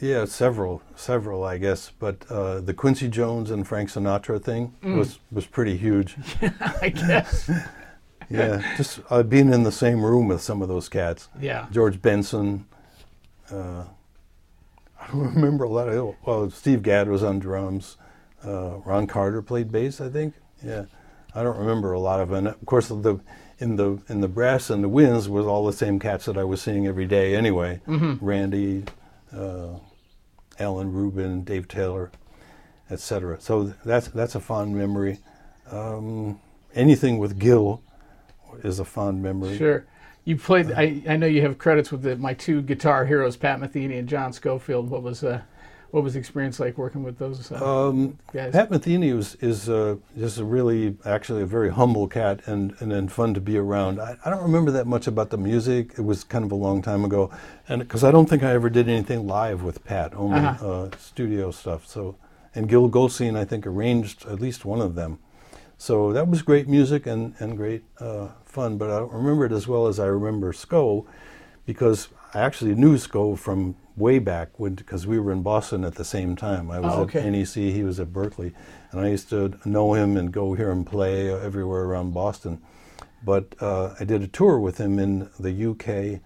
Yeah, 0.00 0.24
several, 0.26 0.80
several, 0.96 1.44
I 1.44 1.58
guess. 1.58 1.90
But 1.98 2.24
uh, 2.30 2.60
the 2.60 2.72
Quincy 2.72 3.08
Jones 3.08 3.50
and 3.50 3.66
Frank 3.68 3.90
Sinatra 3.90 4.42
thing 4.42 4.74
Mm. 4.82 4.96
was 4.96 5.18
was 5.30 5.44
pretty 5.46 5.76
huge. 5.76 6.16
I 6.80 6.88
guess. 6.88 7.50
yeah, 8.30 8.76
just 8.76 9.00
uh, 9.10 9.22
being 9.22 9.52
in 9.52 9.62
the 9.62 9.72
same 9.72 10.04
room 10.04 10.28
with 10.28 10.40
some 10.40 10.62
of 10.62 10.68
those 10.68 10.88
cats. 10.88 11.28
Yeah. 11.40 11.66
George 11.70 12.00
Benson. 12.02 12.66
Uh, 13.50 13.84
I 15.00 15.06
don't 15.12 15.34
remember 15.34 15.64
a 15.64 15.68
lot 15.68 15.88
of. 15.88 16.16
Well, 16.26 16.50
Steve 16.50 16.82
Gadd 16.82 17.08
was 17.08 17.22
on 17.22 17.38
drums. 17.38 17.96
Uh, 18.44 18.78
Ron 18.84 19.06
Carter 19.06 19.42
played 19.42 19.72
bass, 19.72 20.00
I 20.00 20.08
think. 20.08 20.34
Yeah, 20.62 20.84
I 21.34 21.42
don't 21.42 21.56
remember 21.56 21.92
a 21.92 22.00
lot 22.00 22.20
of. 22.20 22.32
And 22.32 22.48
of 22.48 22.66
course, 22.66 22.88
the 22.88 23.20
in 23.58 23.76
the 23.76 24.02
in 24.08 24.20
the 24.20 24.28
brass 24.28 24.70
and 24.70 24.82
the 24.84 24.88
winds 24.88 25.28
was 25.28 25.46
all 25.46 25.64
the 25.66 25.72
same 25.72 25.98
cats 25.98 26.26
that 26.26 26.36
I 26.36 26.44
was 26.44 26.60
seeing 26.60 26.86
every 26.86 27.06
day 27.06 27.34
anyway. 27.34 27.80
Randy, 27.86 28.84
uh, 29.34 29.78
Alan 30.58 30.92
Rubin, 30.92 31.44
Dave 31.44 31.68
Taylor, 31.68 32.10
etc. 32.90 33.40
So 33.40 33.74
that's 33.84 34.08
that's 34.08 34.34
a 34.34 34.40
fond 34.40 34.76
memory. 34.76 35.18
Um, 35.70 36.40
anything 36.74 37.18
with 37.18 37.38
Gil 37.38 37.82
is 38.62 38.78
a 38.80 38.84
fond 38.84 39.22
memory. 39.22 39.56
Sure. 39.56 39.84
You 40.24 40.36
played. 40.36 40.72
I, 40.72 41.02
I 41.08 41.16
know 41.16 41.26
you 41.26 41.40
have 41.42 41.56
credits 41.58 41.90
with 41.90 42.02
the, 42.02 42.16
my 42.16 42.34
two 42.34 42.60
guitar 42.62 43.06
heroes, 43.06 43.36
Pat 43.36 43.60
Metheny 43.60 43.98
and 43.98 44.08
John 44.08 44.32
Scofield. 44.32 44.90
What 44.90 45.02
was 45.02 45.24
uh, 45.24 45.40
what 45.90 46.04
was 46.04 46.12
the 46.12 46.18
experience 46.18 46.60
like 46.60 46.76
working 46.76 47.02
with 47.02 47.16
those 47.18 47.50
uh, 47.50 47.88
Um, 47.88 48.18
guys? 48.34 48.52
Pat 48.52 48.68
Metheny 48.68 49.16
was, 49.16 49.36
is 49.36 49.70
uh, 49.70 49.96
just 50.18 50.38
a 50.38 50.44
really, 50.44 50.98
actually 51.06 51.40
a 51.40 51.46
very 51.46 51.70
humble 51.70 52.06
cat 52.06 52.42
and, 52.44 52.74
and, 52.80 52.92
and 52.92 53.10
fun 53.10 53.32
to 53.32 53.40
be 53.40 53.56
around. 53.56 53.98
I, 53.98 54.18
I 54.22 54.28
don't 54.28 54.42
remember 54.42 54.70
that 54.72 54.86
much 54.86 55.06
about 55.06 55.30
the 55.30 55.38
music. 55.38 55.94
It 55.96 56.02
was 56.02 56.24
kind 56.24 56.44
of 56.44 56.52
a 56.52 56.56
long 56.56 56.82
time 56.82 57.06
ago. 57.06 57.30
And 57.70 57.80
because 57.80 58.04
I 58.04 58.10
don't 58.10 58.28
think 58.28 58.42
I 58.42 58.50
ever 58.50 58.68
did 58.68 58.86
anything 58.86 59.26
live 59.26 59.62
with 59.62 59.82
Pat, 59.82 60.12
only 60.14 60.40
Uh-huh. 60.40 60.68
uh, 60.70 60.90
studio 60.98 61.50
stuff. 61.50 61.86
So 61.86 62.16
and 62.54 62.68
Gil 62.68 62.88
Goldstein, 62.88 63.34
I 63.34 63.46
think, 63.46 63.66
arranged 63.66 64.26
at 64.26 64.40
least 64.40 64.66
one 64.66 64.82
of 64.82 64.94
them. 64.94 65.20
So 65.80 66.12
that 66.12 66.26
was 66.26 66.42
great 66.42 66.68
music 66.68 67.06
and, 67.06 67.34
and 67.38 67.56
great 67.56 67.84
uh, 68.00 68.28
fun, 68.44 68.78
but 68.78 68.90
I 68.90 68.98
don't 68.98 69.12
remember 69.12 69.46
it 69.46 69.52
as 69.52 69.68
well 69.68 69.86
as 69.86 70.00
I 70.00 70.06
remember 70.06 70.52
SCO 70.52 71.06
because 71.66 72.08
I 72.34 72.40
actually 72.40 72.74
knew 72.74 72.98
SCO 72.98 73.36
from 73.36 73.76
way 73.96 74.18
back 74.18 74.50
because 74.58 75.06
we 75.06 75.20
were 75.20 75.30
in 75.30 75.42
Boston 75.42 75.84
at 75.84 75.94
the 75.94 76.04
same 76.04 76.34
time. 76.34 76.68
I 76.72 76.80
was 76.80 76.94
oh, 76.94 77.02
okay. 77.02 77.20
at 77.20 77.30
NEC, 77.30 77.54
he 77.54 77.84
was 77.84 78.00
at 78.00 78.08
Berklee, 78.08 78.52
and 78.90 79.00
I 79.00 79.08
used 79.08 79.30
to 79.30 79.56
know 79.64 79.94
him 79.94 80.16
and 80.16 80.32
go 80.32 80.54
hear 80.54 80.70
him 80.70 80.84
play 80.84 81.32
everywhere 81.32 81.84
around 81.84 82.12
Boston. 82.12 82.60
But 83.24 83.54
uh, 83.60 83.94
I 84.00 84.04
did 84.04 84.22
a 84.22 84.28
tour 84.28 84.58
with 84.58 84.78
him 84.78 84.98
in 84.98 85.30
the 85.38 85.70
UK. 85.70 86.20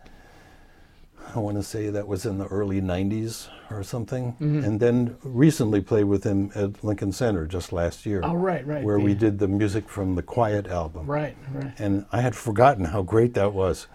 I 1.35 1.39
want 1.39 1.59
to 1.59 1.63
say 1.63 1.91
that 1.91 2.09
was 2.09 2.25
in 2.25 2.39
the 2.39 2.47
early 2.47 2.81
90s 2.81 3.49
or 3.79 3.83
something. 3.83 4.33
Mm-hmm. 4.33 4.65
And 4.65 4.81
then 4.81 5.17
recently 5.23 5.81
played 5.81 6.05
with 6.05 6.25
him 6.25 6.51
at 6.55 6.83
Lincoln 6.85 7.13
Center 7.13 7.47
just 7.47 7.73
last 7.73 8.07
year. 8.07 8.21
Oh, 8.23 8.35
right, 8.35 8.67
right. 8.67 8.85
Where 8.85 8.99
we 8.99 9.15
did 9.15 9.39
the 9.39 9.49
music 9.49 9.89
from 9.89 10.15
the 10.15 10.23
Quiet 10.23 10.67
album. 10.67 11.07
Right, 11.07 11.37
right. 11.53 11.73
And 11.79 12.07
I 12.13 12.21
had 12.21 12.35
forgotten 12.35 12.87
how 12.87 13.03
great 13.03 13.35
that 13.35 13.53
was. 13.53 13.87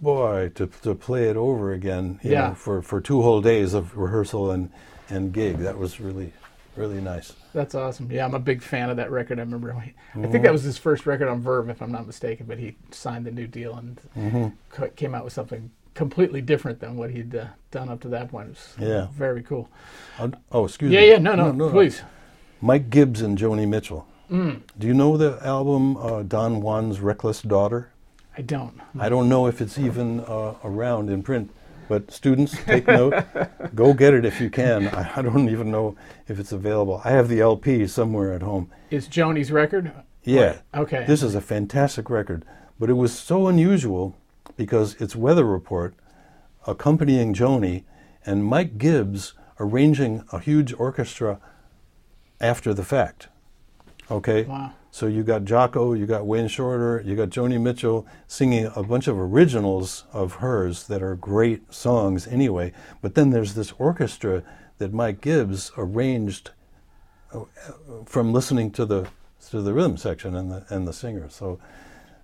Boy, 0.00 0.52
to, 0.54 0.68
to 0.82 0.94
play 0.94 1.28
it 1.28 1.36
over 1.36 1.72
again 1.72 2.20
yeah. 2.22 2.48
Know, 2.48 2.54
for, 2.54 2.82
for 2.82 3.00
two 3.00 3.22
whole 3.22 3.40
days 3.40 3.74
of 3.74 3.96
rehearsal 3.96 4.52
and, 4.52 4.70
and 5.08 5.32
gig, 5.32 5.58
that 5.58 5.76
was 5.76 5.98
really, 5.98 6.32
really 6.76 7.00
nice. 7.00 7.32
That's 7.52 7.74
awesome. 7.74 8.12
Yeah, 8.12 8.24
I'm 8.24 8.34
a 8.34 8.38
big 8.38 8.62
fan 8.62 8.90
of 8.90 8.96
that 8.98 9.10
record. 9.10 9.40
I 9.40 9.42
remember, 9.42 9.72
he, 9.72 9.90
mm-hmm. 9.90 10.24
I 10.24 10.28
think 10.28 10.44
that 10.44 10.52
was 10.52 10.62
his 10.62 10.78
first 10.78 11.04
record 11.04 11.26
on 11.26 11.40
Verve, 11.40 11.68
if 11.68 11.82
I'm 11.82 11.90
not 11.90 12.06
mistaken, 12.06 12.46
but 12.46 12.58
he 12.58 12.76
signed 12.92 13.26
the 13.26 13.32
new 13.32 13.48
deal 13.48 13.74
and 13.74 14.00
mm-hmm. 14.16 14.84
came 14.94 15.16
out 15.16 15.24
with 15.24 15.32
something 15.32 15.68
completely 15.98 16.40
different 16.40 16.78
than 16.78 16.96
what 16.96 17.10
he'd 17.10 17.34
uh, 17.34 17.46
done 17.72 17.88
up 17.88 18.00
to 18.00 18.08
that 18.08 18.30
point. 18.30 18.46
It 18.46 18.50
was 18.50 18.74
yeah. 18.78 19.08
very 19.12 19.42
cool. 19.42 19.68
Oh, 20.52 20.64
excuse 20.64 20.92
yeah, 20.92 21.00
me. 21.00 21.06
Yeah, 21.06 21.12
yeah, 21.14 21.18
no, 21.18 21.34
no, 21.34 21.50
no, 21.50 21.70
please. 21.70 22.02
Mike 22.60 22.88
Gibbs 22.88 23.20
and 23.20 23.36
Joni 23.36 23.66
Mitchell. 23.66 24.06
Mm. 24.30 24.62
Do 24.78 24.86
you 24.86 24.94
know 24.94 25.16
the 25.16 25.40
album 25.44 25.96
uh, 25.96 26.22
Don 26.22 26.60
Juan's 26.60 27.00
Reckless 27.00 27.42
Daughter? 27.42 27.90
I 28.36 28.42
don't. 28.42 28.80
I 28.96 29.08
don't 29.08 29.28
know 29.28 29.48
if 29.48 29.60
it's 29.60 29.76
even 29.76 30.20
uh, 30.20 30.54
around 30.62 31.10
in 31.10 31.24
print, 31.24 31.50
but 31.88 32.12
students, 32.12 32.56
take 32.64 32.86
note. 32.86 33.24
Go 33.74 33.92
get 33.92 34.14
it 34.14 34.24
if 34.24 34.40
you 34.40 34.50
can. 34.50 34.86
I, 34.88 35.10
I, 35.16 35.22
don't 35.22 35.48
even 35.48 35.72
know 35.72 35.96
if 36.28 36.38
it's 36.38 36.52
available. 36.52 37.02
I 37.04 37.10
have 37.10 37.28
the 37.28 37.40
LP 37.40 37.88
somewhere 37.88 38.32
at 38.32 38.42
home. 38.42 38.70
Is 38.92 39.08
Joni's 39.08 39.50
record? 39.50 39.90
Yeah. 40.22 40.58
Okay. 40.72 41.04
This 41.08 41.24
is 41.24 41.34
a 41.34 41.40
fantastic 41.40 42.08
record, 42.08 42.44
but 42.78 42.88
it 42.88 42.92
was 42.92 43.18
so 43.18 43.48
unusual 43.48 44.16
because 44.58 44.96
it's 44.98 45.16
Weather 45.16 45.44
Report 45.44 45.94
accompanying 46.66 47.32
Joni 47.32 47.84
and 48.26 48.44
Mike 48.44 48.76
Gibbs 48.76 49.32
arranging 49.58 50.24
a 50.32 50.40
huge 50.40 50.74
orchestra 50.74 51.40
after 52.40 52.74
the 52.74 52.84
fact. 52.84 53.28
Okay? 54.10 54.42
Wow. 54.42 54.72
So 54.90 55.06
you 55.06 55.22
got 55.22 55.44
Jaco, 55.44 55.96
you 55.96 56.06
got 56.06 56.26
Wayne 56.26 56.48
Shorter, 56.48 57.02
you 57.06 57.14
got 57.14 57.28
Joni 57.28 57.60
Mitchell 57.60 58.04
singing 58.26 58.70
a 58.74 58.82
bunch 58.82 59.06
of 59.06 59.16
originals 59.16 60.04
of 60.12 60.34
hers 60.34 60.88
that 60.88 61.02
are 61.02 61.14
great 61.14 61.72
songs 61.72 62.26
anyway. 62.26 62.72
But 63.00 63.14
then 63.14 63.30
there's 63.30 63.54
this 63.54 63.72
orchestra 63.78 64.42
that 64.78 64.92
Mike 64.92 65.20
Gibbs 65.20 65.70
arranged 65.76 66.50
uh, 67.32 67.44
from 68.06 68.32
listening 68.32 68.72
to 68.72 68.84
the 68.84 69.08
to 69.50 69.62
the 69.62 69.72
rhythm 69.72 69.96
section 69.96 70.34
and 70.34 70.50
the 70.50 70.66
and 70.68 70.88
the 70.88 70.92
singer. 70.92 71.28
So 71.28 71.60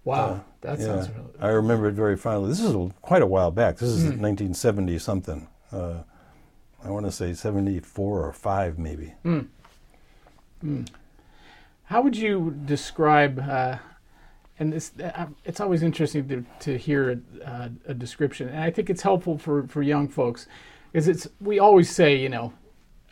Wow, 0.04 0.26
uh, 0.26 0.40
that 0.60 0.78
yeah, 0.78 0.84
sounds 0.84 1.08
really. 1.08 1.30
I 1.40 1.48
remember 1.48 1.88
it 1.88 1.92
very 1.92 2.16
fondly. 2.16 2.50
This 2.50 2.60
is 2.60 2.76
quite 3.00 3.22
a 3.22 3.26
while 3.26 3.50
back. 3.50 3.76
This 3.76 3.88
is 3.88 4.02
mm. 4.02 4.20
1970 4.20 4.98
something. 4.98 5.48
Uh, 5.72 6.02
I 6.84 6.90
want 6.90 7.06
to 7.06 7.12
say 7.12 7.32
74 7.32 8.26
or 8.26 8.32
5 8.32 8.78
maybe. 8.78 9.14
Mm. 9.24 9.46
Mm. 10.64 10.88
How 11.84 12.02
would 12.02 12.16
you 12.16 12.54
describe? 12.64 13.38
Uh, 13.38 13.78
and 14.58 14.72
it's 14.74 14.92
uh, 15.02 15.26
it's 15.44 15.60
always 15.60 15.82
interesting 15.82 16.28
to 16.28 16.44
to 16.60 16.78
hear 16.78 17.10
a, 17.10 17.48
uh, 17.48 17.68
a 17.88 17.94
description, 17.94 18.48
and 18.48 18.60
I 18.60 18.70
think 18.70 18.90
it's 18.90 19.02
helpful 19.02 19.38
for 19.38 19.66
for 19.66 19.82
young 19.82 20.08
folks. 20.08 20.46
Is 20.92 21.08
it's 21.08 21.26
we 21.40 21.58
always 21.58 21.90
say 21.90 22.16
you 22.16 22.28
know 22.28 22.52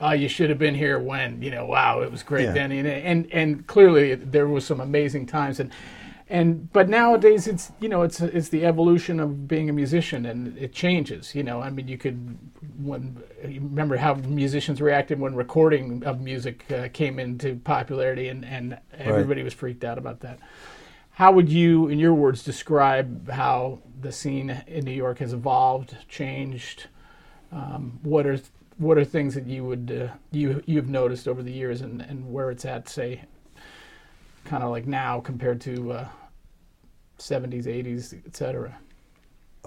oh, 0.03 0.11
you 0.11 0.29
should 0.29 0.51
have 0.51 0.59
been 0.59 0.75
here 0.75 0.99
when, 0.99 1.41
you 1.41 1.51
know, 1.51 1.65
wow, 1.65 2.01
it 2.01 2.11
was 2.11 2.23
great 2.23 2.47
yeah. 2.47 2.53
then. 2.53 2.73
And, 2.73 2.89
and, 2.89 3.33
and 3.33 3.67
clearly 3.67 4.17
there 4.17 4.49
was 4.49 4.67
some 4.67 4.81
amazing 4.81 5.27
times. 5.27 5.61
And 5.61 5.71
and 6.33 6.73
but 6.73 6.89
nowadays 6.89 7.47
it's 7.47 7.73
you 7.79 7.91
know 7.91 8.01
it's 8.01 8.19
it's 8.23 8.49
the 8.49 8.65
evolution 8.65 9.21
of 9.21 9.47
being 9.47 9.69
a 9.69 9.73
musician 9.73 10.25
and 10.25 10.57
it 10.57 10.73
changes 10.73 11.35
you 11.35 11.43
know. 11.43 11.61
I 11.61 11.69
mean 11.69 11.89
you 11.89 11.99
could 11.99 12.39
when 12.79 13.23
remember 13.45 13.99
how 13.99 14.15
musicians 14.15 14.81
reacted 14.81 15.21
when 15.21 15.35
recording 15.35 16.03
of 16.05 16.23
music 16.23 16.65
uh, 16.73 16.89
came 16.95 17.19
into 17.19 17.57
popularity 17.57 18.29
and 18.29 18.47
and 18.47 18.79
everybody 18.97 19.43
right. 19.43 19.45
was 19.45 19.53
freaked 19.53 19.85
out 19.85 19.99
about 19.99 20.21
that. 20.21 20.39
How 21.11 21.33
would 21.33 21.51
you 21.51 21.89
in 21.89 21.99
your 21.99 22.15
words 22.15 22.43
describe 22.43 23.29
how 23.31 23.81
the 24.01 24.11
scene 24.11 24.63
in 24.67 24.87
new 24.87 24.91
york 24.91 25.19
has 25.19 25.35
evolved 25.35 25.99
changed? 26.09 26.87
Um, 27.53 28.01
what 28.03 28.27
are 28.27 28.41
what 28.79 28.97
are 28.97 29.05
things 29.05 29.35
that 29.35 29.47
you 29.47 29.65
would 29.65 30.09
uh, 30.11 30.15
you 30.31 30.63
you've 30.65 30.89
noticed 30.89 31.29
over 31.29 31.43
the 31.43 31.53
years 31.53 31.83
and, 31.83 32.01
and 32.01 32.33
where 32.33 32.51
it's 32.51 32.65
at 32.65 32.89
say 32.89 33.21
kind 34.47 34.63
of 34.65 34.71
like 34.71 34.87
now 34.87 35.21
compared 35.21 35.61
to 35.61 35.93
uh, 35.93 36.09
70s, 37.23 37.67
80s, 37.67 38.27
etc.? 38.27 38.79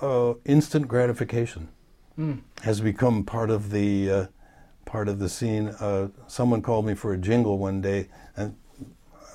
Uh, 0.01 0.33
instant 0.43 0.87
gratification 0.87 1.69
mm. 2.19 2.41
has 2.63 2.81
become 2.81 3.23
part 3.23 3.49
of 3.49 3.71
the 3.71 4.11
uh, 4.11 4.25
part 4.85 5.07
of 5.07 5.19
the 5.19 5.29
scene. 5.29 5.69
Uh, 5.79 6.09
someone 6.27 6.61
called 6.61 6.85
me 6.85 6.93
for 6.93 7.13
a 7.13 7.17
jingle 7.17 7.57
one 7.57 7.79
day, 7.79 8.09
and 8.35 8.57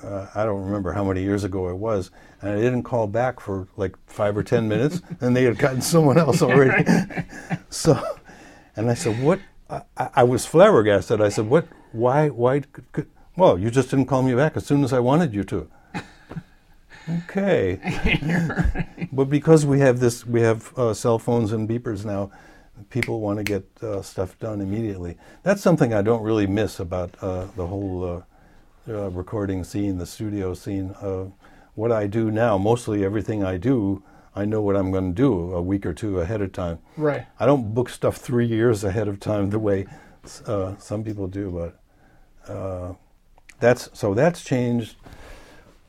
uh, 0.03 0.27
I 0.35 0.45
don't 0.45 0.63
remember 0.63 0.93
how 0.93 1.03
many 1.03 1.23
years 1.23 1.43
ago 1.43 1.69
it 1.69 1.77
was, 1.77 2.11
and 2.41 2.51
I 2.51 2.57
didn't 2.57 2.83
call 2.83 3.07
back 3.07 3.39
for 3.39 3.67
like 3.75 3.95
five 4.05 4.37
or 4.37 4.43
ten 4.43 4.67
minutes, 4.67 5.01
and 5.21 5.35
they 5.35 5.43
had 5.43 5.57
gotten 5.57 5.81
someone 5.81 6.19
else 6.19 6.43
already. 6.43 6.85
so, 7.71 7.99
and 8.75 8.89
I 8.89 8.93
said, 8.93 9.21
"What?" 9.21 9.39
I, 9.67 9.81
I, 9.97 10.23
was 10.23 10.45
flabbergasted. 10.45 11.21
I 11.21 11.29
said, 11.29 11.47
"What? 11.47 11.65
Why? 11.91 12.29
Why?" 12.29 12.59
Could, 12.59 12.91
could, 12.91 13.07
well, 13.35 13.57
you 13.57 13.71
just 13.71 13.89
didn't 13.89 14.05
call 14.05 14.21
me 14.21 14.35
back 14.35 14.55
as 14.57 14.65
soon 14.65 14.83
as 14.83 14.93
I 14.93 14.99
wanted 14.99 15.33
you 15.33 15.43
to. 15.45 15.71
Okay. 17.09 17.79
but 19.11 19.25
because 19.25 19.65
we 19.65 19.79
have 19.79 19.99
this, 19.99 20.25
we 20.25 20.41
have 20.41 20.77
uh, 20.77 20.93
cell 20.93 21.19
phones 21.19 21.51
and 21.51 21.67
beepers 21.67 22.05
now. 22.05 22.31
People 22.89 23.21
want 23.21 23.37
to 23.37 23.43
get 23.43 23.65
uh, 23.83 24.01
stuff 24.01 24.37
done 24.39 24.61
immediately. 24.61 25.17
That's 25.43 25.61
something 25.61 25.93
I 25.93 26.01
don't 26.01 26.23
really 26.23 26.47
miss 26.47 26.79
about 26.79 27.15
uh, 27.21 27.45
the 27.55 27.67
whole 27.67 28.23
uh, 28.87 28.91
uh, 28.91 29.09
recording 29.11 29.63
scene, 29.63 29.97
the 29.97 30.05
studio 30.05 30.53
scene. 30.53 30.91
Uh, 31.01 31.25
what 31.75 31.91
I 31.91 32.07
do 32.07 32.31
now, 32.31 32.57
mostly 32.57 33.05
everything 33.05 33.43
I 33.43 33.57
do, 33.57 34.03
I 34.35 34.45
know 34.45 34.61
what 34.61 34.75
I'm 34.75 34.91
going 34.91 35.13
to 35.13 35.15
do 35.15 35.53
a 35.53 35.61
week 35.61 35.85
or 35.85 35.93
two 35.93 36.21
ahead 36.21 36.41
of 36.41 36.53
time. 36.53 36.79
Right. 36.97 37.25
I 37.39 37.45
don't 37.45 37.73
book 37.73 37.89
stuff 37.89 38.17
three 38.17 38.47
years 38.47 38.83
ahead 38.83 39.07
of 39.07 39.19
time 39.19 39.49
the 39.49 39.59
way 39.59 39.85
some 40.23 41.03
people 41.03 41.27
do, 41.27 41.51
but 42.47 42.97
that's 43.59 43.89
so 43.93 44.13
that's 44.13 44.43
changed. 44.43 44.95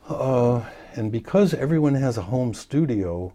Uh, 0.09 0.63
and 0.95 1.11
because 1.11 1.55
everyone 1.55 1.95
has 1.95 2.17
a 2.19 2.23
home 2.23 2.55
studio, 2.55 3.35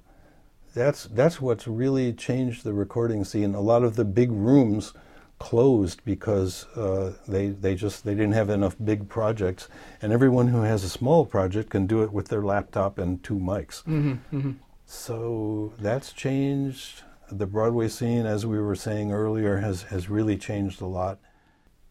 that's 0.73 1.05
that's 1.05 1.41
what's 1.41 1.67
really 1.67 2.13
changed 2.13 2.63
the 2.63 2.73
recording 2.73 3.23
scene. 3.23 3.55
A 3.55 3.61
lot 3.61 3.83
of 3.83 3.95
the 3.95 4.05
big 4.05 4.31
rooms 4.31 4.93
closed 5.39 6.03
because 6.05 6.65
uh, 6.75 7.13
they 7.27 7.49
they 7.49 7.75
just 7.75 8.05
they 8.05 8.13
didn't 8.13 8.33
have 8.33 8.49
enough 8.49 8.75
big 8.83 9.09
projects, 9.09 9.67
and 10.01 10.11
everyone 10.11 10.47
who 10.47 10.61
has 10.61 10.83
a 10.83 10.89
small 10.89 11.25
project 11.25 11.69
can 11.69 11.87
do 11.87 12.03
it 12.03 12.11
with 12.11 12.27
their 12.27 12.43
laptop 12.43 12.97
and 12.97 13.23
two 13.23 13.35
mics. 13.35 13.83
Mm-hmm, 13.83 14.13
mm-hmm. 14.35 14.51
So 14.85 15.73
that's 15.79 16.13
changed. 16.13 17.03
The 17.29 17.45
Broadway 17.45 17.89
scene, 17.89 18.25
as 18.25 18.45
we 18.45 18.57
were 18.59 18.75
saying 18.75 19.11
earlier, 19.11 19.57
has 19.57 19.83
has 19.83 20.09
really 20.09 20.37
changed 20.37 20.81
a 20.81 20.85
lot. 20.85 21.19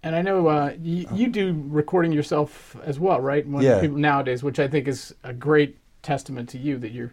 And 0.03 0.15
I 0.15 0.23
know 0.23 0.47
uh, 0.47 0.75
you, 0.81 1.09
you, 1.13 1.27
do 1.29 1.65
recording 1.69 2.13
yourself 2.13 2.77
as 2.85 3.01
well, 3.01 3.21
right? 3.21 3.47
When 3.47 3.65
yeah. 3.65 3.81
People 3.81 3.99
nowadays, 3.99 4.43
which 4.43 4.61
I 4.61 4.69
think 4.69 4.87
is 4.87 5.15
a 5.25 5.33
great 5.33 5.79
testament 6.03 6.49
to 6.51 6.59
you 6.59 6.79
that 6.79 6.93
you're 6.93 7.13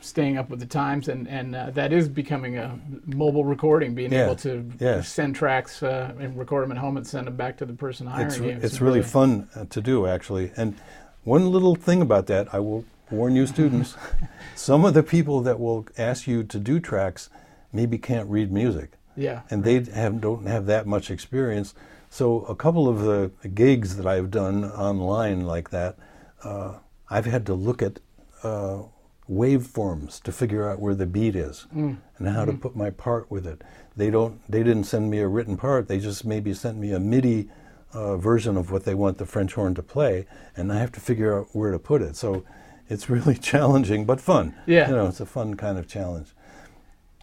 staying 0.00 0.38
up 0.38 0.48
with 0.48 0.60
the 0.60 0.66
times, 0.66 1.08
and 1.08 1.26
and 1.28 1.54
uh, 1.54 1.70
that 1.70 1.92
is 1.92 2.08
becoming 2.08 2.56
a 2.56 2.78
mobile 3.06 3.44
recording, 3.44 3.94
being 3.94 4.12
yeah. 4.12 4.24
able 4.24 4.36
to 4.36 4.70
yeah. 4.78 5.02
send 5.02 5.34
tracks 5.34 5.82
uh, 5.82 6.14
and 6.18 6.38
record 6.38 6.64
them 6.64 6.72
at 6.72 6.78
home 6.78 6.96
and 6.96 7.06
send 7.06 7.26
them 7.26 7.36
back 7.36 7.56
to 7.58 7.66
the 7.66 7.72
person 7.72 8.06
hiring 8.06 8.26
it's, 8.26 8.38
you. 8.38 8.48
It's, 8.48 8.64
it's 8.64 8.80
really, 8.80 9.00
really 9.00 9.08
fun 9.08 9.48
uh, 9.54 9.64
to 9.64 9.80
do, 9.80 10.06
actually. 10.06 10.52
And 10.56 10.76
one 11.24 11.50
little 11.50 11.74
thing 11.74 12.00
about 12.00 12.26
that, 12.26 12.52
I 12.54 12.60
will 12.60 12.84
warn 13.10 13.36
you, 13.36 13.46
students. 13.46 13.96
some 14.54 14.84
of 14.84 14.94
the 14.94 15.02
people 15.02 15.40
that 15.42 15.58
will 15.58 15.86
ask 15.98 16.26
you 16.26 16.44
to 16.44 16.58
do 16.58 16.80
tracks 16.80 17.28
maybe 17.72 17.98
can't 17.98 18.28
read 18.28 18.52
music. 18.52 18.92
Yeah. 19.16 19.42
And 19.50 19.64
they 19.64 19.80
have 19.80 20.20
don't 20.20 20.46
have 20.46 20.66
that 20.66 20.86
much 20.86 21.10
experience. 21.10 21.74
So 22.10 22.40
a 22.42 22.56
couple 22.56 22.88
of 22.88 23.02
the 23.02 23.30
gigs 23.48 23.96
that 23.96 24.06
I've 24.06 24.32
done 24.32 24.64
online 24.64 25.42
like 25.42 25.70
that, 25.70 25.96
uh, 26.42 26.74
I've 27.08 27.26
had 27.26 27.46
to 27.46 27.54
look 27.54 27.82
at 27.82 28.00
uh, 28.42 28.82
waveforms 29.30 30.20
to 30.22 30.32
figure 30.32 30.68
out 30.68 30.80
where 30.80 30.94
the 30.94 31.06
beat 31.06 31.36
is 31.36 31.66
mm. 31.74 31.96
and 32.18 32.28
how 32.28 32.44
mm. 32.44 32.50
to 32.50 32.52
put 32.54 32.74
my 32.74 32.90
part 32.90 33.30
with 33.30 33.46
it. 33.46 33.62
They 33.96 34.10
don't. 34.10 34.40
They 34.50 34.64
didn't 34.64 34.84
send 34.84 35.08
me 35.08 35.20
a 35.20 35.28
written 35.28 35.56
part. 35.56 35.86
They 35.86 36.00
just 36.00 36.24
maybe 36.24 36.52
sent 36.52 36.78
me 36.78 36.92
a 36.92 36.98
MIDI 36.98 37.48
uh, 37.92 38.16
version 38.16 38.56
of 38.56 38.72
what 38.72 38.84
they 38.84 38.94
want 38.94 39.18
the 39.18 39.26
French 39.26 39.54
horn 39.54 39.74
to 39.76 39.82
play, 39.82 40.26
and 40.56 40.72
I 40.72 40.78
have 40.78 40.92
to 40.92 41.00
figure 41.00 41.38
out 41.38 41.48
where 41.52 41.70
to 41.70 41.78
put 41.78 42.02
it. 42.02 42.16
So 42.16 42.44
it's 42.88 43.08
really 43.10 43.36
challenging, 43.36 44.04
but 44.04 44.20
fun. 44.20 44.56
Yeah. 44.66 44.88
You 44.88 44.96
know, 44.96 45.06
it's 45.06 45.20
a 45.20 45.26
fun 45.26 45.54
kind 45.54 45.78
of 45.78 45.86
challenge. 45.86 46.30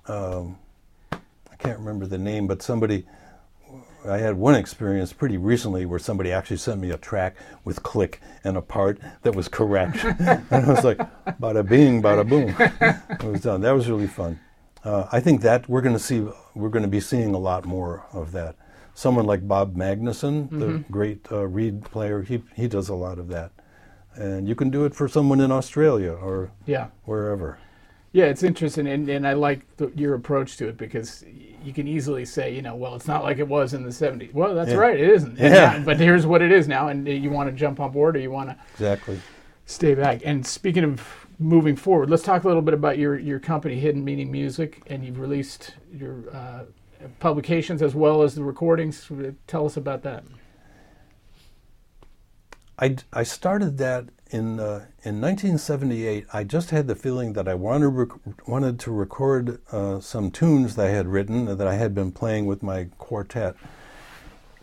Um, 0.07 0.59
I 1.11 1.55
can't 1.57 1.79
remember 1.79 2.05
the 2.05 2.17
name, 2.17 2.47
but 2.47 2.61
somebody. 2.61 3.05
I 4.07 4.17
had 4.17 4.37
one 4.37 4.55
experience 4.55 5.13
pretty 5.13 5.37
recently 5.37 5.85
where 5.85 5.99
somebody 5.99 6.31
actually 6.31 6.57
sent 6.57 6.79
me 6.81 6.91
a 6.91 6.97
track 6.97 7.35
with 7.63 7.83
click 7.83 8.21
and 8.43 8.57
a 8.57 8.61
part 8.61 8.99
that 9.23 9.35
was 9.35 9.47
correct, 9.47 10.03
and 10.03 10.43
I 10.51 10.71
was 10.71 10.83
like, 10.83 10.97
"Bada 11.39 11.67
bing, 11.67 12.01
bada 12.01 12.27
boom." 12.27 12.55
it 13.09 13.23
was 13.23 13.41
done. 13.41 13.61
That 13.61 13.71
was 13.71 13.89
really 13.89 14.07
fun. 14.07 14.39
Uh, 14.83 15.07
I 15.11 15.19
think 15.19 15.41
that 15.41 15.67
we're 15.67 15.81
going 15.81 15.95
to 15.95 15.99
see. 16.03 16.25
We're 16.55 16.69
going 16.69 16.83
to 16.83 16.89
be 16.89 16.99
seeing 17.01 17.33
a 17.35 17.39
lot 17.39 17.65
more 17.65 18.05
of 18.13 18.31
that. 18.31 18.55
Someone 18.93 19.25
like 19.25 19.47
Bob 19.47 19.75
Magnuson, 19.75 20.49
the 20.49 20.83
great 20.91 21.27
uh, 21.31 21.45
reed 21.47 21.83
player, 21.83 22.21
he 22.21 22.43
he 22.55 22.67
does 22.67 22.89
a 22.89 22.95
lot 22.95 23.19
of 23.19 23.27
that, 23.29 23.51
and 24.15 24.47
you 24.47 24.55
can 24.55 24.69
do 24.69 24.85
it 24.85 24.95
for 24.95 25.07
someone 25.07 25.39
in 25.41 25.51
Australia 25.51 26.11
or 26.13 26.51
Yeah. 26.65 26.87
wherever. 27.05 27.59
Yeah, 28.13 28.25
it's 28.25 28.41
interesting, 28.41 28.87
and, 28.87 29.07
and 29.09 29.27
I 29.27 29.33
like 29.33 29.61
the, 29.77 29.91
your 29.95 30.15
approach 30.15 30.57
to 30.57 30.67
it 30.69 30.77
because 30.77 31.23
you 31.63 31.73
can 31.73 31.87
easily 31.87 32.25
say, 32.25 32.53
you 32.55 32.61
know, 32.61 32.75
well, 32.75 32.95
it's 32.95 33.07
not 33.07 33.23
like 33.23 33.37
it 33.39 33.47
was 33.47 33.73
in 33.73 33.83
the 33.83 33.89
70s. 33.89 34.33
Well, 34.33 34.55
that's 34.55 34.71
Yeah. 34.71 34.77
right, 34.77 34.99
it 34.99 35.09
isn't. 35.09 35.37
Yeah. 35.37 35.79
but 35.79 35.97
here's 35.99 36.25
what 36.25 36.41
it 36.41 36.51
is 36.51 36.67
now, 36.67 36.87
and 36.87 37.07
you 37.07 37.29
want 37.29 37.49
to 37.49 37.55
jump 37.55 37.79
on 37.79 37.91
board 37.91 38.15
or 38.15 38.19
you 38.19 38.31
want 38.31 38.49
to 38.49 38.57
Exactly. 38.73 39.19
stay 39.65 39.95
back. 39.95 40.21
And 40.23 40.45
speaking 40.45 40.83
of 40.83 41.25
moving 41.39 41.75
forward, 41.75 42.09
let's 42.09 42.23
talk 42.23 42.43
a 42.43 42.47
little 42.47 42.61
bit 42.61 42.73
about 42.73 42.97
your, 42.97 43.17
your 43.17 43.39
company, 43.39 43.79
Hidden 43.79 44.03
Meaning 44.03 44.31
Music, 44.31 44.81
and 44.87 45.03
you've 45.05 45.19
released 45.19 45.75
your 45.93 46.15
uh, 46.33 46.63
publications 47.19 47.81
as 47.81 47.93
well 47.95 48.21
as 48.23 48.35
the 48.35 48.43
recordings. 48.43 49.09
Tell 49.47 49.65
us 49.65 49.77
about 49.77 50.03
that. 50.03 50.23
I, 52.79 52.95
I 53.11 53.23
started 53.23 53.77
that 53.79 54.05
in 54.31 54.59
uh, 54.59 54.85
in 55.03 55.21
1978. 55.21 56.25
I 56.33 56.43
just 56.43 56.69
had 56.71 56.87
the 56.87 56.95
feeling 56.95 57.33
that 57.33 57.47
I 57.47 57.53
wanted 57.53 57.89
rec- 57.89 58.47
wanted 58.47 58.79
to 58.81 58.91
record 58.91 59.59
uh, 59.71 59.99
some 59.99 60.31
tunes 60.31 60.75
that 60.75 60.87
I 60.87 60.89
had 60.89 61.07
written 61.07 61.57
that 61.57 61.67
I 61.67 61.75
had 61.75 61.93
been 61.93 62.11
playing 62.11 62.45
with 62.45 62.63
my 62.63 62.87
quartet, 62.97 63.55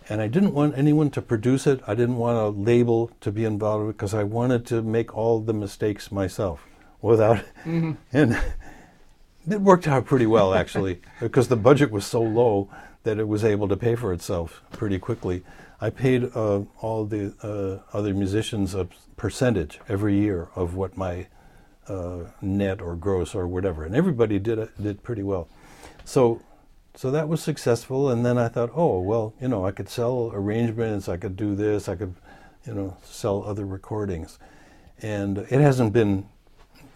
and 0.08 0.20
I 0.20 0.28
didn't 0.28 0.54
want 0.54 0.76
anyone 0.76 1.10
to 1.10 1.22
produce 1.22 1.66
it. 1.66 1.80
I 1.86 1.94
didn't 1.94 2.16
want 2.16 2.38
a 2.38 2.48
label 2.48 3.10
to 3.20 3.32
be 3.32 3.44
involved 3.44 3.88
because 3.88 4.14
I 4.14 4.24
wanted 4.24 4.66
to 4.66 4.82
make 4.82 5.16
all 5.16 5.40
the 5.40 5.54
mistakes 5.54 6.12
myself 6.12 6.66
without 7.00 7.44
and. 7.64 8.38
It 9.46 9.60
worked 9.60 9.86
out 9.86 10.06
pretty 10.06 10.24
well, 10.24 10.54
actually, 10.54 11.02
because 11.20 11.48
the 11.48 11.56
budget 11.56 11.90
was 11.90 12.06
so 12.06 12.22
low 12.22 12.70
that 13.02 13.18
it 13.18 13.28
was 13.28 13.44
able 13.44 13.68
to 13.68 13.76
pay 13.76 13.94
for 13.94 14.12
itself 14.12 14.62
pretty 14.72 14.98
quickly. 14.98 15.42
I 15.80 15.90
paid 15.90 16.30
uh, 16.34 16.62
all 16.80 17.04
the 17.04 17.34
uh, 17.42 17.96
other 17.96 18.14
musicians 18.14 18.74
a 18.74 18.88
percentage 19.16 19.80
every 19.88 20.18
year 20.18 20.48
of 20.54 20.74
what 20.74 20.96
my 20.96 21.26
uh, 21.88 22.24
net 22.40 22.80
or 22.80 22.96
gross 22.96 23.34
or 23.34 23.46
whatever, 23.46 23.84
and 23.84 23.94
everybody 23.94 24.38
did 24.38 24.58
it, 24.58 24.82
did 24.82 25.02
pretty 25.02 25.22
well. 25.22 25.48
So, 26.04 26.40
so 26.94 27.10
that 27.10 27.28
was 27.28 27.42
successful. 27.42 28.08
And 28.08 28.24
then 28.24 28.38
I 28.38 28.48
thought, 28.48 28.70
oh 28.74 29.00
well, 29.00 29.34
you 29.40 29.48
know, 29.48 29.66
I 29.66 29.72
could 29.72 29.88
sell 29.88 30.30
arrangements, 30.32 31.08
I 31.08 31.16
could 31.16 31.36
do 31.36 31.54
this, 31.54 31.88
I 31.88 31.96
could, 31.96 32.14
you 32.66 32.74
know, 32.74 32.96
sell 33.02 33.44
other 33.44 33.66
recordings, 33.66 34.38
and 35.02 35.38
it 35.38 35.60
hasn't 35.60 35.92
been 35.92 36.28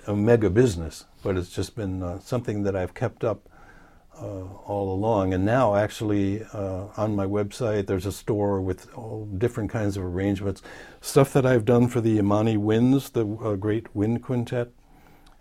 a 0.07 0.17
mega 0.17 0.49
business, 0.49 1.05
but 1.23 1.37
it's 1.37 1.51
just 1.51 1.77
been 1.77 2.03
uh, 2.03 2.19
something 2.21 2.63
that 2.63 2.75
I've 2.75 2.95
kept 2.95 3.25
up 3.25 3.49
uh, 4.21 4.45
all 4.67 4.93
along. 4.93 5.33
And 5.35 5.45
now, 5.45 5.75
actually, 5.75 6.43
uh, 6.53 6.87
on 6.97 7.15
my 7.15 7.27
website, 7.27 7.87
there's 7.87 8.07
a 8.07 8.13
store 8.13 8.61
with 8.61 8.93
all 8.95 9.27
different 9.27 9.71
kinds 9.71 9.97
of 9.97 10.05
arrangements, 10.05 10.63
stuff 11.01 11.33
that 11.33 11.47
I've 11.47 11.65
done 11.65 11.89
for 11.89 12.01
the 12.01 12.19
Imani 12.19 12.57
Winds, 12.57 13.11
the 13.11 13.27
uh, 13.27 13.55
great 13.55 13.95
wind 13.95 14.23
quintet. 14.23 14.71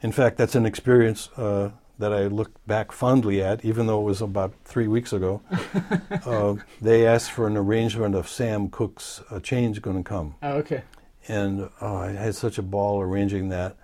In 0.01 0.11
fact, 0.11 0.38
that's 0.38 0.55
an 0.55 0.65
experience 0.65 1.30
uh, 1.38 1.71
that 1.99 2.13
I 2.13 2.28
look 2.28 2.51
back 2.67 2.91
fondly 2.91 3.41
at, 3.41 3.65
even 3.65 3.88
though 3.88 4.01
it 4.01 4.05
was 4.05 4.21
about 4.21 4.53
three 4.63 4.88
weeks 4.88 5.11
ago. 5.11 5.41
uh, 6.25 6.55
they 6.82 7.07
asked 7.07 7.32
for 7.32 7.47
an 7.47 7.57
arrangement 7.57 8.13
of 8.15 8.28
Sam 8.28 8.69
Cooke's 8.69 9.21
"A 9.32 9.39
Change 9.39 9.82
Gonna 9.82 10.03
Come." 10.03 10.36
Oh, 10.43 10.57
okay. 10.57 10.84
and 11.28 11.69
oh, 11.82 11.95
I 11.97 12.11
had 12.11 12.36
such 12.36 12.57
a 12.57 12.61
ball 12.61 13.01
arranging 13.01 13.49
that, 13.49 13.75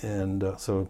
and 0.00 0.44
uh, 0.44 0.56
so 0.56 0.88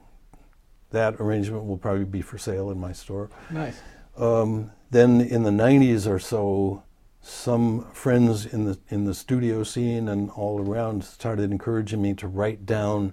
that 0.91 1.17
arrangement 1.21 1.65
will 1.65 1.77
probably 1.77 2.05
be 2.05 2.23
for 2.23 2.39
sale 2.39 2.71
in 2.71 2.81
my 2.81 2.93
store. 2.93 3.31
Nice. 3.51 3.81
Um, 4.17 4.73
then 4.91 5.21
in 5.21 5.43
the 5.43 5.51
'90s 5.51 6.07
or 6.07 6.19
so, 6.19 6.83
some 7.21 7.85
friends 7.93 8.47
in 8.47 8.65
the 8.65 8.79
in 8.89 9.05
the 9.05 9.15
studio 9.15 9.63
scene 9.63 10.09
and 10.09 10.31
all 10.31 10.61
around 10.61 11.05
started 11.05 11.51
encouraging 11.51 12.01
me 12.01 12.15
to 12.15 12.27
write 12.27 12.65
down 12.65 13.13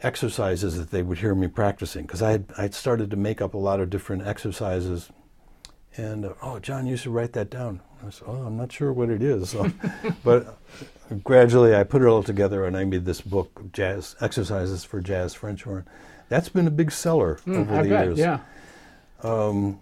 exercises 0.00 0.76
that 0.76 0.90
they 0.90 1.02
would 1.02 1.18
hear 1.18 1.34
me 1.34 1.46
practicing 1.46 2.02
because 2.02 2.22
I 2.22 2.32
had 2.32 2.46
I'd 2.58 2.74
started 2.74 3.10
to 3.10 3.16
make 3.16 3.40
up 3.40 3.54
a 3.54 3.58
lot 3.58 3.80
of 3.80 3.90
different 3.90 4.26
exercises. 4.26 5.10
And 5.96 6.24
uh, 6.24 6.34
oh, 6.42 6.58
John, 6.58 6.86
you 6.86 6.96
should 6.96 7.12
write 7.12 7.34
that 7.34 7.50
down. 7.50 7.80
I 8.04 8.10
said, 8.10 8.26
oh, 8.26 8.44
I'm 8.46 8.56
not 8.56 8.72
sure 8.72 8.92
what 8.92 9.10
it 9.10 9.22
is. 9.22 9.50
So, 9.52 9.70
but 10.24 10.58
gradually, 11.22 11.76
I 11.76 11.84
put 11.84 12.02
it 12.02 12.06
all 12.06 12.22
together, 12.22 12.64
and 12.64 12.76
I 12.76 12.84
made 12.84 13.04
this 13.04 13.20
book, 13.20 13.72
Jazz 13.72 14.16
Exercises 14.20 14.84
for 14.84 15.00
Jazz 15.00 15.34
French 15.34 15.64
Horn. 15.64 15.86
That's 16.32 16.48
been 16.48 16.66
a 16.66 16.70
big 16.70 16.90
seller 16.90 17.38
Mm, 17.46 17.60
over 17.60 17.74
I 17.76 17.82
the 17.82 17.88
bet. 17.90 18.04
years. 18.06 18.18
Yeah. 18.18 18.38
Um, 19.22 19.78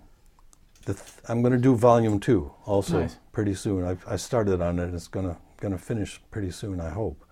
the 0.85 0.95
th- 0.95 1.07
I'm 1.29 1.43
going 1.43 1.53
to 1.53 1.59
do 1.59 1.77
volume 1.77 2.19
two 2.19 2.51
also 2.67 3.01
Nice. 3.03 3.17
pretty 3.33 3.55
soon. 3.55 3.85
I've, 3.85 4.05
I 4.09 4.17
started 4.17 4.61
on 4.61 4.79
it. 4.81 4.93
It's 4.93 5.07
going 5.09 5.27
to 5.29 5.37
going 5.61 5.73
to 5.73 5.79
finish 5.79 6.21
pretty 6.33 6.51
soon. 6.51 6.81
I 6.81 6.91
hope. 6.91 7.25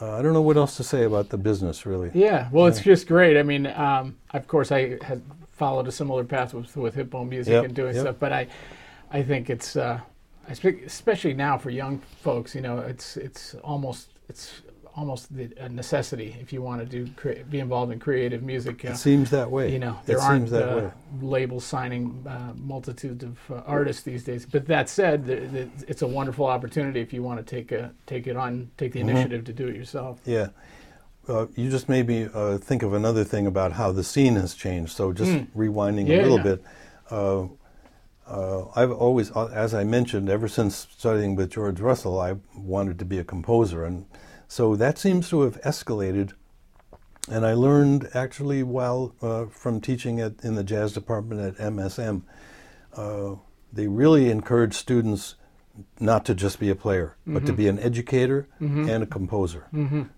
Uh, 0.00 0.16
I 0.18 0.22
don't 0.22 0.32
know 0.32 0.42
what 0.42 0.56
else 0.56 0.76
to 0.76 0.84
say 0.84 1.04
about 1.04 1.28
the 1.30 1.38
business, 1.38 1.86
really. 1.86 2.10
Yeah, 2.14 2.48
well, 2.52 2.66
it's 2.66 2.80
just 2.80 3.06
great. 3.08 3.36
I 3.36 3.42
mean, 3.42 3.66
um, 3.66 4.16
of 4.32 4.46
course, 4.46 4.70
I 4.72 4.98
had 5.02 5.22
followed 5.52 5.88
a 5.88 5.92
similar 5.92 6.24
path 6.24 6.54
with 6.54 6.76
with 6.76 6.94
hip 6.94 7.12
hop 7.12 7.26
music 7.26 7.52
Yep, 7.52 7.64
and 7.64 7.74
doing 7.74 7.94
yep. 7.94 8.02
stuff, 8.02 8.16
but 8.20 8.32
I, 8.32 8.46
I 9.10 9.22
think 9.22 9.50
it's, 9.50 9.76
uh, 9.76 9.98
I 10.48 10.52
speak, 10.54 10.82
especially 10.86 11.34
now 11.34 11.58
for 11.58 11.70
young 11.70 12.00
folks. 12.22 12.54
You 12.54 12.60
know, 12.60 12.78
it's 12.78 13.16
it's 13.16 13.54
almost 13.64 14.10
it's 14.28 14.62
almost 14.96 15.34
the, 15.34 15.50
a 15.58 15.68
necessity 15.68 16.36
if 16.40 16.52
you 16.52 16.62
want 16.62 16.80
to 16.80 16.86
do 16.86 17.10
be 17.50 17.58
involved 17.58 17.92
in 17.92 17.98
creative 17.98 18.42
music. 18.42 18.84
Uh, 18.84 18.90
It 18.90 18.96
seems 18.96 19.30
that 19.30 19.50
way. 19.50 19.72
you 19.72 19.78
know, 19.78 19.98
it 20.02 20.06
there 20.06 20.20
aren't 20.20 20.42
seems 20.42 20.50
that 20.52 20.68
uh, 20.68 20.90
labels 21.20 21.64
signing 21.64 22.24
uh, 22.28 22.52
multitudes 22.56 23.24
of 23.24 23.38
uh, 23.50 23.62
artists 23.66 24.02
these 24.02 24.22
days. 24.24 24.46
But 24.46 24.66
that 24.66 24.88
said, 24.88 25.26
th 25.26 25.50
th 25.52 25.68
it's 25.88 26.02
a 26.02 26.06
wonderful 26.06 26.46
opportunity 26.46 27.00
if 27.00 27.12
you 27.12 27.22
want 27.28 27.38
to 27.44 27.56
take 27.56 27.72
a 27.72 27.90
take 28.06 28.26
it 28.30 28.36
on, 28.36 28.70
take 28.76 28.92
the 28.92 29.00
Mhm. 29.00 29.08
initiative 29.10 29.42
to 29.44 29.52
do 29.52 29.66
it 29.70 29.76
yourself. 29.76 30.20
Yeah. 30.26 30.48
Uh, 31.26 31.46
you 31.56 31.70
just 31.70 31.88
made 31.88 32.06
me 32.06 32.28
uh, 32.34 32.58
think 32.58 32.82
of 32.82 32.92
another 32.92 33.24
thing 33.24 33.46
about 33.46 33.72
how 33.72 33.90
the 33.92 34.04
scene 34.04 34.36
has 34.36 34.54
changed. 34.54 34.92
So 34.92 35.12
just 35.12 35.32
Mm. 35.32 35.46
rewinding 35.56 36.06
Yeah, 36.08 36.20
a 36.20 36.22
little 36.22 36.36
yeah. 36.42 36.50
bit. 36.50 36.62
Uh, 37.10 37.42
uh, 38.26 38.60
I've 38.76 38.92
always, 38.92 39.30
uh, 39.32 39.46
as 39.64 39.74
I 39.74 39.84
mentioned, 39.84 40.28
ever 40.30 40.48
since 40.48 40.86
studying 40.98 41.34
with 41.36 41.50
George 41.50 41.80
Russell, 41.80 42.20
I 42.20 42.36
wanted 42.56 42.98
to 42.98 43.04
be 43.04 43.18
a 43.18 43.24
composer, 43.24 43.84
and 43.84 44.04
so 44.54 44.76
that 44.76 44.98
seems 44.98 45.28
to 45.30 45.40
have 45.40 45.60
escalated. 45.62 46.32
And 47.28 47.44
I 47.44 47.54
learned 47.54 48.08
actually 48.14 48.62
while 48.62 49.12
uh, 49.20 49.46
from 49.46 49.80
teaching 49.80 50.20
at, 50.20 50.44
in 50.44 50.54
the 50.54 50.62
jazz 50.62 50.92
department 50.92 51.40
at 51.40 51.56
MSM, 51.72 52.22
uh, 52.94 53.34
they 53.72 53.88
really 53.88 54.30
encourage 54.30 54.74
students 54.74 55.34
not 55.98 56.24
to 56.26 56.36
just 56.36 56.60
be 56.60 56.70
a 56.70 56.76
player, 56.76 57.16
but 57.26 57.44
to 57.46 57.52
be 57.52 57.66
an 57.66 57.80
educator 57.80 58.46
and 58.60 59.02
a 59.02 59.06
composer. 59.06 59.66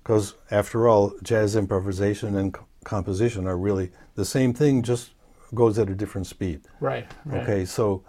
Because 0.03 0.35
after 0.51 0.87
all, 0.87 1.15
jazz 1.23 1.57
improvisation 1.57 2.37
and 2.37 2.53
co- 2.53 2.67
composition 2.85 3.47
are 3.47 3.57
really 3.57 3.91
the 4.17 4.27
same 4.27 4.53
thing, 4.53 4.83
just 4.83 5.13
goes 5.55 5.79
at 5.79 5.89
a 5.89 5.95
different 5.95 6.27
speed. 6.27 6.61
Right. 6.79 7.11
right. 7.25 7.43
Okay, 7.43 7.65
so 7.65 8.05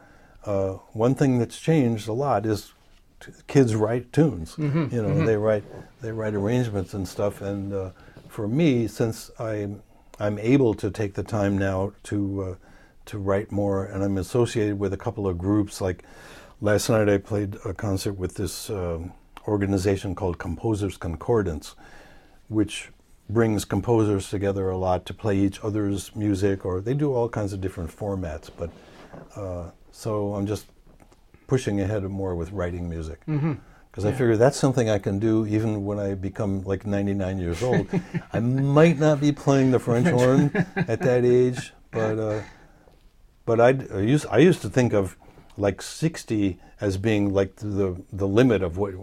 uh, 0.46 0.74
one 0.92 1.16
thing 1.16 1.40
that's 1.40 1.58
changed 1.58 2.10
a 2.10 2.14
lot 2.14 2.46
is 2.46 2.74
kids 3.48 3.76
write 3.76 4.12
tunes. 4.14 4.56
Mm-hmm, 4.56 4.96
You 4.96 5.02
know, 5.02 5.26
they 5.26 5.38
write 5.38 5.64
they 6.02 6.12
write 6.12 6.34
arrangements 6.34 6.94
and 6.94 7.08
stuff. 7.08 7.42
And 7.42 7.74
uh, 7.74 7.92
for 8.30 8.48
me, 8.48 8.88
since 8.88 9.32
I'm 9.40 9.82
I'm 10.20 10.40
able 10.40 10.74
to 10.76 10.90
take 10.90 11.14
the 11.14 11.24
time 11.24 11.58
now 11.58 11.94
to 12.04 12.44
uh, 12.44 12.56
to 13.06 13.18
write 13.18 13.52
more, 13.52 13.86
and 13.86 14.04
I'm 14.04 14.18
associated 14.18 14.80
with 14.80 14.94
a 14.94 14.98
couple 14.98 15.28
of 15.28 15.38
groups. 15.38 15.82
Like 15.82 16.04
last 16.62 16.90
night, 16.90 17.10
I 17.10 17.18
played 17.18 17.58
a 17.66 17.74
concert 17.74 18.14
with 18.14 18.36
this 18.36 18.70
um 18.70 19.14
organization 19.48 20.14
called 20.14 20.38
Composers 20.38 20.98
Concordance, 20.98 21.76
which 22.50 22.90
brings 23.30 23.66
composers 23.66 24.30
together 24.30 24.70
a 24.70 24.78
lot 24.78 25.06
to 25.06 25.14
play 25.14 25.38
each 25.38 25.60
other's 25.64 26.16
music, 26.16 26.66
or 26.66 26.82
they 26.82 26.94
do 26.94 27.14
all 27.14 27.30
kinds 27.30 27.54
of 27.54 27.62
different 27.62 27.90
formats. 27.90 28.50
But 28.56 28.70
uh, 29.36 29.72
so 29.92 30.34
I'm 30.36 30.46
just 30.48 30.68
pushing 31.48 31.80
ahead 31.82 32.04
more 32.04 32.36
with 32.36 32.52
writing 32.52 32.90
music 32.90 33.20
because 33.26 34.06
I 34.06 34.10
Yeah. 34.10 34.16
figure 34.18 34.38
that's 34.38 34.58
something 34.58 34.90
I 34.90 35.00
can 35.00 35.18
do 35.20 35.46
even 35.48 35.86
when 35.86 36.00
I 36.00 36.14
become 36.14 36.62
like 36.64 36.86
99 36.86 37.40
years 37.40 37.64
old. 37.64 37.88
I 38.34 38.40
might 38.40 39.00
not 39.00 39.20
be 39.22 39.32
playing 39.32 39.72
the 39.72 39.80
French 39.80 40.08
horn 40.08 40.52
at 40.76 41.00
that 41.02 41.24
age, 41.26 41.74
but 41.92 42.20
uh, 42.20 42.42
but 43.46 43.60
I'd- 43.60 43.88
I 43.94 44.00
used 44.00 44.26
I 44.30 44.38
used 44.40 44.62
to 44.62 44.70
think 44.70 44.94
of 44.94 45.16
like 45.58 45.82
60 45.82 46.60
as 46.82 46.98
being 46.98 47.34
like 47.34 47.56
the 47.56 47.96
the 48.12 48.28
limit 48.28 48.62
of 48.62 48.78
what 48.78 48.94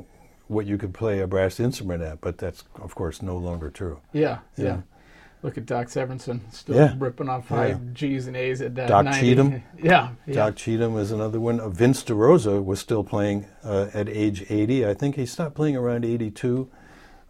what 0.46 0.66
you 0.66 0.76
could 0.78 0.92
play 0.92 1.20
a 1.20 1.26
brass 1.26 1.58
instrument 1.58 2.02
at, 2.02 2.20
but 2.20 2.36
that's 2.38 2.64
of 2.82 2.94
course 2.94 3.22
no 3.22 3.36
longer 3.38 3.70
true. 3.70 3.98
Yeah, 4.12 4.38
yeah. 4.56 4.64
Yeah. 4.64 4.80
Look 5.44 5.58
at 5.58 5.66
Doc 5.66 5.88
Severinsen 5.88 6.40
still 6.52 6.74
Yeah. 6.76 6.94
ripping 6.98 7.28
off 7.28 7.48
high 7.48 7.68
Yeah. 7.68 7.78
G's 7.92 8.26
and 8.28 8.34
A's 8.36 8.62
at 8.62 8.78
uh, 8.78 8.86
Doc 8.86 9.04
90. 9.04 9.20
Cheatham. 9.20 9.62
Yeah, 9.82 10.08
yeah. 10.26 10.34
Doc 10.34 10.56
Cheatham 10.56 10.96
is 10.96 11.12
another 11.12 11.38
one. 11.38 11.60
Uh, 11.60 11.68
Vince 11.68 12.02
DeRosa 12.02 12.64
was 12.64 12.80
still 12.80 13.04
playing 13.04 13.44
uh, 13.62 13.88
at 13.92 14.08
age 14.08 14.46
80. 14.48 14.86
I 14.86 14.94
think 14.94 15.16
he 15.16 15.26
stopped 15.26 15.54
playing 15.54 15.76
around 15.76 16.06
82, 16.06 16.70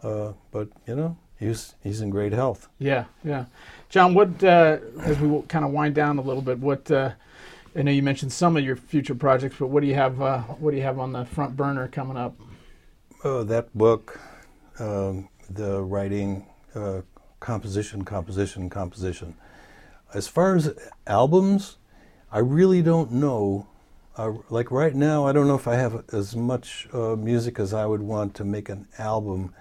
uh, 0.04 0.32
but 0.52 0.68
you 0.86 0.94
know 0.94 1.16
he's 1.36 1.74
he's 1.82 2.00
in 2.00 2.10
great 2.10 2.32
health. 2.32 2.68
Yeah, 2.78 3.06
yeah. 3.24 3.46
John, 3.88 4.14
what 4.14 4.44
uh, 4.44 4.78
as 5.00 5.18
we 5.18 5.42
kind 5.48 5.64
of 5.64 5.72
wind 5.72 5.96
down 5.96 6.18
a 6.18 6.22
little 6.22 6.42
bit, 6.42 6.60
what 6.60 6.88
uh, 6.92 7.10
I 7.74 7.82
know 7.82 7.90
you 7.90 8.02
mentioned 8.04 8.32
some 8.32 8.56
of 8.56 8.62
your 8.62 8.76
future 8.76 9.16
projects, 9.16 9.56
but 9.58 9.66
what 9.66 9.80
do 9.80 9.88
you 9.88 9.96
have? 9.96 10.22
Uh, 10.22 10.42
what 10.42 10.70
do 10.70 10.76
you 10.76 10.84
have 10.84 11.00
on 11.00 11.10
the 11.12 11.24
front 11.24 11.56
burner 11.56 11.88
coming 11.88 12.16
up? 12.16 12.36
Oh, 13.24 13.42
that 13.42 13.76
book, 13.76 14.20
um, 14.78 15.28
the 15.50 15.82
writing, 15.82 16.46
uh, 16.76 17.00
composition, 17.40 18.04
composition, 18.04 18.70
composition. 18.70 19.34
As 20.12 20.28
far 20.28 20.56
as 20.56 20.74
albums, 21.06 21.76
I 22.30 22.38
really 22.38 22.82
don't 22.82 23.12
know. 23.12 23.66
Uh, 24.16 24.34
like 24.48 24.70
right 24.70 24.94
now, 24.94 25.26
I 25.26 25.32
don't 25.32 25.48
know 25.48 25.56
if 25.56 25.66
I 25.66 25.74
have 25.74 26.04
as 26.12 26.36
much 26.36 26.88
uh, 26.92 27.16
music 27.16 27.58
as 27.58 27.74
I 27.74 27.86
would 27.86 28.02
want 28.02 28.34
to 28.36 28.44
make 28.44 28.68
an 28.68 28.86
album. 28.98 29.52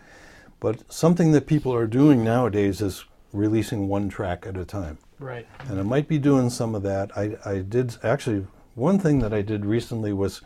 But 0.59 0.91
something 0.91 1.31
that 1.31 1.47
people 1.47 1.73
are 1.73 1.87
doing 1.87 2.23
nowadays 2.23 2.81
is 2.81 3.05
releasing 3.31 3.87
one 3.87 4.09
track 4.09 4.45
at 4.45 4.55
a 4.55 4.65
time. 4.65 4.99
Right. 5.19 5.47
and 5.69 5.79
I 5.79 5.83
might 5.83 6.07
be 6.07 6.17
doing 6.17 6.49
some 6.49 6.75
of 6.75 6.83
that. 6.83 7.17
I, 7.17 7.37
I 7.45 7.59
did 7.59 7.95
actually 8.03 8.45
one 8.75 8.99
thing 8.99 9.19
that 9.19 9.33
I 9.33 9.41
did 9.41 9.65
recently 9.65 10.11
was 10.11 10.41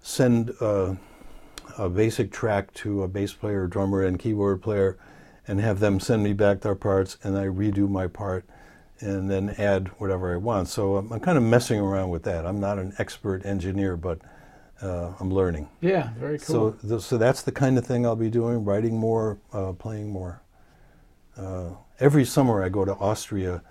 send 0.00 0.52
uh, 0.60 0.94
a 1.78 1.88
basic 1.88 2.30
track 2.32 2.72
to 2.74 3.02
a 3.02 3.08
bass 3.08 3.32
player, 3.32 3.66
drummer, 3.66 4.02
and 4.02 4.18
keyboard 4.18 4.62
player, 4.62 4.98
and 5.46 5.60
have 5.60 5.80
them 5.80 6.00
send 6.00 6.22
me 6.22 6.32
back 6.32 6.60
their 6.60 6.74
parts, 6.74 7.18
and 7.22 7.36
I 7.36 7.46
redo 7.46 7.88
my 7.88 8.06
part, 8.06 8.44
and 9.00 9.30
then 9.30 9.50
add 9.58 9.88
whatever 9.98 10.32
I 10.32 10.36
want. 10.36 10.68
So 10.68 10.96
I'm, 10.96 11.12
I'm 11.12 11.20
kind 11.20 11.36
of 11.36 11.44
messing 11.44 11.80
around 11.80 12.10
with 12.10 12.22
that. 12.24 12.46
I'm 12.46 12.60
not 12.60 12.78
an 12.78 12.94
expert 12.98 13.44
engineer, 13.44 13.96
but 13.96 14.20
uh, 14.80 15.12
I'm 15.20 15.32
learning. 15.32 15.68
Yeah, 15.80 16.10
very 16.18 16.38
cool. 16.38 16.76
So, 16.80 16.88
th- 16.88 17.02
so 17.02 17.18
that's 17.18 17.42
the 17.42 17.52
kind 17.52 17.78
of 17.78 17.86
thing 17.86 18.04
I'll 18.06 18.16
be 18.16 18.30
doing: 18.30 18.64
writing 18.64 18.96
more, 18.96 19.38
uh, 19.52 19.72
playing 19.72 20.10
more. 20.10 20.42
Uh, 21.36 21.70
every 21.98 22.24
summer, 22.24 22.62
I 22.62 22.68
go 22.68 22.84
to 22.84 22.92
Austria 22.94 23.62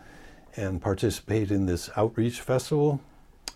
and 0.56 0.82
participate 0.82 1.52
in 1.52 1.66
this 1.66 1.90
outreach 1.96 2.42
festival, 2.42 3.02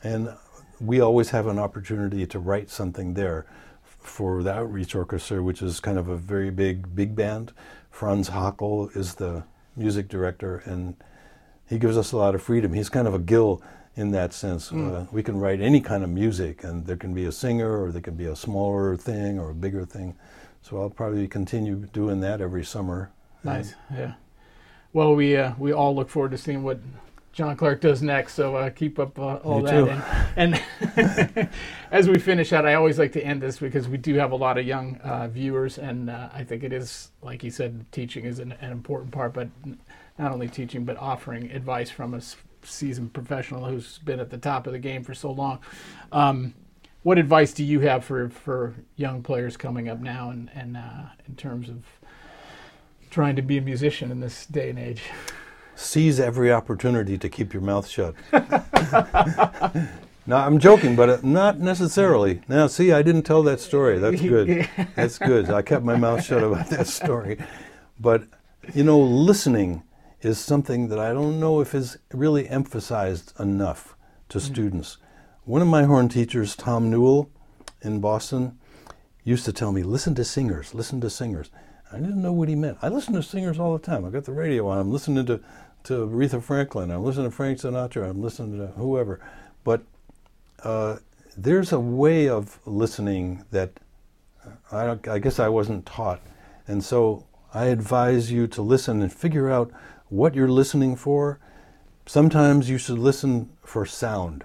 and 0.04 0.34
we 0.80 1.00
always 1.00 1.30
have 1.30 1.48
an 1.48 1.60
opportunity 1.60 2.26
to 2.28 2.40
write 2.40 2.70
something 2.70 3.14
there 3.14 3.46
for 3.84 4.44
the 4.44 4.54
outreach 4.54 4.94
orchestra, 4.94 5.42
which 5.42 5.62
is 5.62 5.80
kind 5.80 5.98
of 5.98 6.08
a 6.08 6.18
very 6.18 6.52
big 6.52 6.96
big 6.96 7.16
band. 7.16 7.52
Franz 7.96 8.30
Hackl 8.30 8.94
is 8.94 9.16
the 9.16 9.46
music 9.78 10.10
director, 10.10 10.62
and 10.66 10.98
he 11.66 11.80
gives 11.80 11.98
us 11.98 12.12
a 12.12 12.18
lot 12.18 12.36
of 12.36 12.44
freedom. 12.44 12.74
He's 12.74 12.90
kind 12.90 13.08
of 13.08 13.14
a 13.14 13.20
Gil 13.20 13.62
in 13.96 14.12
that 14.12 14.34
sense. 14.34 14.70
Uh, 14.70 15.08
we 15.14 15.24
can 15.24 15.40
write 15.40 15.62
any 15.62 15.80
kind 15.80 16.04
of 16.04 16.10
music, 16.10 16.66
and 16.66 16.86
there 16.86 16.98
can 16.98 17.14
be 17.14 17.24
a 17.24 17.32
singer, 17.32 17.82
or 17.82 17.94
there 17.94 18.02
can 18.02 18.16
be 18.16 18.26
a 18.26 18.36
smaller 18.36 18.98
thing, 18.98 19.40
or 19.40 19.52
a 19.52 19.54
bigger 19.56 19.86
thing. 19.86 20.14
So 20.62 20.82
I'll 20.82 20.90
probably 20.90 21.26
continue 21.30 21.88
doing 21.94 22.20
that 22.20 22.42
every 22.42 22.66
summer. 22.66 23.12
Nice. 23.46 23.76
Yeah. 23.94 24.16
Well, 24.92 25.16
we 25.16 25.38
uh, 25.38 25.54
we 25.58 25.72
all 25.72 25.96
look 25.96 26.10
forward 26.10 26.32
to 26.32 26.38
seeing 26.38 26.64
what 26.64 26.82
John 27.36 27.58
Clark 27.58 27.82
does 27.82 28.02
next. 28.02 28.34
So 28.34 28.56
uh, 28.56 28.70
keep 28.70 28.98
up 28.98 29.20
uh, 29.20 29.36
all 29.44 29.60
Me 29.60 29.66
that. 29.66 29.72
too. 29.72 29.90
And, 30.38 30.62
and 30.96 31.50
as 31.92 32.08
we 32.08 32.18
finish 32.18 32.54
out, 32.54 32.66
I 32.66 32.76
always 32.76 32.98
like 32.98 33.12
to 33.12 33.24
end 33.24 33.42
this 33.42 33.60
because 33.60 33.90
we 33.90 33.98
do 33.98 34.16
have 34.16 34.32
a 34.32 34.36
lot 34.38 34.58
of 34.58 34.66
young 34.66 34.96
uh, 35.04 35.28
viewers, 35.28 35.78
and 35.78 36.10
uh, 36.10 36.30
I 36.34 36.46
think 36.46 36.64
it 36.64 36.72
is, 36.72 37.12
like 37.22 37.44
you 37.44 37.52
said, 37.52 37.86
teaching 37.92 38.24
is 38.24 38.40
an, 38.40 38.54
an 38.62 38.72
important 38.72 39.12
part. 39.12 39.34
But 39.34 39.50
not 40.18 40.32
only 40.32 40.48
teaching, 40.48 40.86
but 40.86 40.96
offering 40.96 41.52
advice 41.52 41.90
from 41.90 42.14
a 42.14 42.22
seasoned 42.64 43.12
professional 43.14 43.66
who's 43.66 43.98
been 44.00 44.22
at 44.22 44.30
the 44.30 44.38
top 44.38 44.66
of 44.66 44.72
the 44.72 44.80
game 44.80 45.04
for 45.04 45.14
so 45.14 45.30
long. 45.30 45.60
Um, 46.14 46.54
what 47.04 47.18
advice 47.18 47.52
do 47.52 47.66
you 47.66 47.82
have 47.82 48.06
for, 48.06 48.30
for 48.30 48.74
young 48.96 49.22
players 49.22 49.58
coming 49.58 49.90
up 49.90 50.00
now, 50.00 50.30
and, 50.30 50.50
and 50.56 50.78
uh, 50.78 51.10
in 51.28 51.36
terms 51.36 51.68
of 51.68 51.84
trying 53.12 53.36
to 53.36 53.42
be 53.42 53.58
a 53.58 53.62
musician 53.62 54.10
in 54.10 54.22
this 54.22 54.46
day 54.46 54.70
and 54.70 54.80
age? 54.80 55.04
seize 55.76 56.20
every 56.20 56.52
opportunity 56.52 57.18
to 57.18 57.30
keep 57.30 57.54
your 57.54 57.62
mouth 57.62 57.88
shut. 57.88 58.16
no, 60.26 60.38
I'm 60.38 60.60
joking, 60.60 60.96
but 60.96 61.10
uh, 61.10 61.18
not 61.22 61.60
necessarily. 61.60 62.42
Now, 62.48 62.68
see, 62.68 62.92
I 62.92 63.02
didn't 63.02 63.24
tell 63.24 63.44
that 63.44 63.60
story. 63.60 64.00
That's 64.00 64.22
good. 64.22 64.68
That's 64.96 65.18
good. 65.18 65.50
I 65.50 65.62
kept 65.62 65.84
my 65.84 65.96
mouth 65.96 66.24
shut 66.24 66.44
about 66.44 66.70
that 66.70 66.88
story. 66.88 67.38
But, 68.00 68.24
you 68.74 68.84
know, 68.84 69.00
listening 69.00 69.84
is 70.22 70.40
something 70.40 70.88
that 70.88 71.00
I 71.00 71.14
don't 71.14 71.40
know 71.40 71.62
if 71.62 71.76
is 71.76 71.98
really 72.12 72.50
emphasized 72.50 73.40
enough 73.40 73.96
to 74.30 74.40
students. 74.40 74.98
One 75.44 75.62
of 75.62 75.68
my 75.68 75.84
horn 75.84 76.10
teachers, 76.10 76.56
Tom 76.56 76.90
Newell 76.90 77.30
in 77.82 78.00
Boston, 78.00 78.58
used 79.24 79.46
to 79.46 79.54
tell 79.54 79.72
me, 79.72 79.84
listen 79.84 80.16
to 80.16 80.24
singers, 80.24 80.74
listen 80.74 81.00
to 81.02 81.10
singers. 81.10 81.52
I 81.92 81.98
didn't 81.98 82.22
know 82.22 82.34
what 82.34 82.50
he 82.50 82.56
meant. 82.56 82.78
I 82.82 82.90
listen 82.90 83.14
to 83.14 83.24
singers 83.24 83.60
all 83.60 83.78
the 83.78 83.84
time. 83.84 84.06
I 84.06 84.10
got 84.10 84.26
the 84.26 84.32
radio 84.32 84.68
on. 84.68 84.80
I'm 84.80 84.92
listening 84.92 85.26
to, 85.28 85.40
to 85.86 86.06
Aretha 86.08 86.42
Franklin. 86.42 86.92
I'm 86.92 87.04
listening 87.04 87.30
to 87.30 87.36
Frank 87.36 87.60
Sinatra. 87.60 88.10
I'm 88.10 88.22
listening 88.22 88.60
to 88.60 88.68
whoever. 88.74 89.20
But 89.64 89.84
uh, 90.64 90.98
there's 91.38 91.72
a 91.72 91.80
way 91.80 92.28
of 92.30 92.60
listening 92.66 93.46
that 93.52 93.72
I, 94.72 94.86
don't- 94.86 95.08
I 95.08 95.20
guess 95.20 95.40
I 95.40 95.48
wasn't 95.48 95.86
taught. 95.86 96.22
And 96.68 96.84
so 96.84 97.26
I 97.54 97.66
advise 97.66 98.32
you 98.32 98.48
to 98.48 98.62
listen 98.62 99.02
and 99.02 99.12
figure 99.14 99.50
out 99.50 99.72
what 100.10 100.36
you're 100.36 100.50
listening 100.50 100.96
for. 100.96 101.40
Sometimes 102.06 102.70
you 102.70 102.78
should 102.78 103.00
listen 103.00 103.50
for 103.64 103.86
sound, 103.86 104.44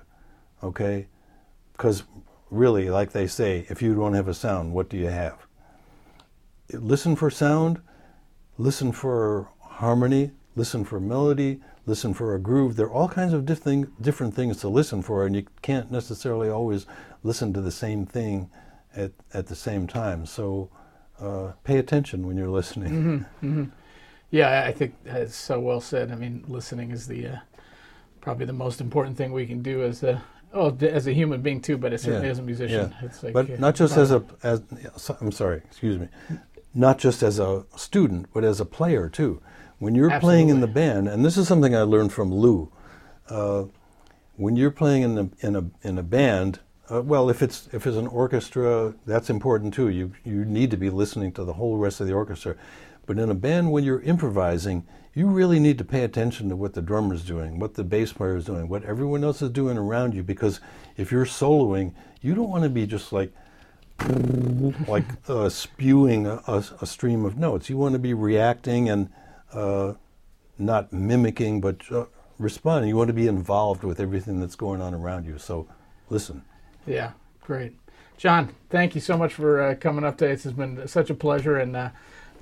okay? 0.62 1.07
Because 1.72 2.05
really, 2.51 2.88
like 2.91 3.12
they 3.12 3.26
say, 3.26 3.66
if 3.68 3.82
you 3.82 3.95
don't 3.95 4.14
have 4.14 4.28
a 4.28 4.34
sound, 4.34 4.72
what 4.72 4.88
do 4.88 4.97
you 4.97 5.09
have? 5.09 5.47
Listen 6.72 7.16
for 7.16 7.30
sound, 7.30 7.80
listen 8.57 8.93
for 8.93 9.49
harmony, 9.61 10.30
listen 10.57 10.84
for 10.84 11.01
melody, 11.01 11.61
listen 11.86 12.14
for 12.14 12.34
a 12.34 12.38
groove. 12.38 12.76
There 12.76 12.86
are 12.86 12.92
all 12.92 13.09
kinds 13.09 13.32
of 13.32 13.46
different 13.46 14.03
different 14.03 14.34
things 14.34 14.59
to 14.59 14.68
listen 14.68 15.03
for, 15.03 15.26
and 15.26 15.34
you 15.36 15.46
can't 15.62 15.90
necessarily 15.90 16.48
always 16.48 16.86
listen 17.22 17.53
to 17.55 17.61
the 17.61 17.70
same 17.70 18.07
thing 18.07 18.51
at 18.96 19.12
at 19.32 19.46
the 19.46 19.57
same 19.57 19.86
time. 19.86 20.26
So 20.26 20.70
uh, 21.20 21.53
pay 21.64 21.78
attention 21.78 22.26
when 22.26 22.36
you're 22.36 22.48
listening. 22.48 23.26
Yeah, 24.30 24.64
I 24.64 24.72
think 24.72 24.94
that's 25.05 25.34
so 25.34 25.59
well 25.59 25.80
said. 25.80 26.12
I 26.12 26.14
mean, 26.14 26.44
listening 26.46 26.92
is 26.92 27.07
the 27.09 27.26
uh, 27.26 27.36
probably 28.20 28.46
the 28.46 28.53
most 28.53 28.80
important 28.80 29.16
thing 29.16 29.32
we 29.32 29.46
can 29.46 29.61
do 29.62 29.82
as 29.82 30.03
a 30.05 30.22
oh 30.53 30.76
as 30.80 31.07
a 31.09 31.12
human 31.12 31.42
being 31.42 31.61
too, 31.61 31.76
but 31.76 31.92
certainly 32.01 32.26
Yeah, 32.26 32.30
as 32.30 32.38
a 32.38 32.42
musician. 32.42 32.94
yeah. 33.01 33.07
It's 33.07 33.22
like, 33.22 33.32
but 33.32 33.51
uh, 33.51 33.57
not 33.59 33.74
just 33.74 33.96
as 33.96 34.12
a 34.12 34.22
as 34.42 34.62
I'm 35.20 35.32
sorry, 35.32 35.62
excuse 35.64 35.98
me, 35.98 36.09
not 36.74 36.98
just 36.98 37.22
as 37.24 37.38
a 37.40 37.64
student, 37.76 38.26
but 38.32 38.44
as 38.44 38.61
a 38.61 38.64
player 38.64 39.09
too. 39.09 39.42
When 39.81 39.95
you're 39.95 40.20
playing 40.20 40.51
in 40.51 40.61
the 40.61 40.66
band, 40.66 41.09
and 41.09 41.24
this 41.24 41.39
is 41.39 41.49
something 41.49 41.74
I 41.74 41.81
learned 41.83 42.12
from 42.12 42.31
Lou. 42.33 42.70
Uh, 43.31 43.64
when 44.37 44.55
you're 44.55 44.70
playing 44.70 45.03
in 45.03 45.14
the 45.14 45.31
in 45.41 45.57
a 45.57 45.70
in 45.83 45.97
a 45.97 46.03
band, 46.03 46.61
uh, 46.93 47.01
well, 47.01 47.31
if 47.31 47.41
it's 47.41 47.66
if 47.72 47.87
it's 47.87 47.97
an 47.97 48.07
orchestra, 48.07 48.93
that's 49.07 49.31
important 49.31 49.72
too. 49.72 49.89
You 49.89 50.12
you 50.22 50.45
need 50.45 50.70
to 50.70 50.76
be 50.76 50.91
listening 50.91 51.33
to 51.33 51.45
the 51.45 51.55
whole 51.55 51.78
rest 51.78 51.99
of 51.99 52.07
the 52.07 52.12
orchestra. 52.12 52.57
But 53.07 53.18
in 53.18 53.31
a 53.31 53.35
band, 53.35 53.72
when 53.72 53.83
you're 53.83 54.03
improvising, 54.03 54.87
you 55.14 55.28
really 55.28 55.59
need 55.59 55.78
to 55.78 55.85
pay 55.85 56.05
attention 56.05 56.51
to 56.51 56.57
what 56.57 56.74
the 56.74 56.83
drummer's 56.83 57.24
doing, 57.24 57.59
what 57.59 57.72
the 57.72 57.83
bass 57.83 58.12
player 58.12 58.37
is 58.37 58.45
doing, 58.45 58.68
what 58.68 58.85
everyone 58.85 59.24
else 59.24 59.41
is 59.41 59.49
doing 59.49 59.78
around 59.78 60.12
you. 60.12 60.22
Because 60.22 60.61
if 60.99 61.11
you're 61.11 61.24
soloing, 61.24 61.95
you 62.20 62.35
don't 62.35 62.51
want 62.51 62.64
to 62.64 62.70
be 62.70 62.87
just 62.87 63.14
like 63.14 63.33
like 64.87 65.07
uh, 65.26 65.49
spewing 65.49 66.26
a, 66.26 66.43
a, 66.47 66.64
a 66.83 66.87
stream 66.87 67.24
of 67.24 67.39
notes. 67.39 67.70
You 67.70 67.78
want 67.78 67.95
to 67.95 67.99
be 67.99 68.12
reacting 68.12 68.91
and 68.91 69.09
uh, 69.53 69.94
not 70.59 70.92
mimicking, 70.92 71.61
but 71.61 71.80
uh, 71.90 72.07
responding. 72.38 72.88
You 72.88 72.96
want 72.96 73.09
to 73.09 73.14
be 73.14 73.26
involved 73.26 73.84
with 73.84 74.01
everything 74.01 74.40
that's 74.40 74.57
going 74.57 74.80
on 74.80 74.94
around 74.94 75.26
you. 75.26 75.38
So 75.38 75.68
listen. 76.09 76.42
Yeah, 76.86 77.12
great. 77.42 77.76
John, 78.16 78.55
thank 78.68 78.94
you 78.94 79.01
so 79.01 79.16
much 79.16 79.32
for 79.32 79.62
uh, 79.62 79.74
coming 79.74 80.05
up 80.05 80.18
today. 80.18 80.32
This 80.32 80.44
has 80.44 80.53
been 80.53 80.86
such 80.86 81.09
a 81.09 81.14
pleasure 81.14 81.57
and 81.57 81.74
uh, 81.76 81.90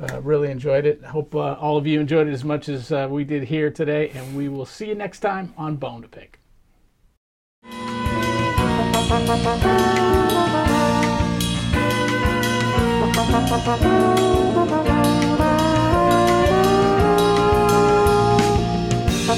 uh, 0.00 0.20
really 0.22 0.50
enjoyed 0.50 0.86
it. 0.86 1.04
Hope 1.04 1.34
uh, 1.34 1.54
all 1.54 1.76
of 1.76 1.86
you 1.86 2.00
enjoyed 2.00 2.26
it 2.26 2.32
as 2.32 2.44
much 2.44 2.68
as 2.68 2.90
uh, 2.92 3.06
we 3.10 3.24
did 3.24 3.44
here 3.44 3.70
today, 3.70 4.10
and 4.10 4.36
we 4.36 4.48
will 4.48 4.66
see 4.66 4.88
you 4.88 4.94
next 4.94 5.20
time 5.20 5.54
on 5.56 5.76
Bone 5.76 6.02
to 6.02 6.08
Pick. 6.08 6.40
Thank 13.60 14.22
you. 14.32 14.37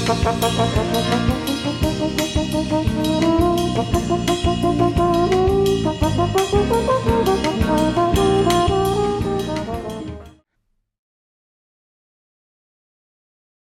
Thank 0.03 0.25
you. 7.97 8.10